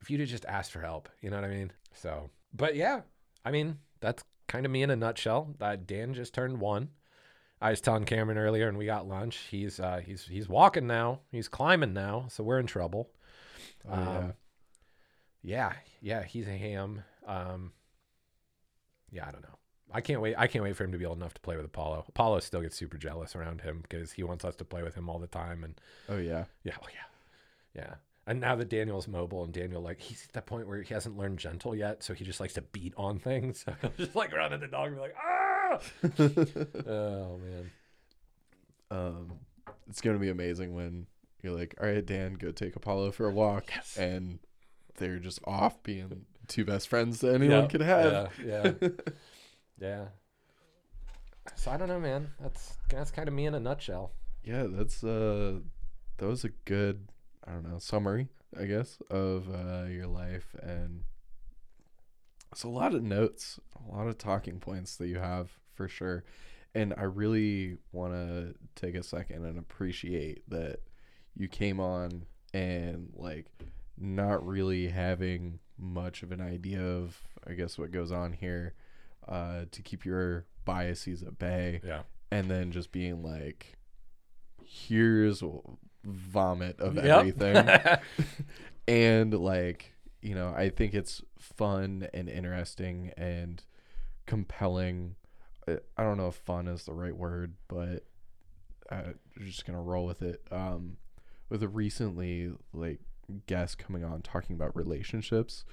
[0.00, 1.72] if you'd have just asked for help, you know what I mean?
[1.92, 3.02] So, but yeah,
[3.44, 5.54] I mean, that's kind of me in a nutshell.
[5.60, 6.88] Uh, Dan just turned one.
[7.60, 9.38] I was telling Cameron earlier, and we got lunch.
[9.50, 11.20] He's uh, he's he's walking now.
[11.32, 13.10] He's climbing now, so we're in trouble.
[13.90, 14.18] Oh, yeah.
[14.18, 14.32] Um,
[15.42, 17.02] yeah, yeah, he's a ham.
[17.26, 17.72] Um,
[19.10, 19.58] yeah, I don't know.
[19.92, 20.34] I can't wait.
[20.36, 22.04] I can't wait for him to be old enough to play with Apollo.
[22.08, 25.08] Apollo still gets super jealous around him because he wants us to play with him
[25.08, 26.44] all the time, and Oh yeah.
[26.62, 27.94] yeah, oh yeah, yeah.
[28.26, 31.16] And now that Daniel's mobile and Daniel like he's at that point where he hasn't
[31.16, 33.64] learned gentle yet, so he just likes to beat on things.
[33.64, 35.37] So he'll just like run at the dog and be like, ah!
[36.18, 37.70] oh man.
[38.90, 39.32] Um,
[39.88, 41.06] it's gonna be amazing when
[41.42, 43.96] you're like, all right, Dan, go take Apollo for a walk, Yes.
[43.96, 44.38] and
[44.96, 48.32] they're just off being two best friends that anyone Yeah, could have.
[48.44, 48.88] Yeah, yeah,
[49.80, 50.04] yeah.
[51.54, 52.28] So I don't know, man.
[52.40, 54.12] That's that's kind of me in a nutshell.
[54.44, 55.60] Yeah, that's uh,
[56.18, 57.08] that was a good,
[57.46, 58.28] I don't know, summary,
[58.58, 61.02] I guess, of uh, your life, and
[62.52, 66.24] it's a lot of notes, a lot of talking points that you have for sure,
[66.74, 70.80] and I really want to take a second and appreciate that
[71.36, 73.46] you came on and like
[73.96, 78.74] not really having much of an idea of, I guess, what goes on here,
[79.28, 82.02] uh, to keep your biases at bay Yeah.
[82.30, 83.76] and then just being like
[84.64, 85.42] here's
[86.04, 87.04] vomit of Yep.
[87.06, 87.68] everything
[88.88, 93.62] and like you know i think it's fun and interesting and
[94.26, 95.14] compelling
[95.96, 98.04] i don't know if fun is the right word but
[98.90, 100.96] uh, I'm just gonna roll with it um
[101.48, 103.00] with a recently like
[103.46, 105.64] guest coming on talking about relationships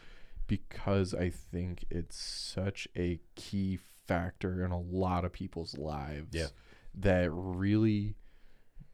[0.48, 6.48] because i think it's such a key factor in a lot of people's lives Yeah.
[6.96, 8.16] that really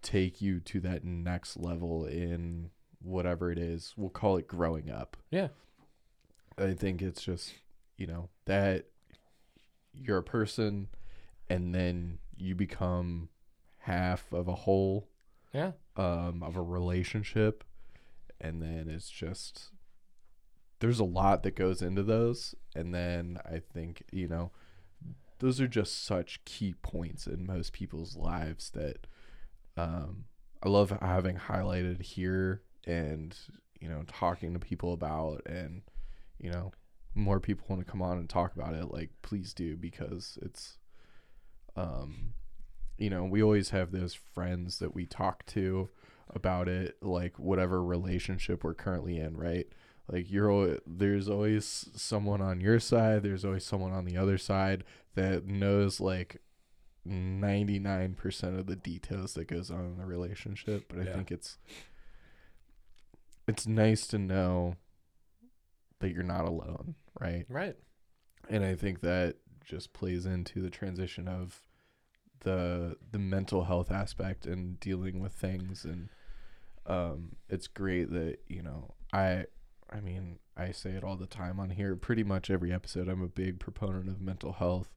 [0.01, 2.69] take you to that next level in
[3.03, 5.47] whatever it is we'll call it growing up Yeah.
[6.57, 7.53] i think it's just
[7.97, 8.85] you know that
[9.93, 10.87] you're a person
[11.49, 13.29] and then you become
[13.79, 15.07] half of a whole
[15.53, 15.71] Yeah.
[15.95, 17.63] um, of a relationship
[18.39, 19.69] and then it's just
[20.79, 24.51] there's a lot that goes into those and then i think you know
[25.39, 29.05] those are just such key points in most people's lives that
[29.77, 30.25] um,
[30.63, 33.37] i love having highlighted here and
[33.79, 35.81] you know talking to people about and
[36.39, 36.71] you know
[37.13, 40.77] more people want to come on and talk about it like please do because it's
[41.75, 42.33] um
[42.97, 45.89] you know we always have those friends that we talk to
[46.33, 49.67] about it like whatever relationship we're currently in right
[50.07, 54.83] like you're there's always someone on your side there's always someone on the other side
[55.15, 56.37] that knows like
[57.07, 61.13] 99% of the details that goes on in the relationship but i Yeah.
[61.13, 61.57] think it's
[63.47, 64.75] it's nice to know
[65.99, 67.45] that you're not alone right?
[67.49, 67.75] Right.
[68.49, 71.61] and i think that just plays into the transition of
[72.41, 75.85] the the mental health aspect and dealing with things.
[75.85, 76.09] And
[76.87, 79.45] um it's great that you know i
[79.91, 83.21] i mean i say it all the time on here pretty much every episode i'm
[83.21, 84.91] a big proponent of mental health.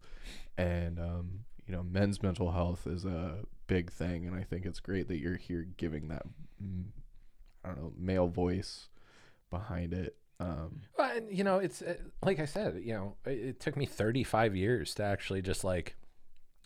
[0.56, 4.26] And um you know men's mental health is a big thing.
[4.26, 6.22] And i think it's great that you're here giving that
[6.62, 6.84] mm,
[7.62, 8.88] i don't know male voice
[9.50, 13.38] behind it um Well, and you know, it's uh, like I said, you know, it,
[13.38, 15.96] it took me 35 years to actually just like,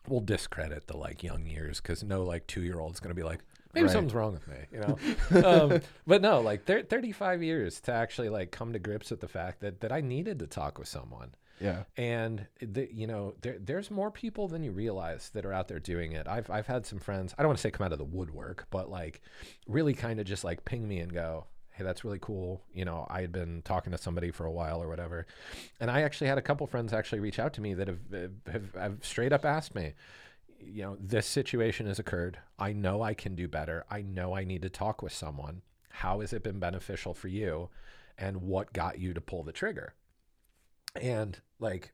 [0.09, 3.41] we'll discredit the like young years because no like two year old's gonna be like,
[3.75, 3.93] maybe Right.
[3.93, 5.45] something's wrong with me, you know.
[5.75, 9.29] um, but no, like thir- 35 years to actually like come to grips with the
[9.29, 11.35] fact that that I needed to talk with someone.
[11.61, 15.67] yeah and the, you know there, there's more people than you realize that are out
[15.69, 17.91] there doing it I've, I've had some friends i don't want to say come out
[17.93, 19.21] of the woodwork but like
[19.67, 21.47] really kind of just like ping me and go
[21.79, 22.63] hey that's really cool.
[22.75, 25.27] You know i had been talking to somebody for a while or whatever.
[25.81, 28.01] And i actually had a couple friends actually reach out to me that have,
[28.53, 29.95] have, have straight up asked me
[30.61, 32.39] you know this situation has occurred.
[32.59, 33.85] I know i can do better.
[33.91, 35.63] I know i need to talk with someone.
[35.91, 37.71] How has it been beneficial for you?
[38.19, 39.95] And what got you to pull the trigger?
[41.01, 41.93] And like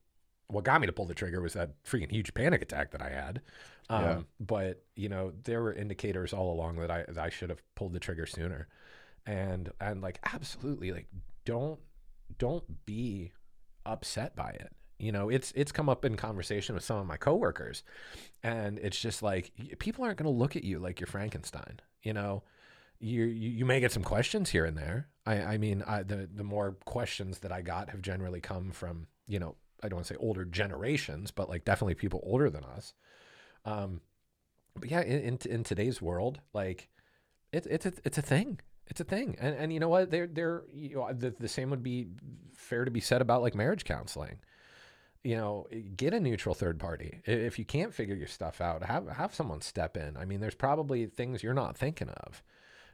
[0.48, 3.10] what got me to pull the trigger was that freaking huge panic attack that I
[3.10, 3.40] had.
[3.88, 4.20] Um, Yeah.
[4.40, 7.92] But you know, there were indicators all along that I that I should have pulled
[7.92, 8.68] the trigger sooner,
[9.26, 11.06] and and like absolutely like
[11.44, 11.80] don't
[12.38, 13.32] don't be
[13.86, 14.72] upset by it.
[14.98, 17.82] You know, it's it's come up in conversation with some of my coworkers,
[18.42, 21.80] and it's just like people aren't going to look at you like you're Frankenstein.
[22.02, 22.44] You know,
[23.00, 25.08] you, you you may get some questions here and there.
[25.26, 29.08] I I mean, I, the the more questions that I got have generally come from
[29.26, 32.64] you know I don't want to say older generations, but like definitely people older than
[32.64, 32.94] us.
[33.64, 34.00] Um,
[34.76, 36.88] but yeah, in in, in today's world, like
[37.52, 38.60] it's it's it's a thing.
[38.88, 40.10] It's a thing, and and you know what?
[40.10, 42.08] They're they're you know the the same would be
[42.54, 44.38] fair to be said about like marriage counseling.
[45.22, 45.66] You know,
[45.96, 47.22] get a neutral third party.
[47.24, 50.16] If you can't figure your stuff out, have have someone step in.
[50.18, 52.42] I mean, there's probably things you're not thinking of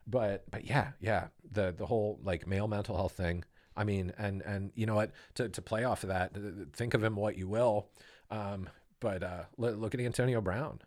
[0.07, 3.45] but but yeah yeah the the whole like male mental health thing
[3.77, 6.69] i mean and and you know what to, to play off of that th- th-
[6.73, 7.89] think of him what you will
[8.31, 8.69] um
[8.99, 10.81] but uh look at antonio brown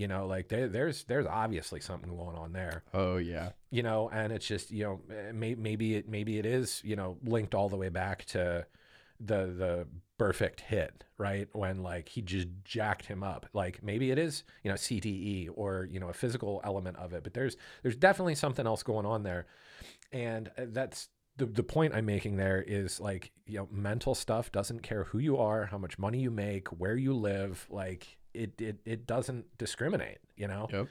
[0.00, 2.84] you know like there, there's there's obviously something going on there.
[2.94, 3.50] Oh yeah.
[3.70, 6.96] You know and it's just you know eh, may, maybe it maybe it is you
[6.96, 8.66] know linked all the way back to
[9.20, 9.86] the the
[10.16, 11.48] perfect hit right?
[11.52, 13.44] When like he just jacked him up.
[13.52, 17.22] Like maybe it is you know CTE or you know a physical element of it
[17.22, 19.48] but there's there's definitely something else going on there.
[20.12, 24.50] And uh, that's the, the point I'm making there is like you know mental stuff
[24.50, 28.60] doesn't care who you are how much money you make where you live like it
[28.60, 30.88] it, it doesn't discriminate you know yep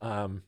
[0.00, 0.42] um,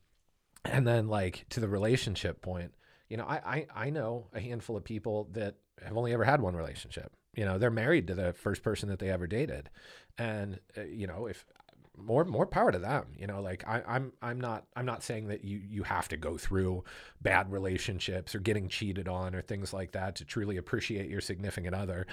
[0.64, 2.72] and then like to the relationship point,
[3.08, 6.40] you know, I, I I know a handful of people that have only ever had
[6.40, 7.12] one relationship.
[7.34, 9.70] You know, they're married to the first person that they ever dated,
[10.18, 11.44] and uh, you know, if
[11.96, 13.06] more more power to them.
[13.16, 16.16] You know, like I, I'm I'm not I'm not saying that you you have to
[16.16, 16.84] go through
[17.22, 21.74] bad relationships or getting cheated on or things like that to truly appreciate your significant
[21.74, 22.06] other.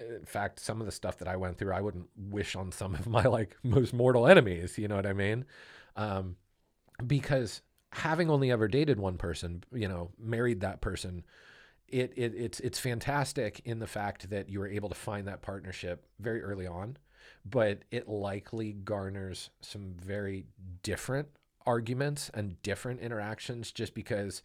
[0.00, 2.94] In fact, some of the stuff that I went through, I wouldn't wish on some
[2.94, 4.78] of my like most mortal enemies.
[4.78, 5.44] You know what I mean?
[5.96, 6.36] Um,
[7.06, 7.62] because
[7.92, 11.24] having only ever dated one person, you know, married that person,
[11.88, 15.42] it, it it's it's fantastic in the fact that you were able to find that
[15.42, 16.98] partnership very early on,
[17.44, 20.44] but it likely garners some very
[20.82, 21.28] different
[21.66, 24.42] arguments and different interactions just because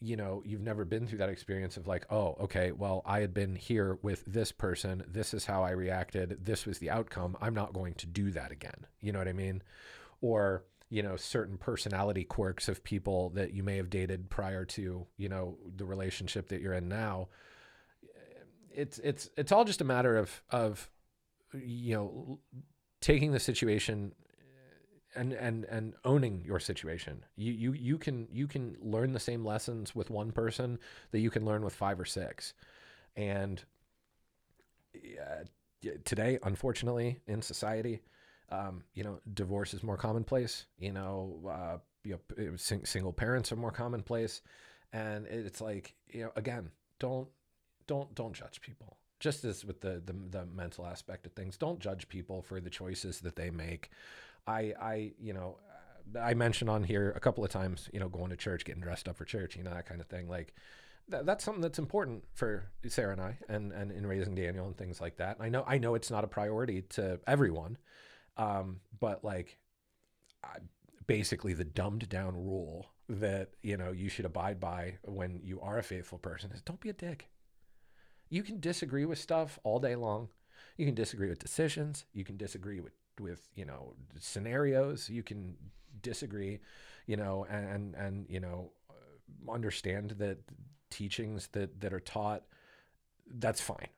[0.00, 3.32] you know you've never been through that experience of like oh okay well i had
[3.32, 5.02] been here with this person.
[5.08, 6.44] This is how i reacted.
[6.44, 7.36] This was the outcome.
[7.40, 8.86] I'm not going to do that again.
[9.00, 9.62] You know what i mean?
[10.20, 15.06] Or you know certain personality quirks of people that you may have dated prior to
[15.16, 17.28] you know the relationship that you're in now.
[18.72, 20.88] It's it's it's all just a matter of of
[21.54, 22.38] you know
[23.00, 24.12] taking the situation
[25.16, 29.44] and and and owning your situation you you you can you can learn the same
[29.44, 30.78] lessons with one person
[31.10, 32.54] that you can learn with five or six
[33.16, 33.64] and
[34.94, 35.42] yeah,
[36.04, 38.00] today unfortunately in society
[38.50, 40.66] um, you know, divorce is more commonplace.
[40.78, 44.42] You know, uh, you know, sing- single parents are more commonplace,
[44.92, 47.28] and it's like, you know, again, don't,
[47.86, 48.96] don't, don't judge people.
[49.18, 52.68] Just as with the, the the mental aspect of things, don't judge people for the
[52.68, 53.90] choices that they make.
[54.46, 55.58] I, I, you know,
[56.20, 59.08] I mentioned on here a couple of times, you know, going to church, getting dressed
[59.08, 60.28] up for church, you know, that kind of thing.
[60.28, 60.54] Like,
[61.10, 64.76] th- that's something that's important for Sarah and I, and and in raising Daniel and
[64.76, 65.38] things like that.
[65.40, 67.78] I know I know it's not a priority to everyone,
[68.36, 69.58] um, but like,
[70.44, 70.58] I,
[71.06, 75.78] basically the dumbed down rule that you know you should abide by when you are
[75.78, 77.28] a faithful person is don't be a dick.
[78.28, 80.28] You can disagree with stuff all day long.
[80.76, 82.04] You can disagree with decisions.
[82.12, 85.08] You can disagree with with you know scenarios.
[85.08, 85.56] You can
[86.02, 86.60] disagree,
[87.06, 90.38] you know, and and you know uh, understand that
[90.90, 92.44] teachings that that are taught
[93.38, 93.88] that's fine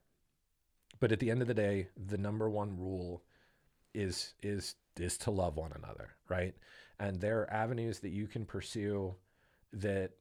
[1.01, 3.23] but at the end of the day the number one rule
[3.95, 6.55] is is is to love one another right
[6.99, 9.15] and there are avenues that you can pursue
[9.73, 10.13] that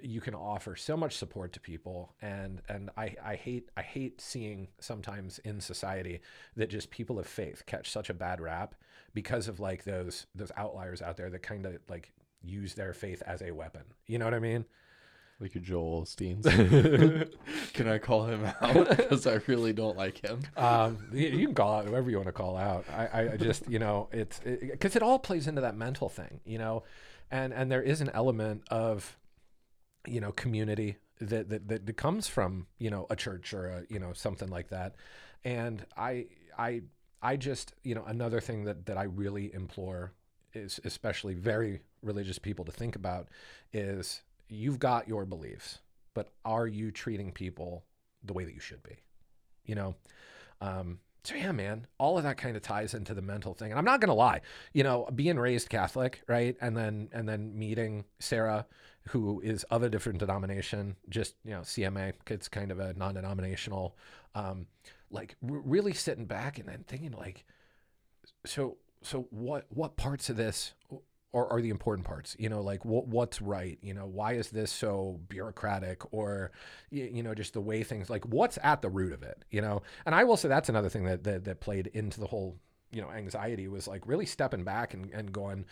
[0.00, 4.20] you can offer so much support to people and and I, I hate I hate
[4.20, 6.20] seeing sometimes in society
[6.56, 8.74] that just people of faith catch such a bad rap
[9.14, 12.12] because of like those those outliers out there that kind of like
[12.42, 13.82] use their faith as a weapon.
[14.06, 14.64] You know what I mean?
[15.40, 16.42] Like your Joel Osteen.
[17.72, 18.88] can I call him out?
[18.96, 20.42] Because I really don't like him.
[20.56, 22.84] Um, you, you can call out whoever you want to call out.
[22.90, 26.40] I, I just, you know, it's because it, it all plays into that mental thing,
[26.44, 26.84] you know,
[27.30, 29.16] and and there is an element of,
[30.06, 33.98] you know, community that that that comes from you know a church or a you
[33.98, 34.94] know something like that,
[35.44, 36.26] and I
[36.58, 36.82] I
[37.22, 40.12] I just you know another thing that that I really implore
[40.52, 43.28] is especially very religious people to think about
[43.72, 45.80] is you've got your beliefs,
[46.14, 47.84] but are you treating people
[48.22, 48.96] the way that you should be?
[49.64, 49.94] You know,
[50.60, 53.70] um, so yeah, man, all of that kind of ties into the mental thing.
[53.72, 54.42] And I'm not gonna lie,
[54.74, 58.66] you know, being raised Catholic, right, and then and then meeting Sarah,
[59.08, 63.96] who is of a different denomination, just you know, CMA, it's kind of a non-denominational,
[64.34, 64.66] um,
[65.10, 67.44] like r- really sitting back and then thinking like,
[68.44, 70.74] so so what what parts of this
[71.34, 74.50] are, are the important parts you know like what what's right you know why is
[74.50, 76.52] this so bureaucratic or
[76.90, 79.60] you, you know just the way things like what's at the root of it you
[79.60, 79.82] know?
[80.06, 82.56] And i will say that's another thing that that, that played into the whole
[82.92, 85.66] you know anxiety was like really stepping back and, and going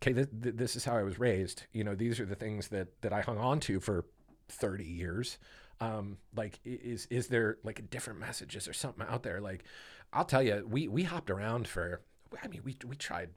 [0.00, 2.68] okay th- th- this is how i was raised you know these are the things
[2.68, 4.04] that that i hung on to for
[4.50, 5.38] 30 years.
[5.80, 9.40] Um like is is there like a different messages or something out there?
[9.40, 9.64] Like
[10.12, 12.00] i'll tell you we we hopped around for
[12.42, 13.30] I mean, we we tried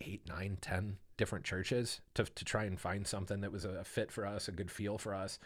[0.00, 4.10] eight, nine, ten different churches to to try and find something that was a fit
[4.10, 5.38] for us, a good feel for us,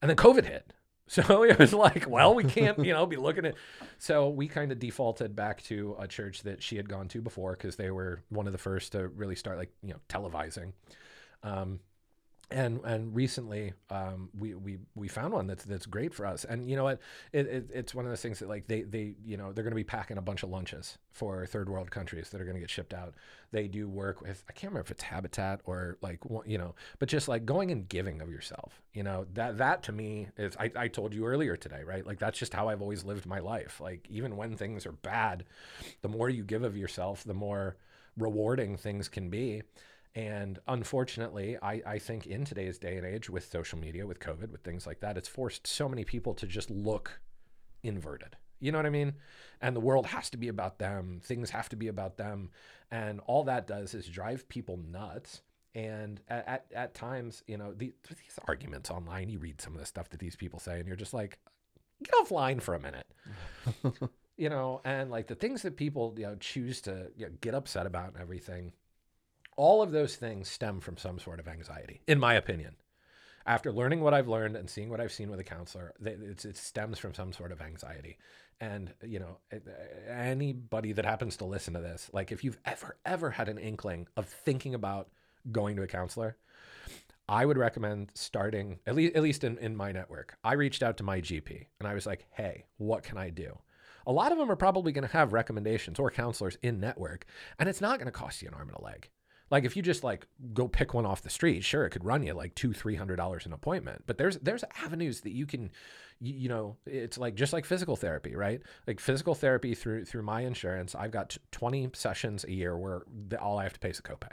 [0.00, 0.72] and then COVID hit.
[1.08, 3.54] So it was like, well, we can't, you know, be looking at.
[3.98, 7.52] So we kind of defaulted back to a church that she had gone to before
[7.52, 10.72] because they were one of the first to really start like you know televising.
[11.42, 11.80] Um,
[12.52, 16.44] and and recently um, we we we found one that's that's great for us.
[16.44, 17.00] And you know what?
[17.32, 19.72] It, it, it's one of those things that like they they you know they're going
[19.72, 22.60] to be packing a bunch of lunches for third world countries that are going to
[22.60, 23.14] get shipped out.
[23.50, 27.08] They do work with i can't remember if it's habitat or like you know but
[27.08, 29.26] just like going and giving of yourself you know?
[29.34, 32.06] That that to me is I, I told you earlier today right?
[32.06, 33.80] Like that's just how i've always lived my life.
[33.80, 35.44] Like even when things are bad
[36.00, 37.76] the more you give of yourself the more
[38.16, 39.62] rewarding things can be
[40.14, 44.50] and unfortunately, I, I think in today's day and age, with social media, with COVID,
[44.50, 47.20] with things like that, it's forced so many people to just look
[47.82, 48.36] inverted.
[48.60, 49.14] You know what I mean?
[49.60, 51.20] And the world has to be about them.
[51.24, 52.50] Things have to be about them.
[52.90, 55.40] And all that does is drive people nuts.
[55.74, 59.80] And at, at, at times, you know, these, these arguments online, you read some of
[59.80, 61.38] the stuff that these people say, and you're just like,
[62.04, 63.06] get offline for a minute.
[64.36, 67.54] you know, and like the things that people, you know, choose to you know, get
[67.54, 68.72] upset about and everything
[69.56, 72.76] all of those things stem from some sort of anxiety, in my opinion.
[73.44, 76.98] After learning what I've learned and seeing what I've seen with a counselor, it stems
[76.98, 78.18] from some sort of anxiety.
[78.60, 79.38] And, you know,
[80.08, 84.06] anybody that happens to listen to this, like if you've ever, ever had an inkling
[84.16, 85.08] of thinking about
[85.50, 86.36] going to a counselor,
[87.28, 90.36] I would recommend starting, at least, at least in, in my network.
[90.44, 93.58] I reached out to my GP and I was like, hey, what can I do?
[94.06, 97.24] A lot of them are probably going to have recommendations or counselors in network,
[97.58, 99.08] and it's not going to cost you an arm and a leg.
[99.52, 102.22] Like if you just like go pick one off the street, sure, it could run
[102.22, 104.04] you like two, three hundred dollars an appointment.
[104.06, 105.70] But there's there's avenues that you can,
[106.20, 108.62] you, you, know, it's like just like physical therapy, right?
[108.86, 113.38] Like physical therapy through through my insurance, I've got twenty sessions a year where the,
[113.38, 114.32] all I have to pay is a copay.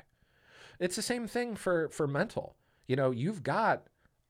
[0.80, 2.56] It's the same thing for for mental.
[2.88, 3.88] You know, you've got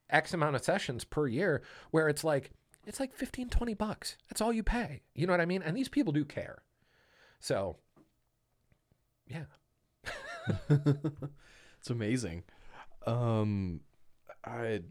[0.09, 1.61] X amount of sessions per year
[1.91, 2.49] where it's like
[2.87, 4.17] it's like 15, 20 bucks.
[4.27, 5.03] That's all you pay.
[5.13, 5.61] You know what I mean?
[5.61, 6.63] And these people do care.
[7.39, 7.77] So,
[9.27, 9.43] yeah,
[11.79, 12.43] it's amazing.
[13.05, 13.81] Um,
[14.45, 14.81] I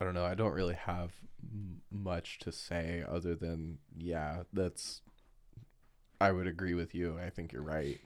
[0.00, 0.24] I don't know.
[0.24, 1.12] I don't really have
[1.42, 5.02] m- much to say other than yeah, that's.
[6.20, 7.18] I would agree with you.
[7.18, 7.98] I think you're right.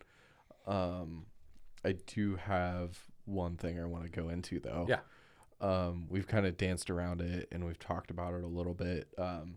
[0.66, 1.26] Um,
[1.84, 4.86] I do have one thing I want to go into though.
[4.88, 4.98] Yeah.
[5.60, 9.08] um, we've kind of danced around it and we've talked about it a little bit.
[9.16, 9.56] Um,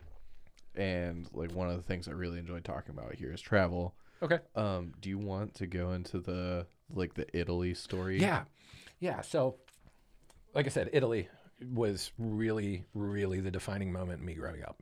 [0.76, 3.96] and like one of the things I really enjoy talking about here is travel.
[4.22, 4.38] Okay.
[4.56, 8.20] Um, do you want to go into the like the Italy story?
[8.20, 8.44] Yeah.
[9.00, 9.22] Yeah.
[9.22, 9.56] So,
[10.54, 11.28] like I said, Italy
[11.72, 14.82] was really, really the defining moment in me growing up.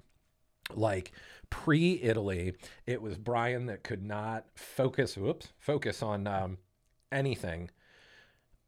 [0.73, 1.11] Like
[1.49, 2.53] pre Italy,
[2.86, 6.57] it was Brian that could not focus, whoops, focus on um,
[7.11, 7.69] anything.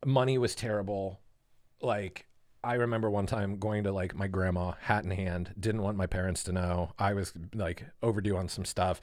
[0.06, 1.20] Money was terrible.
[1.82, 2.26] Like,
[2.64, 6.08] I remember one time going to like my grandma, hat in hand, didn't want my
[6.08, 6.92] parents to know.
[6.98, 9.02] I was like overdue on some stuff.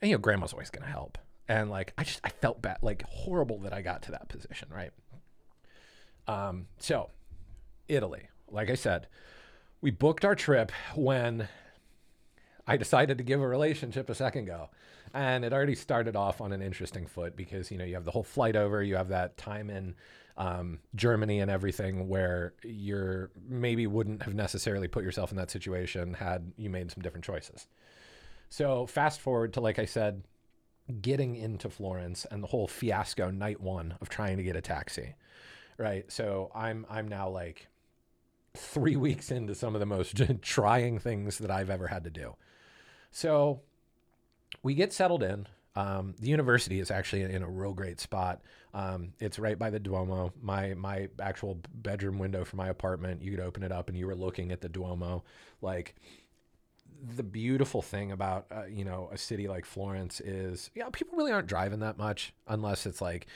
[0.00, 1.18] And, you know, grandma's always going to help.
[1.48, 4.68] And like, I just, I felt bad, like horrible that I got to that position,
[4.72, 4.90] right?
[6.26, 7.10] Um, so,
[7.88, 9.08] Italy, like I said,
[9.80, 11.48] we booked our trip when
[12.66, 14.70] I decided to give a relationship a second go.
[15.12, 18.10] And it already started off on an interesting foot because, you know, you have the
[18.10, 19.94] whole flight over, you have that time in
[20.36, 26.14] um, Germany and everything where you're maybe wouldn't have necessarily put yourself in that situation
[26.14, 27.68] had you made some different choices.
[28.48, 30.22] So, fast forward to, like I said,
[31.00, 35.14] getting into Florence and the whole fiasco night one of trying to get a taxi.
[35.78, 36.10] Right.
[36.10, 37.68] So I'm I'm now like
[38.54, 42.36] three weeks into some of the most trying things that I've ever had to do.
[43.10, 43.60] So
[44.62, 45.46] we get settled in.
[45.76, 48.42] Um, the university is actually in a real great spot.
[48.72, 50.32] Um, it's right by the Duomo.
[50.40, 54.06] My my actual bedroom window for my apartment, you could open it up and you
[54.06, 55.24] were looking at the Duomo.
[55.60, 55.96] Like
[57.16, 61.32] the beautiful thing about uh, you know a city like Florence is yeah people really
[61.32, 63.26] aren't driving that much unless it's like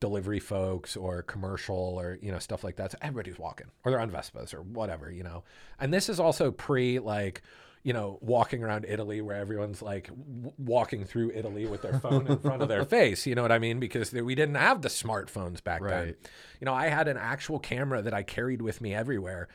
[0.00, 2.92] delivery folks or commercial or you know stuff like that.
[2.92, 5.44] So everybody's walking or they're on Vespas or whatever you know.
[5.80, 7.42] And this is also pre like
[7.82, 12.26] you know walking around Italy where everyone's like w- walking through Italy with their phone
[12.26, 13.26] in front of their face.
[13.26, 13.80] You know what I mean?
[13.80, 16.14] Because we didn't have the smartphones back then.
[16.60, 19.48] You know, I had an actual camera that I carried with me everywhere.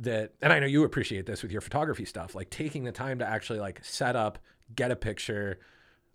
[0.00, 3.18] That and I know you appreciate this with your photography stuff, like taking the time
[3.18, 4.38] to actually like set up,
[4.74, 5.58] get a picture,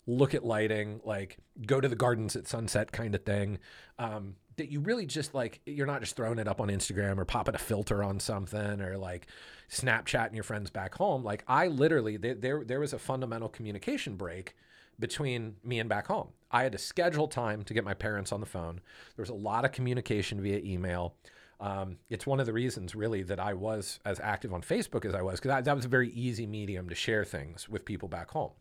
[0.07, 3.59] look at lighting, like go to the gardens at sunset kind of thing.
[3.99, 7.25] Um, that you really just like, you're not just throwing it up on Instagram or
[7.25, 9.27] popping a filter on something or like
[9.69, 11.23] Snapchatting your friends back home.
[11.23, 14.55] Like I literally, there, there, there was a fundamental communication break
[14.97, 16.29] between me and back home.
[16.51, 18.79] I had to schedule time to get my parents on the phone.
[19.15, 21.15] There was a lot of communication via email.
[21.59, 25.15] Um, it's one of the reasons, really, that I was as active on Facebook as
[25.15, 28.31] I was, because that, was a very easy medium to share things with people back
[28.31, 28.51] home.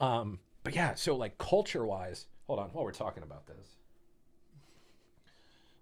[0.00, 3.76] Um, but yeah, so like culture wise, hold on, while we're talking about this,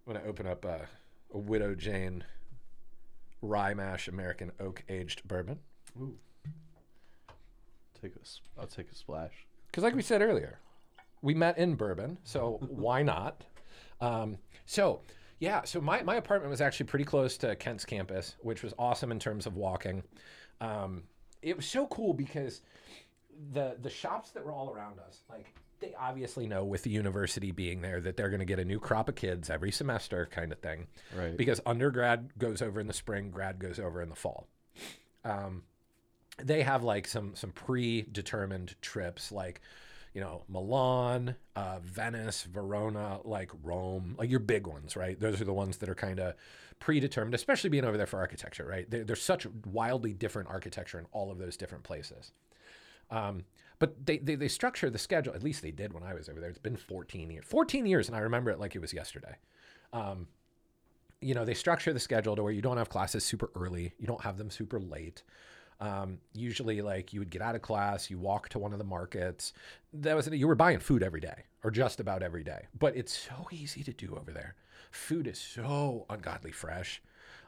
[0.06, 0.86] I'm gonna open up a,
[1.34, 2.24] a Widow Jane
[3.42, 5.58] rye mash American oak aged bourbon.
[6.00, 6.16] Ooh.
[8.00, 9.46] Take a, I'll take a splash.
[9.66, 10.60] Because, like we said earlier,
[11.22, 13.44] we met in Bourbon, so why not?
[14.00, 15.00] Um, so,
[15.38, 19.12] yeah, so my, my apartment was actually pretty close to Kent's campus, which was awesome
[19.12, 20.02] in terms of walking.
[20.60, 21.04] Um,
[21.42, 22.62] it was so cool because
[23.52, 27.52] the the shops that were all around us, like they obviously know with the university
[27.52, 30.50] being there that they're going to get a new crop of kids every semester, kind
[30.50, 30.88] of thing.
[31.16, 31.36] Right.
[31.36, 34.48] Because undergrad goes over in the spring, grad goes over in the fall.
[35.24, 35.62] Um,
[36.42, 39.60] they have like some some predetermined trips, like
[40.14, 45.18] you know Milan, uh, Venice, Verona, like Rome, like your big ones, right?
[45.18, 46.34] Those are the ones that are kind of
[46.80, 48.88] predetermined, especially being over there for architecture, right?
[48.90, 52.32] There- There's such wildly different architecture in all of those different places.
[53.10, 53.44] Um,
[53.78, 55.34] but they, they they structure the schedule.
[55.34, 56.50] At least they did when I was over there.
[56.50, 57.44] It's been 14 years.
[57.46, 59.36] 14 years, and I remember it like it was yesterday.
[59.92, 60.26] Um,
[61.20, 63.92] you know, they structure the schedule to where you don't have classes super early.
[63.98, 65.22] You don't have them super late.
[65.80, 68.84] Um, usually, like you would get out of class, you walk to one of the
[68.84, 69.52] markets.
[69.92, 72.66] That was you were buying food every day, or just about every day.
[72.78, 74.54] But it's so easy to do over there.
[74.90, 77.00] Food is so ungodly fresh.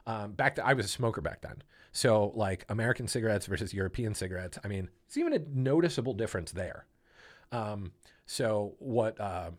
[0.07, 4.13] Um, back to I was a smoker back then, so like American cigarettes versus European
[4.13, 4.57] cigarettes.
[4.63, 6.85] I mean, it's even a noticeable difference there.
[7.51, 7.91] Um,
[8.25, 9.19] so what?
[9.19, 9.51] Uh,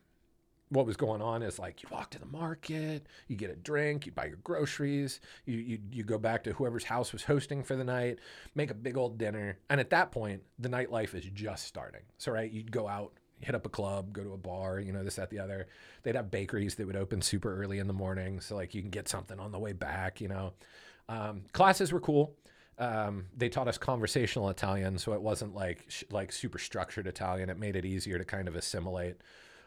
[0.73, 4.07] what was going on is like you walk to the market, you get a drink,
[4.07, 7.77] you buy your groceries, you, you you go back to whoever's house was hosting for
[7.77, 8.19] the night,
[8.55, 12.01] make a big old dinner, and at that point, the nightlife is just starting.
[12.17, 15.05] So right, you'd go out, hit up a club, go to a bar, you know
[15.05, 15.67] this that the other.
[16.05, 18.91] They'd have bakeries that would open super early in the morning, so like you can
[18.91, 20.23] get something on the way back.
[20.23, 20.53] You know,
[21.09, 22.35] um, classes were cool.
[22.79, 27.51] Um, they taught us conversational Italian, so it wasn't like sh- like super structured Italian.
[27.51, 29.17] It made it easier to kind of assimilate.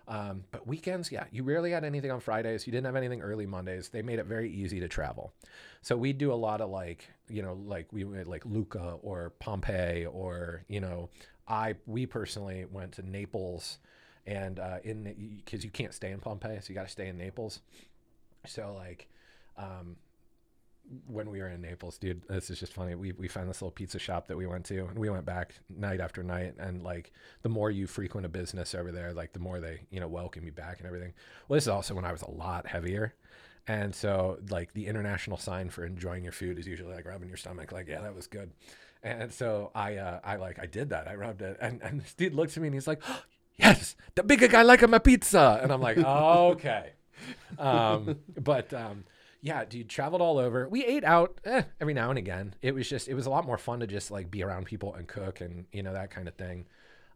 [0.08, 2.68] Um, but weekends, yeah, you rarely had anything on Fridays.
[2.68, 3.90] You didn't have anything early Mondays.
[3.90, 5.34] They made it very easy to travel.
[5.82, 9.32] So we do a lot of like, you know, like we went like Lucca or
[9.40, 11.10] Pompeii or, you know,
[11.48, 13.80] I, we personally went to Naples
[14.28, 16.60] and, uh, in, cause you can't stay in Pompeii.
[16.62, 17.62] So you got to stay in Naples.
[18.46, 19.08] So like,
[19.58, 19.96] Um,
[21.08, 22.96] when we were in Naples, dude, this is just funny.
[22.96, 25.56] We we found this little pizza shop that we went to, and we went back
[25.70, 26.56] night after night.
[26.60, 30.00] And like, the more you frequent a business over there, like the more they you
[30.00, 31.14] know welcome you back and everything.
[31.48, 33.14] Well, this is also when I was a lot heavier,
[33.68, 37.38] and so like the international sign for enjoying your food is usually like rubbing your
[37.38, 38.52] stomach, like yeah, that was good.
[39.02, 41.08] And so I uh, I like I did that.
[41.08, 43.22] I rubbed it, and and this dude looks at me and he's like, oh,
[43.58, 46.92] yes, the bigger guy like my pizza, and I'm like, okay.
[47.58, 49.06] Um, but um,
[49.42, 50.68] yeah, dude, traveled all over.
[50.68, 52.56] We ate out eh, every now and again.
[52.62, 54.94] It was just, it was a lot more fun to just like be around people
[54.96, 56.66] and cook and you know that kind of thing.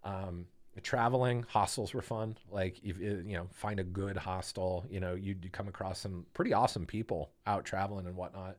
[0.03, 0.45] Um,
[0.81, 2.37] traveling hostels were fun.
[2.51, 4.85] Like if you know, find a good hostel.
[4.89, 8.57] You know, you'd come across some pretty awesome people out traveling and whatnot.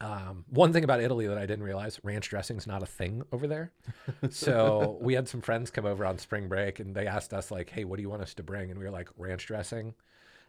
[0.00, 3.22] Um, one thing about Italy that I didn't realize, ranch dressing is not a thing
[3.32, 3.72] over there.
[4.30, 7.70] So we had some friends come over on spring break and they asked us like,
[7.70, 9.94] "Hey, what do you want us to bring?" And we were like, "Ranch dressing."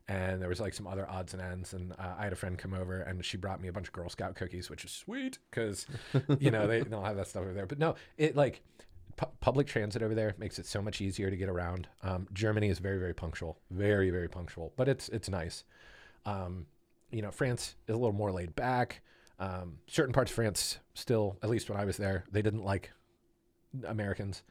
[0.08, 2.58] And there was like some other odds and ends and uh, i had a friend
[2.58, 5.38] come over and she brought me a bunch of girl scout cookies which is sweet
[5.50, 5.86] because
[6.40, 7.66] you know they don't have that stuff over there.
[7.66, 8.62] But no it like
[9.18, 11.88] pu- public transit over there makes it so much easier to get around.
[12.04, 15.64] Um, germany is very very punctual very very punctual but it's it's nice.
[16.26, 16.66] Um,
[17.12, 19.02] you know france is a little more laid back.
[19.40, 22.92] Um, certain parts of france still at least when i was there they didn't like
[23.88, 24.44] americans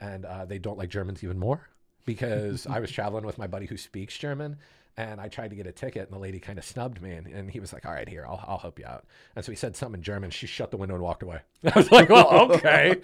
[0.00, 1.68] and uh, they don't like germans even more
[2.06, 4.56] because I was traveling with my buddy who speaks German
[4.96, 7.26] and I tried to get a ticket, and the lady kind of snubbed me, and,
[7.26, 9.04] and he was like, "All right, here, I'll, I'll help you out."
[9.36, 10.30] And so he said something in German.
[10.30, 11.40] She shut the window and walked away.
[11.64, 12.96] I was like, "Well, okay."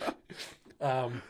[0.81, 1.23] um,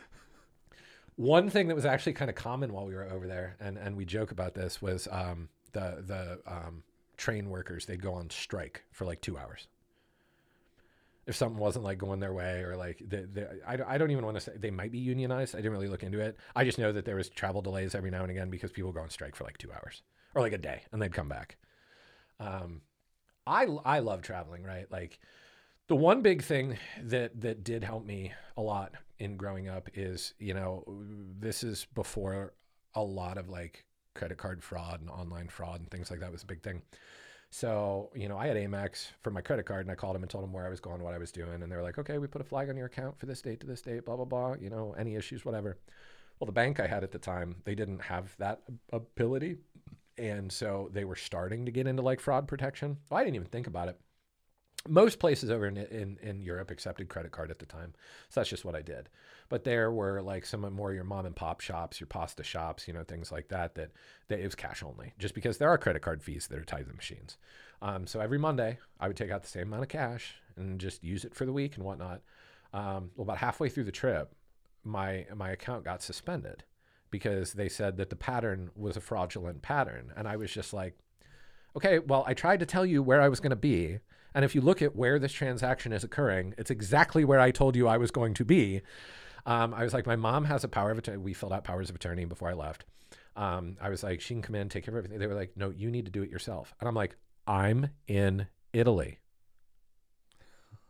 [1.15, 3.95] one thing that was actually kind of common while we were over there, and, and
[3.95, 6.83] we joke about this, was um, the the um,
[7.17, 7.85] train workers.
[7.85, 9.67] They'd go on strike for like two hours
[11.27, 14.23] if something wasn't like going their way or like the, the, I, I don't even
[14.25, 16.79] want to say they might be unionized i didn't really look into it i just
[16.79, 19.35] know that there was travel delays every now and again because people go on strike
[19.35, 20.01] for like two hours
[20.37, 21.57] or like a day and they'd come back.
[22.39, 22.81] Um,
[23.47, 24.85] I, I love traveling, right?
[24.91, 25.19] Like
[25.87, 30.35] the one big thing that, that did help me a lot in growing up is,
[30.37, 30.83] you know,
[31.39, 32.53] this is before
[32.93, 33.83] a lot of like
[34.13, 36.83] credit card fraud and online fraud and things like that was a big thing.
[37.49, 40.29] So, you know, I had Amex for my credit card and I called them and
[40.29, 41.63] told them where I was going, what I was doing.
[41.63, 43.59] And they were like, okay, we put a flag on your account for this date
[43.61, 44.53] to this date, blah, blah, blah.
[44.59, 45.79] You know, any issues, whatever.
[46.39, 48.61] Well, the bank I had at the time, they didn't have that
[48.91, 49.57] ability
[50.17, 52.97] and so they were starting to get into like fraud protection.
[53.09, 53.99] Well, I didn't even think about it.
[54.87, 57.93] Most places over in, in, in Europe accepted credit card at the time.
[58.29, 59.09] So that's just what I did.
[59.49, 62.93] But there were like some more your mom and pop shops, your pasta shops, you
[62.93, 63.91] know, things like that, that,
[64.29, 66.83] that it was cash only, just because there are credit card fees that are tied
[66.83, 67.37] to the machines.
[67.81, 71.03] Um, so every Monday, I would take out the same amount of cash and just
[71.03, 72.21] use it for the week and whatnot.
[72.73, 74.33] Um, well, about halfway through the trip,
[74.83, 76.63] my my account got suspended
[77.11, 80.11] because they said that the pattern was a fraudulent pattern.
[80.15, 80.97] And I was just like,
[81.75, 83.99] okay, well, I tried to tell you where I was going to be.
[84.33, 87.75] And if you look at where this transaction is occurring, it's exactly where I told
[87.75, 88.81] you I was going to be.
[89.45, 91.17] Um, I was like, my mom has a power of attorney.
[91.17, 92.85] We filled out powers of attorney before I left.
[93.35, 95.19] Um, I was like, she can come in, take care of everything.
[95.19, 96.73] They were like, no, you need to do it yourself.
[96.79, 97.15] And I'm like,
[97.45, 99.19] I'm in Italy.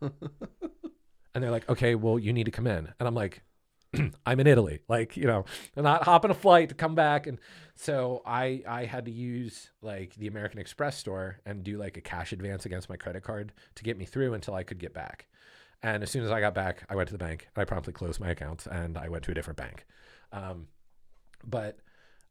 [0.00, 0.12] and
[1.34, 2.88] they're like, okay, well, you need to come in.
[2.98, 3.42] And I'm like,
[4.26, 5.44] I'm in Italy, like you know,
[5.76, 7.38] not hopping a flight to come back, and
[7.74, 12.00] so I I had to use like the American Express store and do like a
[12.00, 15.26] cash advance against my credit card to get me through until I could get back.
[15.82, 17.92] And as soon as I got back, I went to the bank and I promptly
[17.92, 19.86] closed my accounts and I went to a different bank.
[20.32, 20.66] Um,
[21.46, 21.78] but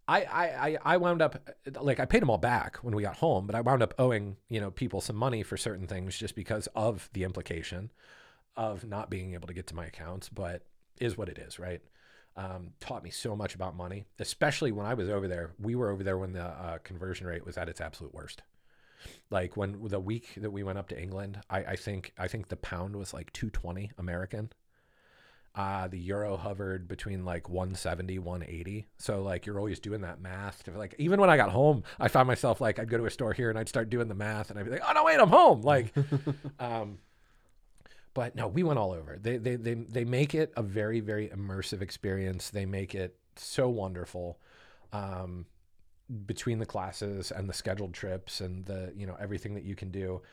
[0.08, 1.50] I, I, I wound up
[1.82, 4.38] like I paid them all back when we got home, but I wound up owing
[4.50, 7.92] you know people some money for certain things just because of the implication
[8.56, 10.30] of not being able to get to my accounts.
[10.30, 10.64] But
[11.00, 11.82] is what it is, right?
[12.36, 15.54] Um, taught me so much about money, especially when I was over there.
[15.60, 18.44] We were over there when the uh, conversion rate was at its absolute worst.
[19.30, 22.48] Like when the week that we went up to England, I, I think I think
[22.48, 24.52] the pound was like 220 American.
[25.56, 28.86] Uh, the euro hovered between like 170, 180.
[29.00, 30.68] So like you're always doing that math.
[30.68, 33.34] Like even when I got home, I found myself like I'd go to a store
[33.34, 35.30] here and I'd start doing the math and I'd be like, oh no, wait, I'm
[35.30, 35.62] home.
[35.62, 35.92] Like,
[36.60, 37.00] um,
[38.18, 39.20] but no, we went all over.
[39.22, 42.50] They, they, they, they make it a very, very immersive experience.
[42.50, 44.40] They make it so wonderful.
[44.92, 45.46] Um,
[46.26, 49.92] between the classes and the scheduled trips and the, you know, everything that you can
[49.92, 50.24] do.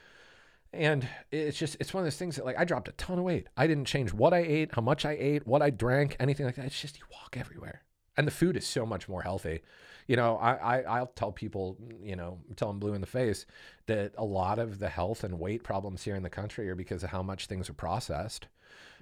[0.73, 3.25] And it's just, it's one of those things that like I dropped a ton of
[3.25, 3.49] weight.
[3.55, 6.55] I didn't change what I ate, how much I ate, what I drank, anything like
[6.55, 6.65] that.
[6.65, 7.83] It's just you walk everywhere.
[8.17, 9.61] And the food is so much more healthy
[10.07, 13.47] you know, I, I I'll tell people, you know, tell them blue in the face
[13.87, 17.03] that a lot of the health and weight problems here in the country are because
[17.03, 18.49] of how much things are processed.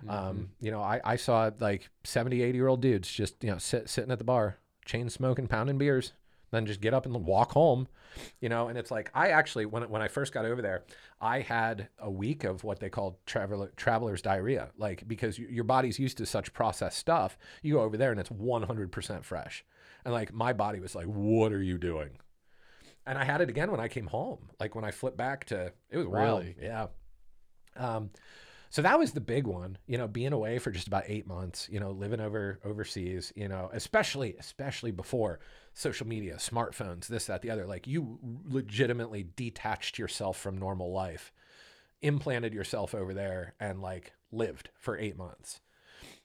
[0.04, 0.10] Mm-hmm.
[0.10, 3.58] Um, you know, I, I saw like 70, 80 year old dudes just, you know,
[3.58, 6.12] sit, sitting at the bar, chain smoking, pounding beers.
[6.50, 7.88] then just get up and walk home,
[8.40, 8.68] you know.
[8.68, 10.84] And it's like I actually when when I first got over there,
[11.20, 15.98] I had a week of what they call traveler traveler's diarrhea, like because your body's
[15.98, 17.38] used to such processed stuff.
[17.62, 19.64] You go over there and it's 100% fresh,
[20.04, 22.10] and like my body was like, "What are you doing?"
[23.06, 25.72] And I had it again when I came home, like when I flipped back to
[25.90, 26.56] it was wild, Really?
[26.60, 26.86] yeah.
[27.76, 28.10] Um,
[28.70, 31.68] so that was the big one, you know, being away for just about eight months,
[31.70, 35.40] you know, living over overseas, you know, especially, especially before
[35.74, 37.66] social media, smartphones, this, that, the other.
[37.66, 41.32] Like you legitimately detached yourself from normal life,
[42.00, 45.60] implanted yourself over there, and like lived for eight months.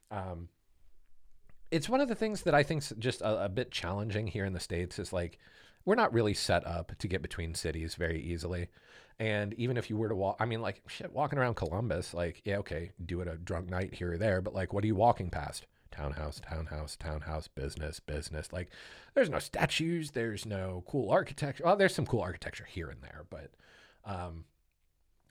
[0.10, 0.48] Um,
[1.72, 4.54] it's one of the things that I think's just a, a bit challenging here in
[4.54, 5.00] the states.
[5.00, 5.40] Is like
[5.88, 8.68] we're not really set up to get between cities very easily.
[9.20, 12.42] And even if you were to walk, I mean, like shit, walking around Columbus, like,
[12.44, 14.96] yeah, okay, do it a drunk night here or there, but like, what are you
[14.96, 15.66] walking past?
[15.90, 18.52] Townhouse, townhouse, townhouse, business, business.
[18.52, 18.70] Like,
[19.16, 21.64] there's no statues, there's no cool architecture.
[21.66, 23.52] Well, there's some cool architecture here and there, but,
[24.06, 24.44] um,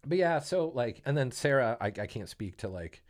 [0.06, 3.02] but yeah, so like, and then Sarah, I, I can't speak to like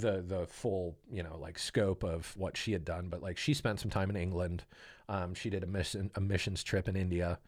[0.00, 3.54] the the full you know like scope of what she had done, but like she
[3.54, 4.64] spent some time in England.
[5.08, 7.38] Um, she did a mission a missions trip in India.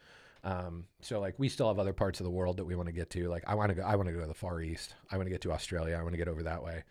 [0.42, 2.92] Um, so like we still have other parts of the world that we want to
[2.94, 3.28] get to.
[3.28, 4.94] Like I want to go, I want to go to the Far East.
[5.10, 5.96] I want to get to Australia.
[5.96, 6.84] I want to get over that way.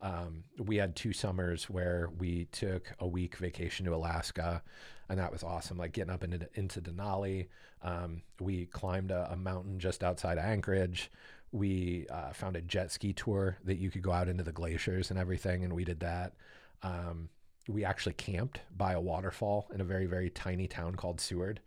[0.00, 4.62] Um, we had two summers where we took a week vacation to Alaska,
[5.08, 5.78] and that was awesome.
[5.78, 7.48] Like getting up into into Denali.
[7.82, 11.10] Um, we climbed a, a mountain just outside of Anchorage.
[11.52, 15.10] We uh, found a jet ski tour that you could go out into the glaciers
[15.10, 16.34] and everything, and we did that.
[16.82, 17.28] Um,
[17.68, 21.60] we actually camped by a waterfall in a very very tiny town called Seward.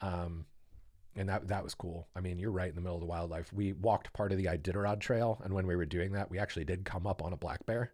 [0.00, 0.46] Um,
[1.16, 2.06] and that that was cool.
[2.14, 3.52] I mean, you're right in the middle of the wildlife.
[3.52, 6.64] We walked part of the Iditarod Trail, and when we were doing that, we actually
[6.64, 7.92] did come up on a black bear.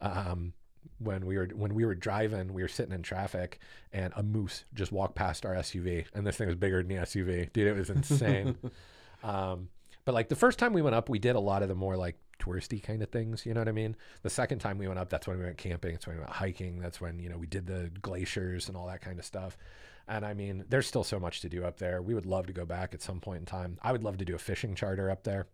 [0.00, 0.52] Um,
[0.98, 3.60] when we were when we were driving, we were sitting in traffic,
[3.92, 7.02] and a moose just walked past our SUV, and this thing was bigger than the
[7.02, 7.66] SUV, dude.
[7.66, 8.56] It was insane.
[9.24, 9.68] um,
[10.06, 11.96] but like the first time we went up, we did a lot of the more
[11.96, 13.44] like touristy kind of things.
[13.44, 13.96] You know what I mean?
[14.22, 15.92] The second time we went up, that's when we went camping.
[15.92, 16.78] That's when we went hiking.
[16.78, 19.58] That's when you know we did the glaciers and all that kind of stuff.
[20.08, 22.00] And I mean, there's still so much to do up there.
[22.00, 23.78] We would love to go back at some point in time.
[23.82, 25.48] I would love to do a fishing charter up there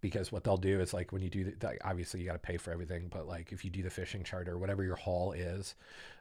[0.00, 1.52] because what they'll do is like when you do
[1.84, 4.58] obviously you got to pay for everything, but like if you do the fishing charter,
[4.58, 5.76] whatever your haul is,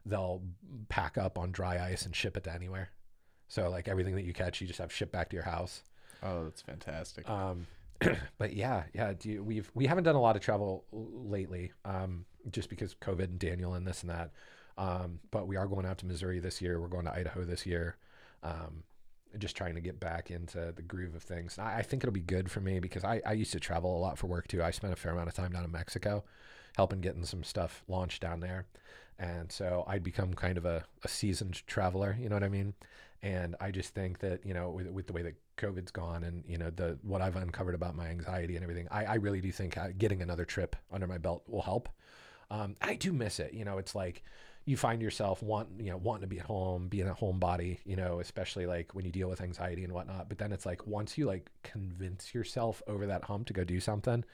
[0.05, 0.43] they'll
[0.87, 2.91] pack up on dry ice and ship it to anywhere.
[3.47, 5.81] So like everything that you catch, you just have shipped back to your house.
[6.23, 7.29] Oh, that's fantastic.
[7.29, 7.67] Um,
[8.37, 12.69] but yeah, yeah, you, we've we haven't done a lot of travel lately, um, just
[12.69, 14.31] because COVID and Daniel and this and that.
[14.77, 16.79] Um, but we are going out to Missouri this year.
[16.79, 17.97] We're going to Idaho this year.
[18.43, 18.83] Um,
[19.37, 21.57] just trying to get back into the groove of things.
[21.57, 23.99] I, I think it'll be good for me because I, I used to travel a
[23.99, 24.61] lot for work too.
[24.61, 26.23] I spent a fair amount of time down in Mexico,
[26.75, 28.65] helping getting some stuff launched down there.
[29.19, 32.73] And so I'd become kind of a, a seasoned traveler, you know what I mean?
[33.21, 36.43] And I just think that, you know, with, with the way that COVID's gone and,
[36.47, 39.51] you know, the what I've uncovered about my anxiety and everything, I, I really do
[39.51, 41.89] think uh, getting another trip under my belt will help.
[42.49, 43.53] Um, I do miss it.
[43.53, 44.23] You know, it's like
[44.65, 47.79] you find yourself want you know wanting to be at home, being a homebody.
[47.85, 50.27] You know, especially like when you deal with anxiety and whatnot.
[50.27, 53.79] But then it's like once you like convince yourself over that hump to go do
[53.79, 54.25] something,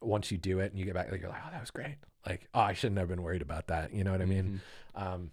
[0.00, 1.96] once you do it and you get back, like, you're like, oh, that was great.
[2.26, 3.94] Like, oh, I shouldn't have been worried about that.
[3.94, 4.60] You know what I mean?
[4.94, 5.30] Um,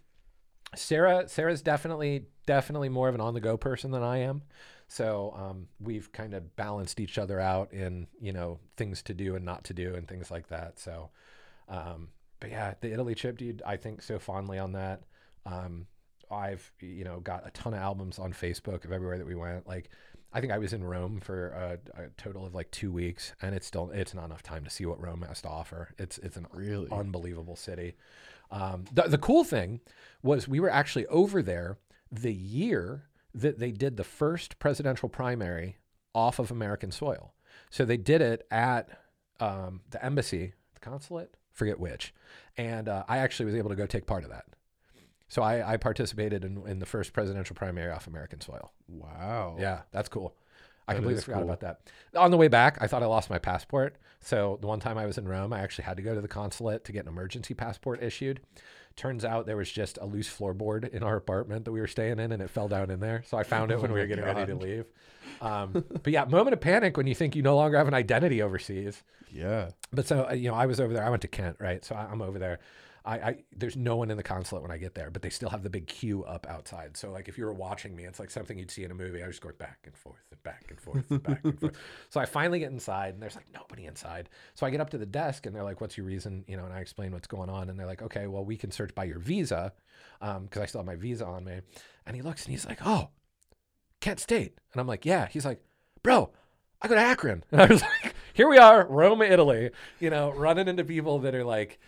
[0.76, 4.44] Sarah, Sarah's definitely definitely more of an on the go person than I am.
[4.92, 9.38] So um, we've kind of balanced each other out in you know things to do
[9.38, 10.80] and not to do and things like that.
[10.80, 11.12] So,
[11.70, 12.10] um,
[12.42, 15.04] but yeah, the Italy trip, dude, I think so fondly on that.
[15.46, 15.88] Um,
[16.30, 19.66] I've you know got a ton of albums on Facebook of everywhere that we went.
[19.66, 19.92] Like,
[20.34, 23.56] I think I was in Rome for a, a total of like two weeks, and
[23.56, 25.96] it's still it's not enough time to see what Rome has to offer.
[25.98, 26.92] It's it's an Really?
[26.92, 27.94] unbelievable city.
[28.52, 29.80] Um, the the cool thing
[30.22, 31.78] was we were actually over there
[32.12, 35.78] the year that they did the first presidential primary
[36.14, 37.34] off of American soil.
[37.70, 38.90] So they did it at
[39.40, 42.14] um, the embassy, the consulate, forget which,
[42.58, 44.46] and uh, I actually was able to go take part of that.
[45.30, 48.74] So I, I participated in, in the first presidential primary off American soil.
[48.90, 49.56] Wow.
[49.58, 50.36] Yeah, that's cool.
[50.88, 51.44] I That completely forgot cool.
[51.46, 51.80] about that.
[52.18, 53.96] On the way back, I thought I lost my passport.
[54.20, 56.28] So the one time I was in Rome, I actually had to go to the
[56.28, 58.42] consulate to get an emergency passport issued.
[58.96, 62.20] Turns out there was just a loose floorboard in our apartment that we were staying
[62.20, 63.24] in, and it fell down in there.
[63.26, 64.86] So I found it when Oh we were my getting ready to leave.
[65.42, 65.72] Um,
[66.04, 69.04] but yeah, moment of panic when you think you no longer have an identity overseas.
[69.32, 69.72] Yeah.
[69.92, 71.04] But so uh, you know, I was over there.
[71.04, 71.84] I went to Kent, right?
[71.84, 72.60] So I'm over there.
[73.04, 75.50] I, I there's no one in the consulate when I get there, but they still
[75.50, 76.96] have the big queue up outside.
[76.96, 79.24] So like if you were watching me, it's like something you'd see in a movie.
[79.24, 81.76] I was just going back and forth and back and forth and back and forth.
[82.10, 84.30] So I finally get inside, and there's like nobody inside.
[84.54, 86.66] So I get up to the desk, and they're like, "What's your reason?" You know,
[86.66, 89.06] and I explain what's going on, and they're like, "Okay, well we can search by
[89.06, 89.74] your visa,
[90.22, 91.62] um, because I still have my visa on me."
[92.06, 93.10] And he looks and he's like, "Oh,
[94.00, 95.62] Kent State," and I'm like, "Yeah." He's like,
[96.04, 96.32] "Bro,
[96.82, 100.32] I go to Akron," and I was like, "Here we are, Rome, Italy." You know,
[100.32, 101.80] running into people that are like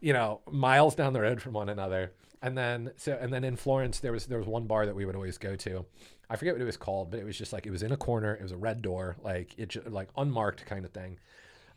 [0.00, 2.12] you know, miles down the road from one another.
[2.42, 5.04] And then so and then in Florence there was there was one bar that we
[5.04, 5.84] would always go to.
[6.28, 7.96] I forget what it was called, but it was just like it was in a
[7.96, 8.34] corner.
[8.34, 11.18] It was a red door, like it ju- like unmarked kind of thing.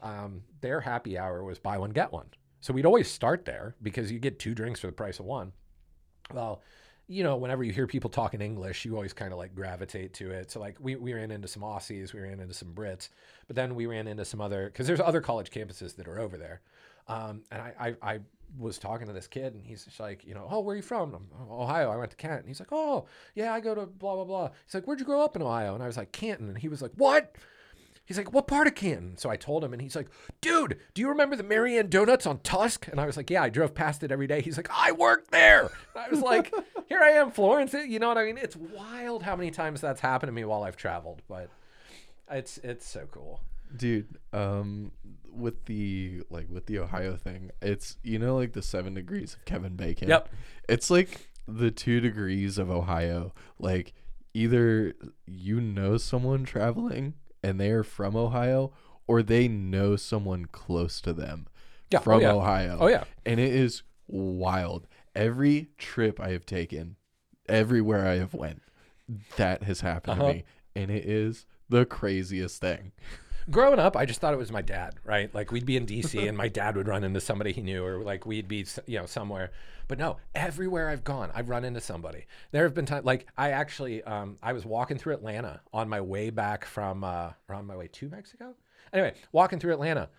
[0.01, 2.27] Um, their happy hour was buy one get one.
[2.61, 5.53] So we'd always start there because you get two drinks for the price of one.
[6.33, 6.61] Well,
[7.07, 10.29] you know, whenever you hear people talking English, you always kind of like gravitate to
[10.29, 10.51] it.
[10.51, 13.09] So like we, we ran into some Aussies, we ran into some Brits,
[13.47, 16.37] but then we ran into some other because there's other college campuses that are over
[16.37, 16.61] there.
[17.09, 18.19] Um, and I, I, I
[18.57, 20.81] was talking to this kid and he's just like, you know, oh, where are you
[20.83, 21.13] from?
[21.13, 21.91] I'm, Ohio.
[21.91, 22.39] I went to Kent.
[22.39, 23.05] And he's like, oh,
[23.35, 24.49] yeah, I go to blah, blah, blah.
[24.65, 25.73] He's like, where'd you grow up in Ohio?
[25.73, 26.47] And I was like, Canton.
[26.47, 27.35] And he was like, what?
[28.05, 29.17] He's like, what part of Canton?
[29.17, 30.09] So I told him and he's like,
[30.41, 32.87] dude, do you remember the Mary Ann Donuts on Tusk?
[32.87, 34.41] And I was like, yeah, I drove past it every day.
[34.41, 35.61] He's like, I worked there.
[35.95, 36.51] And I was like,
[36.87, 37.73] here I am, Florence.
[37.73, 38.37] You know what I mean?
[38.37, 41.49] It's wild how many times that's happened to me while I've traveled, but
[42.31, 43.41] it's, it's so cool.
[43.75, 44.91] Dude um
[45.31, 49.45] with the like with the ohio thing it's you know like the seven degrees of
[49.45, 50.29] kevin bacon Yep.
[50.67, 53.93] it's like the two degrees of ohio like
[54.33, 54.93] either
[55.27, 57.13] you know someone traveling
[57.43, 58.71] and they are from ohio
[59.07, 61.47] or they know someone close to them
[61.91, 61.99] Yeah.
[61.99, 62.31] Oh, from yeah.
[62.33, 63.03] ohio Oh, yeah.
[63.25, 66.95] and it is wild every trip i have taken
[67.47, 68.61] everywhere i have went
[69.37, 70.29] that has happened Uh-huh.
[70.31, 70.43] to me
[70.75, 72.91] and it is the craziest thing
[73.49, 75.33] growing up, I just thought it was my dad, right?
[75.33, 78.03] Like we'd be in DC and my dad would run into somebody he knew, or
[78.03, 79.51] like we'd be, you know, somewhere.
[79.87, 82.25] But no, everywhere I've gone, I've run into somebody.
[82.51, 86.01] There have been times, like I actually, um, I was walking through Atlanta on my
[86.01, 88.55] way back from, uh, or on my way to Mexico.
[88.93, 90.09] Anyway, walking through Atlanta,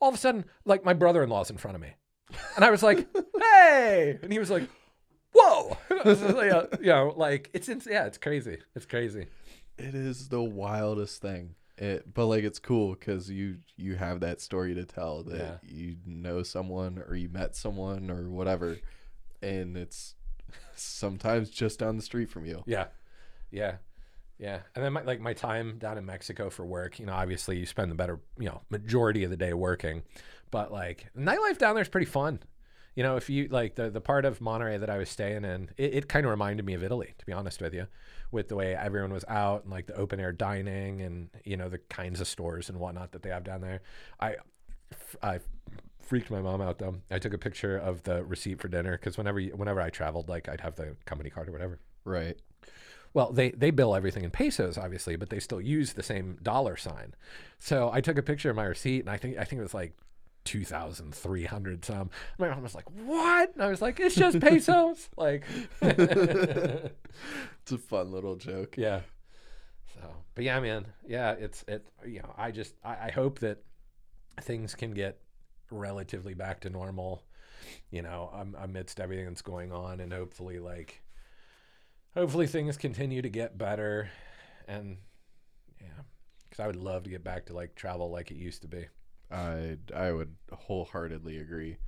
[0.00, 1.90] all of a sudden, like my brother-in-law's in front of me,
[2.56, 3.06] and I was like,
[3.40, 4.68] "Hey!" and he was like,
[5.32, 8.58] "Whoa!" Was like, uh, you know, like it's, ins- yeah, it's crazy.
[8.74, 9.26] It's crazy.
[9.78, 11.54] It is the wildest thing.
[11.76, 15.56] It, but like it's cool because you you have that story to tell that Yeah.
[15.62, 18.78] you know someone or you met someone or whatever,
[19.42, 20.14] and it's
[20.76, 22.62] sometimes just down the street from you.
[22.66, 22.86] Yeah,
[23.50, 23.76] yeah,
[24.38, 24.60] yeah.
[24.74, 27.66] And then my, like my time down in Mexico for work, you know, obviously you
[27.66, 30.02] spend the better, you know, majority of the day working,
[30.50, 32.40] but like nightlife down there is pretty fun.
[32.94, 35.70] You know, if you like the the part of Monterrey that I was staying in,
[35.76, 37.88] it, it kind of reminded me of Italy, to be honest with you,
[38.34, 41.70] with the way everyone was out and like the open air dining and you know
[41.70, 43.80] the kinds of stores and whatnot that they have down there.
[44.20, 44.36] I
[45.22, 45.38] I
[46.02, 46.96] freaked my mom out though.
[47.10, 50.48] I took a picture of the receipt for dinner because whenever whenever I traveled, like
[50.48, 51.78] I'd have the company card or whatever.
[52.04, 52.36] Right.
[53.14, 56.76] Well, they they bill everything in pesos, obviously, but they still use the same dollar
[56.76, 57.14] sign.
[57.58, 59.74] So I took a picture of my receipt, and I think I think it was
[59.74, 59.94] like
[60.44, 62.10] two thousand three hundred some.
[62.38, 65.44] My mom was like, "What?" And I was like, "It's just pesos." like,
[65.80, 68.76] It's a fun little joke.
[68.76, 69.00] yeah.
[69.94, 70.00] So,
[70.34, 71.86] but yeah, man, yeah, it's it.
[72.06, 73.62] You know, I just I, I hope that
[74.42, 75.20] things can get
[75.70, 77.22] relatively back to normal.
[77.90, 81.02] You know, um, amidst everything that's going on, and hopefully, like,
[82.14, 84.10] hopefully things continue to get better,
[84.68, 84.98] and
[85.80, 86.02] yeah,
[86.48, 88.86] because I would love to get back to like travel like it used to be.
[89.30, 91.78] I I would wholeheartedly agree.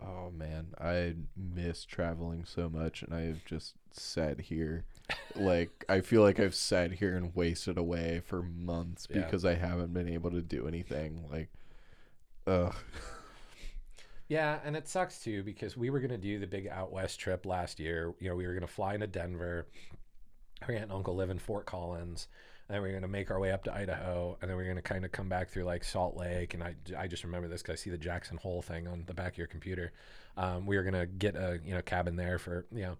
[0.00, 4.84] Oh man, I miss traveling so much, and I've just sat here,
[5.36, 9.20] like I feel like I've sat here and wasted away for months Yeah.
[9.24, 11.26] because I haven't been able to do anything.
[11.30, 11.50] Like,
[12.46, 12.74] ugh.
[14.28, 17.44] Yeah, and it sucks too because we were gonna do the big out west trip
[17.44, 18.14] last year.
[18.20, 19.66] You know, we were gonna fly into Denver.
[20.62, 22.28] Our aunt and uncle live in Fort Collins,
[22.68, 24.68] and then we are gonna make our way up to Idaho, and then we are
[24.68, 26.54] gonna kind of come back through like Salt Lake.
[26.54, 29.14] And I, I just remember this because I see the Jackson Hole thing on the
[29.14, 29.92] back of your computer.
[30.36, 32.96] Um, we were gonna get a you know cabin there for you know,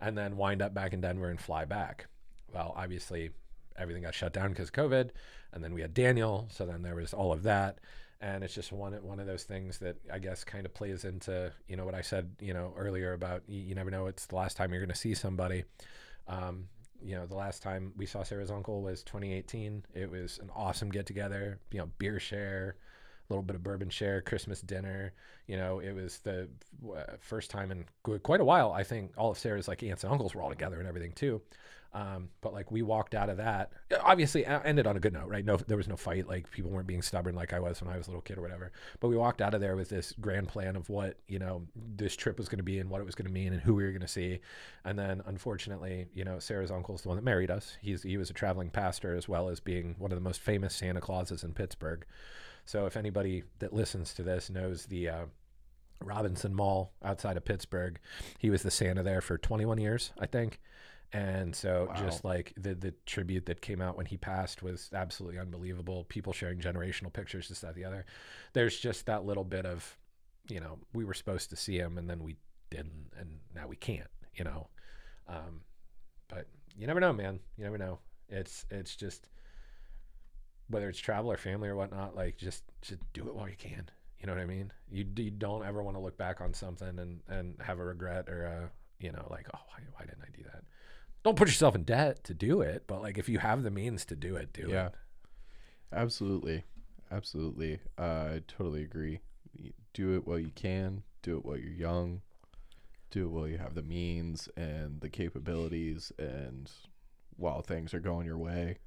[0.00, 2.06] and then wind up back in Denver and fly back.
[2.52, 3.30] Well, obviously
[3.76, 5.10] everything got shut down because COVID,
[5.52, 7.78] and then we had Daniel, so then there was all of that
[8.20, 11.52] and it's just one one of those things that I guess kind of plays into
[11.68, 14.34] you know what I said you know earlier about you, you never know it's the
[14.34, 15.64] last time you're going to see somebody.
[16.26, 16.68] Um,
[17.02, 19.84] you know, the last time we saw Sarah's uncle was 2018.
[19.94, 21.60] It was an awesome get together.
[21.70, 22.76] You know, beer share,
[23.28, 25.12] a little bit of bourbon share, Christmas dinner.
[25.46, 26.48] You know, it was the
[26.94, 27.84] uh, first time in
[28.22, 28.72] quite a while.
[28.72, 31.40] I think all of Sarah's like aunts and uncles were all together and everything too.
[31.94, 35.44] Um, but like we walked out of that, obviously ended on a good note, right?
[35.44, 36.28] No, there was no fight.
[36.28, 38.42] Like people weren't being stubborn like I was when I was a little kid or
[38.42, 38.72] whatever.
[39.00, 42.14] But we walked out of there with this grand plan of what you know this
[42.14, 43.84] trip was going to be and what it was going to mean and who we
[43.84, 44.40] were going to see.
[44.84, 47.78] And then unfortunately, you know, Sarah's uncle is the one that married us.
[47.80, 50.74] He's he was a traveling pastor as well as being one of the most famous
[50.74, 52.04] Santa Clauses in Pittsburgh.
[52.66, 55.24] So if anybody that listens to this knows the uh,
[56.02, 57.98] Robinson Mall outside of Pittsburgh,
[58.38, 60.60] he was the Santa there for 21 years, I think.
[61.12, 61.94] And so Wow.
[61.94, 66.04] just like the the tribute that came out when he passed was absolutely unbelievable.
[66.04, 68.04] People sharing generational pictures, this, that, the other.
[68.52, 69.96] There's just that little bit of,
[70.48, 72.36] you know, we were supposed to see him and then we
[72.70, 74.68] didn't, and now we can't, you know.
[75.28, 75.62] Um,
[76.28, 77.40] but you never know, man.
[77.56, 78.00] You never know.
[78.28, 79.28] It's it's just
[80.68, 83.88] whether it's travel or family or whatnot, like just just do it while you can.
[84.20, 84.72] You know what I mean?
[84.90, 88.28] You, you don't ever want to look back on something and and have a regret
[88.28, 88.70] or a
[89.00, 90.64] you know like oh why, why didn't I do that?
[91.24, 94.04] Don't put yourself in debt to do it, but like if you have the means
[94.06, 94.86] to do it, do Yeah.
[94.88, 94.94] it.
[95.92, 96.64] Absolutely.
[97.10, 97.80] Absolutely.
[97.98, 98.02] Uh,
[98.34, 99.20] I totally agree.
[99.94, 102.20] Do it while you can, do it while you're young,
[103.10, 106.70] do it while you have the means and the capabilities, and
[107.36, 108.78] while things are going your way.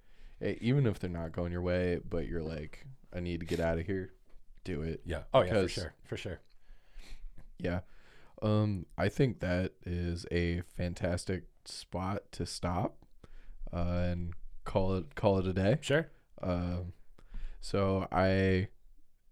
[0.41, 3.77] Even if they're not going your way, but you're like, I need to get out
[3.79, 4.13] of here,
[4.63, 5.01] do it.
[5.05, 5.23] Yeah.
[5.33, 6.39] Oh yeah, for sure, for sure.
[7.57, 7.81] Yeah.
[8.41, 12.97] Um, I think that is a fantastic spot to stop
[13.73, 13.77] uh,
[14.11, 14.33] and
[14.65, 15.77] call it call it a day.
[15.81, 16.07] Sure.
[16.41, 16.93] Um,
[17.59, 18.67] so I,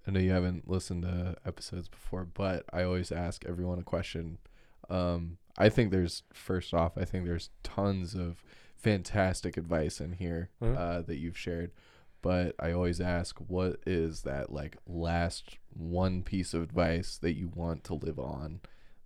[0.08, 4.38] I know you haven't listened to episodes before, but I always ask everyone a question.
[4.90, 8.44] Um, I think there's first off, I think there's tons of
[8.76, 10.78] fantastic advice in here Mhm.
[10.78, 11.72] uh, that you've shared,
[12.22, 17.50] but I always ask, what is that like last one piece of advice that you
[17.50, 18.62] want to live on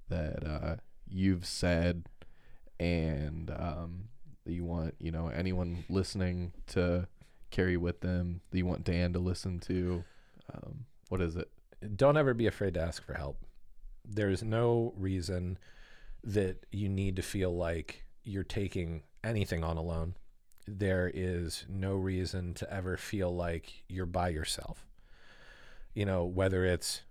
[0.09, 0.75] that uh,
[1.07, 2.07] you've said
[2.83, 4.09] and um,
[4.45, 7.07] you want you know anyone listening to
[7.49, 10.03] carry with them that you want Dan to listen to.
[10.53, 11.49] Um, what is it?
[11.95, 13.43] don't ever be afraid to ask for help.
[14.05, 15.57] There's no reason
[16.23, 20.15] that you need to feel like you're taking anything on alone.
[20.65, 24.85] There is no reason to ever feel like you're by yourself.
[25.93, 27.01] You know, whether it's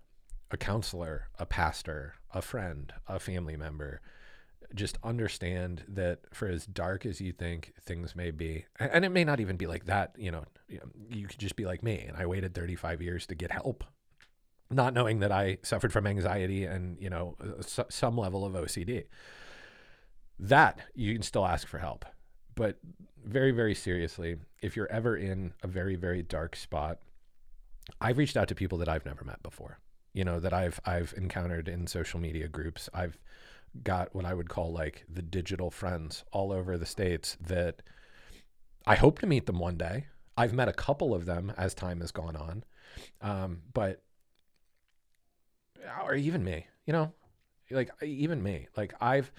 [0.49, 4.01] a counselor, a pastor, a friend, a family member,
[4.75, 9.23] just understand that for as dark as you think things may be, and it may
[9.23, 10.45] not even be like that, you know,
[11.09, 13.83] you could just be like me and I waited 35 years to get help
[14.69, 18.53] not knowing that I suffered from anxiety and you know uh, s- some level of
[18.53, 19.05] OCD.
[20.39, 22.05] That you can still ask for help,
[22.55, 22.79] but
[23.23, 26.99] very very seriously, if you're ever in a very very dark spot,
[28.01, 29.79] I've reached out to people that I've never met before.
[30.13, 32.89] You know that I've I've encountered in social media groups.
[32.93, 33.17] I've
[33.81, 37.81] got what I would call like the digital friends all over the states that
[38.85, 40.07] I hope to meet them one day.
[40.37, 42.63] I've met a couple of them as time has gone on,
[43.21, 44.01] um, but
[46.03, 47.13] or even me, you know,
[47.71, 49.31] like even me, like I've,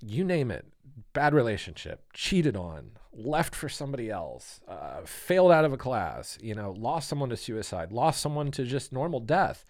[0.00, 0.66] you name it,
[1.12, 6.54] bad relationship, cheated on, left for somebody else, uh, failed out of a class, you
[6.54, 9.64] know, lost someone to suicide, lost someone to just normal death,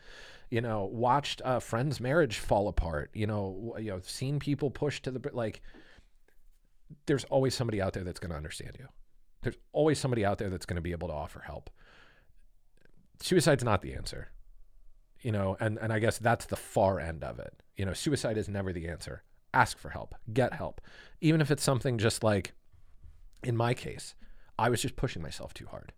[0.53, 5.05] you know, watched a friend's marriage fall apart, you know, you know, seen people pushed
[5.05, 5.63] to the like.
[7.07, 8.87] There's always somebody out there that's going to understand you.
[9.41, 11.71] There's always somebody out there that's going to be able to offer help.
[13.21, 14.29] Suicide's not the answer
[15.23, 18.37] you know and and i guess that's the far end of it you know suicide
[18.37, 19.23] is never the answer
[19.55, 20.81] ask for help get help
[21.21, 22.53] even if it's something just like
[23.43, 24.15] in my case
[24.59, 25.93] i was just pushing myself too hard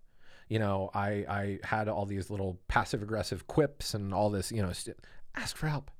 [0.49, 4.63] you know i i had all these little passive aggressive quips and all this you
[4.63, 4.99] know st-
[5.35, 5.91] ask for help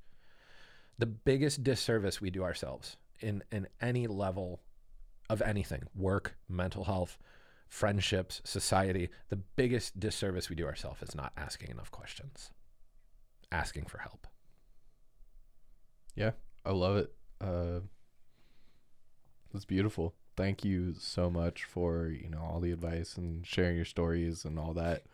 [0.99, 4.61] the biggest disservice we do ourselves in in any level
[5.31, 7.19] of anything work mental health
[7.69, 12.51] friendships society the biggest disservice we do ourselves is not asking enough questions
[13.55, 14.27] asking for help.
[16.17, 16.33] Yeah,
[16.65, 17.13] I love it.
[17.41, 17.81] Uh,
[19.55, 20.15] it's beautiful.
[20.37, 24.59] Thank you so much for you know all the advice and sharing your stories and
[24.59, 25.05] all that.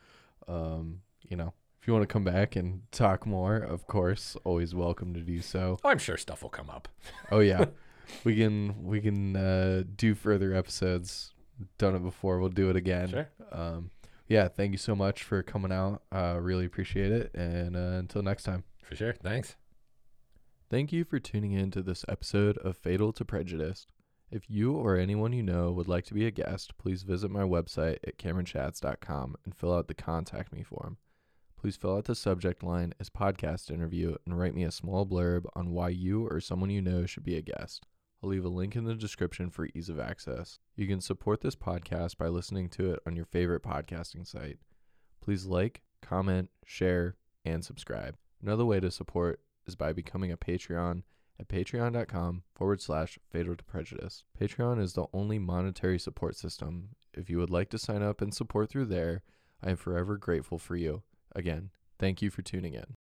[0.49, 4.75] Um, you know, if you want to come back and talk more, of course, always
[4.75, 5.79] welcome to do so.
[5.85, 6.89] I'm sure stuff will come up.
[7.31, 7.67] Oh yeah,
[8.25, 11.33] we can we can uh, do further episodes.
[11.79, 12.39] Done it before.
[12.39, 13.09] We'll do it again.
[13.09, 13.29] Sure.
[13.53, 13.91] Um,
[14.29, 14.49] yeah.
[14.49, 16.03] Thank you so much for coming out.
[16.11, 17.35] Uh, really appreciate it.
[17.35, 18.65] And uh, until next time.
[18.83, 19.13] For sure.
[19.13, 19.57] Thanks.
[20.71, 23.87] Thank you for tuning in to this episode of Fatal to Prejudice.
[24.31, 27.43] If you or anyone you know would like to be a guest, please visit my
[27.43, 30.99] website at cameronchats.com and fill out the contact me form.
[31.61, 35.45] please fill out the subject line as podcast interview and write me a small blurb
[35.55, 37.85] on why you or someone you know should be a guest.
[38.23, 40.59] I'll leave a link in the description for ease of access.
[40.77, 44.59] You can support this podcast by listening to it on your favorite podcasting site.
[45.21, 48.17] Please like, comment, share, and subscribe.
[48.43, 51.03] Another way to support is by becoming a Patreon
[51.41, 54.25] at patreon.com forward slash fatal to prejudice.
[54.39, 56.91] Patreon is the only monetary support system.
[57.15, 59.23] If you would like to sign up and support through there,
[59.63, 61.03] I am forever grateful for you.
[61.35, 62.95] Again, thank you for tuning in.